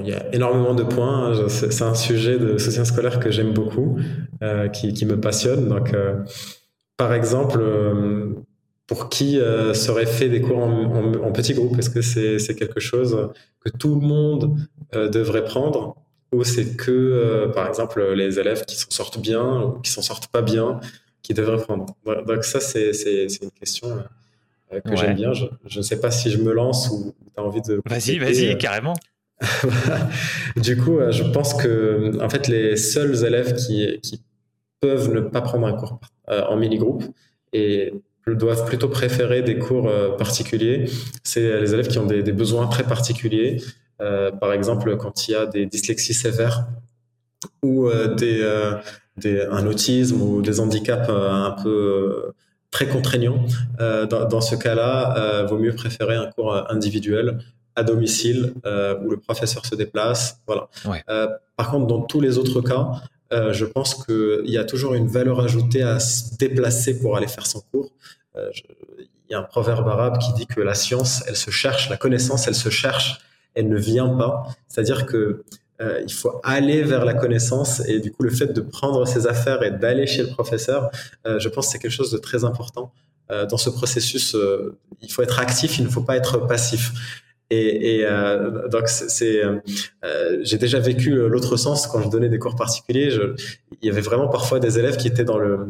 [0.00, 1.32] Il y a énormément de points.
[1.32, 1.48] Hein.
[1.48, 3.98] C'est un sujet de soutien scolaire que j'aime beaucoup,
[4.42, 5.68] euh, qui, qui, me passionne.
[5.68, 6.16] Donc, euh,
[6.96, 8.34] par exemple, euh,
[8.86, 11.78] pour qui euh, serait fait des cours en, en, petits groupes?
[11.78, 13.30] Est-ce que c'est quelque chose
[13.60, 14.56] que tout le monde
[14.92, 15.96] devrait prendre?
[16.32, 20.28] Ou c'est que, par exemple, les élèves qui s'en sortent bien ou qui s'en sortent
[20.28, 20.80] pas bien
[21.22, 21.86] qui devraient prendre?
[22.26, 22.92] Donc ça, c'est
[23.42, 24.02] une question
[24.70, 25.32] que j'aime bien.
[25.32, 27.82] Je ne sais pas si je me lance ou tu as envie de...
[27.84, 28.94] Vas-y, vas-y, carrément.
[30.56, 34.00] du coup, euh, je pense que en fait, les seuls élèves qui,
[34.80, 37.04] peuvent ne pas prendre un cours euh, en mini-groupe
[37.52, 37.92] et
[38.26, 40.86] doivent plutôt préférer des cours euh, particuliers,
[41.22, 43.62] c'est les élèves qui ont des, besoins très particuliers.
[43.98, 46.66] par exemple, quand il y a des dyslexies sévères
[47.62, 52.32] ou un autisme ou des handicaps un peu
[52.72, 53.46] très contraignants.
[53.78, 57.38] dans, dans, ce cas-là, vaut mieux préférer un cours individuel
[57.76, 60.40] à domicile euh, où le professeur se déplace.
[60.46, 60.68] Voilà.
[61.08, 62.90] Euh, par contre, dans tous les autres cas,
[63.32, 67.28] euh, je pense qu'il y a toujours une valeur ajoutée à se déplacer pour aller
[67.28, 67.90] faire son cours.
[68.36, 71.96] Il y a un proverbe arabe qui dit que la science, elle se cherche, la
[71.96, 73.20] connaissance, elle se cherche,
[73.54, 74.44] elle ne vient pas.
[74.68, 75.42] C'est-à-dire que
[76.06, 79.64] il faut aller vers la connaissance et du coup le fait de prendre ses affaires
[79.64, 80.90] et d'aller chez le professeur,
[81.24, 82.92] je pense que c'est quelque chose de très important
[83.28, 84.36] dans ce processus.
[85.00, 86.92] il faut être actif, il ne faut pas être passif.
[87.54, 92.56] Et, euh, donc c'est, euh, j'ai déjà vécu l'autre sens quand je donnais des cours
[92.56, 93.10] particuliers.
[93.82, 95.66] Il y avait vraiment parfois des élèves qui étaient dans le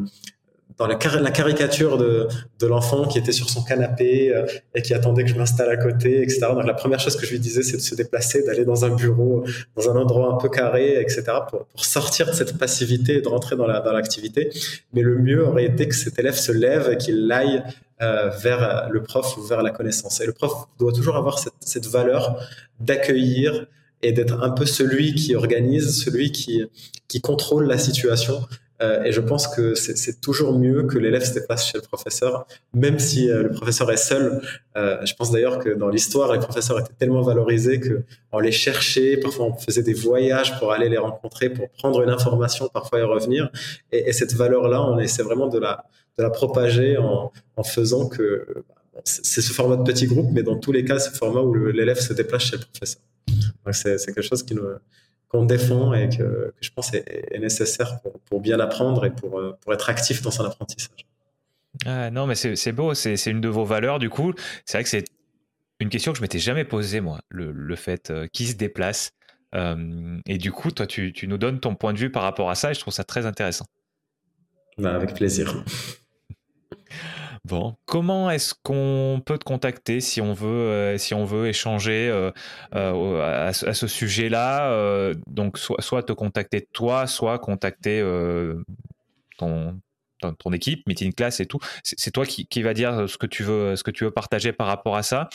[0.77, 2.27] dans la, caricature de,
[2.65, 6.21] l'enfant qui était sur son canapé euh, et qui attendait que je m'installe à côté,
[6.21, 6.47] etc.
[6.53, 8.95] Donc la première chose que je lui disais, c'est de se déplacer, d'aller dans un
[8.95, 9.43] bureau,
[9.75, 11.23] dans un endroit un peu carré, etc.
[11.49, 14.49] pour, sortir de cette passivité et de rentrer dans l'activité.
[14.93, 17.61] Mais le mieux aurait été que cet élève se lève et qu'il aille
[18.41, 20.21] vers le prof ou vers la connaissance.
[20.21, 22.39] Et le prof doit toujours avoir cette, valeur
[22.79, 23.67] d'accueillir
[24.01, 26.63] et d'être un peu celui qui organise, celui qui,
[27.07, 28.43] qui contrôle la situation.
[28.81, 32.45] Euh, et je pense que c'est toujours mieux que l'élève se déplace chez le professeur,
[32.73, 34.41] même si euh, le professeur est seul.
[34.75, 38.51] Euh, je pense d'ailleurs que dans l'histoire, les professeurs étaient tellement valorisés que on les
[38.51, 39.17] cherchait.
[39.17, 43.03] Parfois, on faisait des voyages pour aller les rencontrer, pour prendre une information, parfois y
[43.03, 43.49] revenir.
[43.91, 45.85] Et, et cette valeur-là, on essaie vraiment de la,
[46.17, 48.45] de la propager en, en faisant que
[49.03, 51.99] c'est ce format de petit groupe, mais dans tous les cas, ce format où l'élève
[51.99, 53.01] se déplace chez le professeur.
[53.71, 54.45] c'est quelque chose
[55.27, 59.73] qu'on défend et que, je pense est, nécessaire pour, bien apprendre et pour, euh, pour
[59.73, 61.05] être actif dans son apprentissage.
[61.85, 64.33] Ah, non, mais c'est beau, c'est une de vos valeurs du coup.
[64.65, 65.05] C'est vrai que c'est
[65.79, 69.11] une question que je m'étais jamais posée, moi, le, le fait euh, qui se déplace.
[69.55, 72.49] Euh, et du coup, toi, tu, tu, nous donnes ton point de vue par rapport
[72.49, 73.65] à ça et je trouve ça très intéressant.
[74.77, 75.63] Bah, avec plaisir.
[77.45, 82.07] Bon, comment est-ce qu'on peut te contacter si on veut, euh, si on veut échanger
[82.09, 82.31] euh,
[82.73, 88.01] euh, à, ce sujet-là Donc, soit, soit, te contacter toi, soit contacter
[89.37, 89.77] ton,
[90.21, 91.59] ton, équipe, meeting class et tout.
[91.83, 94.53] C'est toi qui, qui, va dire ce que tu veux, ce que tu veux partager
[94.53, 95.27] par rapport à ça.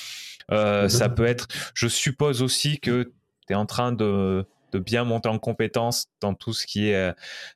[0.50, 3.12] Ça peut être, je suppose aussi que
[3.46, 6.94] tu es en train de de bien monter en compétence dans tout ce qui est
[6.94, 7.12] euh,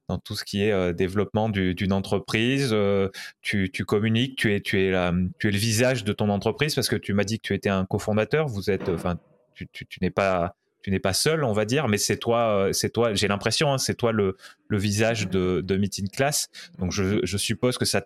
[0.09, 2.71] dans tout ce euh, développement d'une entreprise.
[2.73, 3.09] Euh,
[3.41, 7.47] tu, communiques, tu es le visage de ton entreprise parce que tu m'as dit que
[7.47, 8.47] tu étais un cofondateur.
[8.47, 9.19] Vous êtes enfin
[9.55, 9.69] tu,
[10.01, 13.15] n'es pas seul, on va dire, mais c'est toi, c'est toi.
[13.15, 14.37] J'ai l'impression, hein, c'est toi le,
[14.71, 16.49] visage de, de Meeting Class.
[16.79, 18.05] Donc je, suppose que ça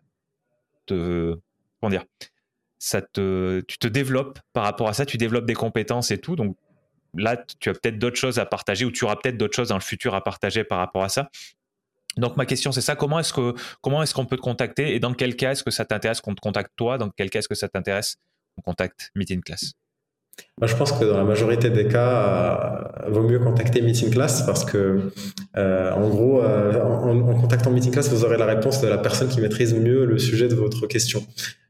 [0.86, 1.38] te
[1.80, 2.04] comment dire,
[2.78, 6.36] ça te, tu te développes par rapport à ça, tu développes des compétences et tout.
[7.16, 9.76] Là, tu as peut-être d'autres choses à partager ou tu auras peut-être d'autres choses dans
[9.76, 11.30] le futur à partager par rapport à ça.
[12.16, 15.01] Donc ma question c'est ça, comment est-ce que comment est-ce qu'on peut te contacter et
[15.01, 17.48] dans quel cas est-ce que ça t'intéresse qu'on te contacte toi, dans quel cas est-ce
[17.48, 18.16] que ça t'intéresse
[18.55, 19.74] qu'on contacte Meeting Class?
[20.59, 24.43] Moi, je pense que dans la majorité des cas, euh, vaut mieux contacter Meeting Class
[24.44, 25.10] parce que,
[25.56, 29.28] euh, en gros, euh, en, contactant Meeting Class, vous aurez la réponse de la personne
[29.28, 31.26] qui maîtrise mieux le sujet de votre question.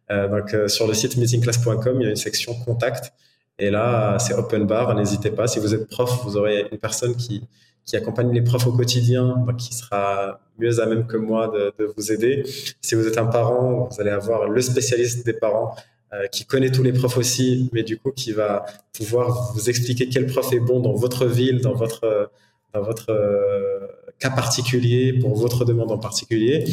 [0.08, 3.12] donc, sur le site meetingclass.com, il y a une section Contact
[3.58, 5.46] et là, c'est open bar, n'hésitez pas.
[5.46, 7.42] Si vous êtes prof, vous aurez une personne qui,
[7.86, 12.12] qui accompagne les profs au quotidien, qui sera mieux à même que moi de, vous
[12.12, 12.42] aider.
[12.82, 15.74] Si vous êtes un parent, vous allez avoir le spécialiste des parents
[16.12, 20.08] euh, qui connaît tous les profs aussi, mais du coup qui va pouvoir vous expliquer
[20.08, 22.30] quel prof est bon dans votre ville, dans votre,
[22.74, 23.86] votre euh,
[24.18, 26.64] cas particulier, pour votre demande en particulier.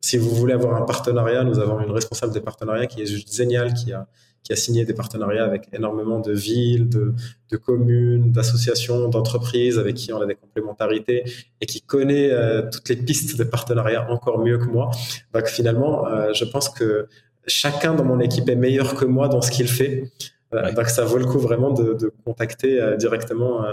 [0.00, 3.32] Si vous voulez avoir un partenariat, nous avons une responsable des partenariats qui est juste
[3.32, 4.08] géniale, qui a
[4.42, 7.14] qui a signé des partenariats avec énormément de villes, de,
[7.50, 11.24] de communes, d'associations, d'entreprises avec qui on a des complémentarités
[11.60, 14.90] et qui connaît euh, toutes les pistes de partenariat encore mieux que moi.
[15.32, 17.06] Donc finalement, euh, je pense que
[17.46, 20.10] chacun dans mon équipe est meilleur que moi dans ce qu'il fait.
[20.54, 23.64] Euh, donc ça vaut le coup vraiment de, de contacter directement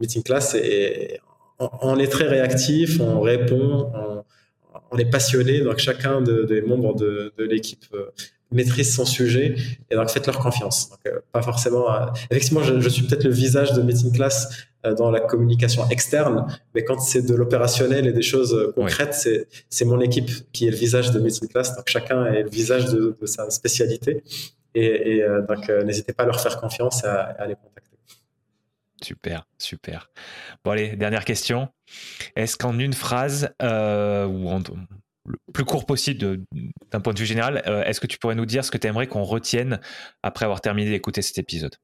[0.00, 1.18] Meeting Class et,
[1.82, 4.24] on, est très réactif, on répond, on,
[4.92, 5.60] on est passionné.
[5.60, 7.84] Donc chacun des membres de, de l'équipe
[8.52, 9.54] maîtrisent son sujet
[9.90, 10.90] et donc faites leur confiance.
[10.90, 11.92] Donc, euh, pas forcément.
[11.92, 15.88] Euh, effectivement, je, je suis peut-être le visage de Meeting Class euh, dans la communication
[15.88, 20.66] externe, mais quand c'est de l'opérationnel et des choses concrètes, c'est c'est mon équipe qui
[20.66, 21.76] est le visage de Meeting Class.
[21.76, 24.22] Donc chacun est le visage de, de sa spécialité
[24.74, 27.80] et, et donc n'hésitez pas à leur faire confiance et à, à les contacter.
[29.02, 30.10] Super, super.
[30.62, 31.68] Bon allez, dernière question.
[32.36, 34.60] Est-ce qu'en une phrase euh, ou en,
[35.26, 36.44] le plus court possible
[36.90, 38.86] d'un point de vue général, euh, est-ce que tu pourrais nous dire ce que tu
[38.86, 39.80] aimerais qu'on retienne
[40.22, 41.76] après avoir terminé d'écouter cet épisode?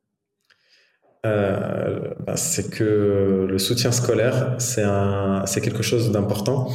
[1.24, 6.70] Euh, bah, c'est que le soutien scolaire, c'est quelque chose d'important.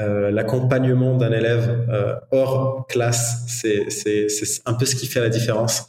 [0.00, 1.86] Euh, l'accompagnement d'un élève
[2.30, 3.86] hors classe, c'est
[4.64, 5.88] un peu ce qui fait la différence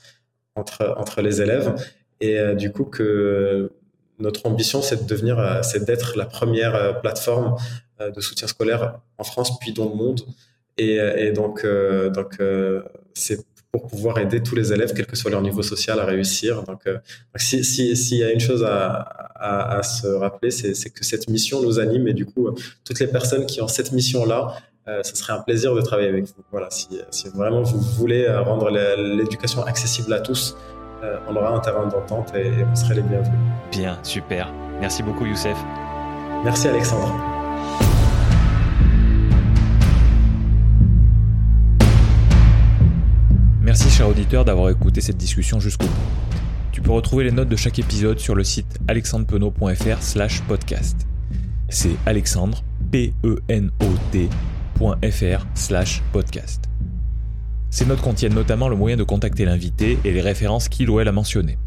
[0.56, 1.74] entre, entre les élèves.
[2.20, 3.72] Et du coup, que
[4.20, 7.56] notre ambition, c'est de devenir, c'est d'être la première plateforme
[8.10, 10.22] de soutien scolaire en France puis dans le monde.
[10.78, 12.38] Et, euh, donc, euh, donc
[13.14, 16.64] c'est pour pouvoir aider tous les élèves, quel que soit leur niveau social, à réussir.
[16.64, 16.90] Donc,
[17.38, 21.80] s'il si, y a une chose à, à, se rappeler, c'est que cette mission nous
[21.80, 22.50] anime et du coup,
[22.84, 24.58] toutes les personnes qui ont cette mission-là,
[25.04, 26.44] ce serait un plaisir de travailler avec vous.
[26.52, 30.58] Voilà, si, si vraiment vous voulez rendre l'éducation accessible à tous,
[31.30, 33.40] on aura un terrain d'entente et, et vous serez les bienvenus.
[33.72, 34.52] Bien, super.
[34.82, 35.58] Merci beaucoup, Youssef.
[36.44, 37.41] Merci, Alexandre.
[43.72, 46.36] Merci cher auditeur d'avoir écouté cette discussion jusqu'au bout.
[46.74, 51.08] Tu peux retrouver les notes de chaque épisode sur le site alexandrepenot.fr slash podcast.
[51.70, 54.94] C'est alexandre, p e n o
[55.56, 56.66] slash podcast.
[57.70, 61.08] Ces notes contiennent notamment le moyen de contacter l'invité et les références qu'il ou elle
[61.08, 61.58] a mentionnées.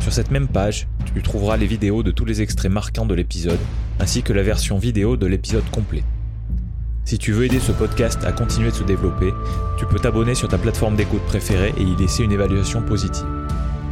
[0.00, 3.60] Sur cette même page, tu trouveras les vidéos de tous les extraits marquants de l'épisode,
[3.98, 6.04] ainsi que la version vidéo de l'épisode complet.
[7.10, 9.34] Si tu veux aider ce podcast à continuer de se développer,
[9.76, 13.26] tu peux t'abonner sur ta plateforme d'écoute préférée et y laisser une évaluation positive.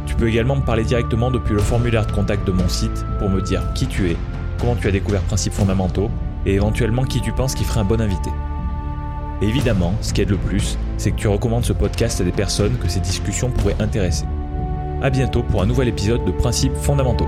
[0.05, 3.29] Tu peux également me parler directement depuis le formulaire de contact de mon site pour
[3.29, 4.15] me dire qui tu es,
[4.57, 6.09] comment tu as découvert Principes fondamentaux
[6.45, 8.29] et éventuellement qui tu penses qui ferait un bon invité.
[9.41, 12.77] Évidemment, ce qui aide le plus, c'est que tu recommandes ce podcast à des personnes
[12.77, 14.23] que ces discussions pourraient intéresser.
[15.01, 17.27] A bientôt pour un nouvel épisode de Principes fondamentaux.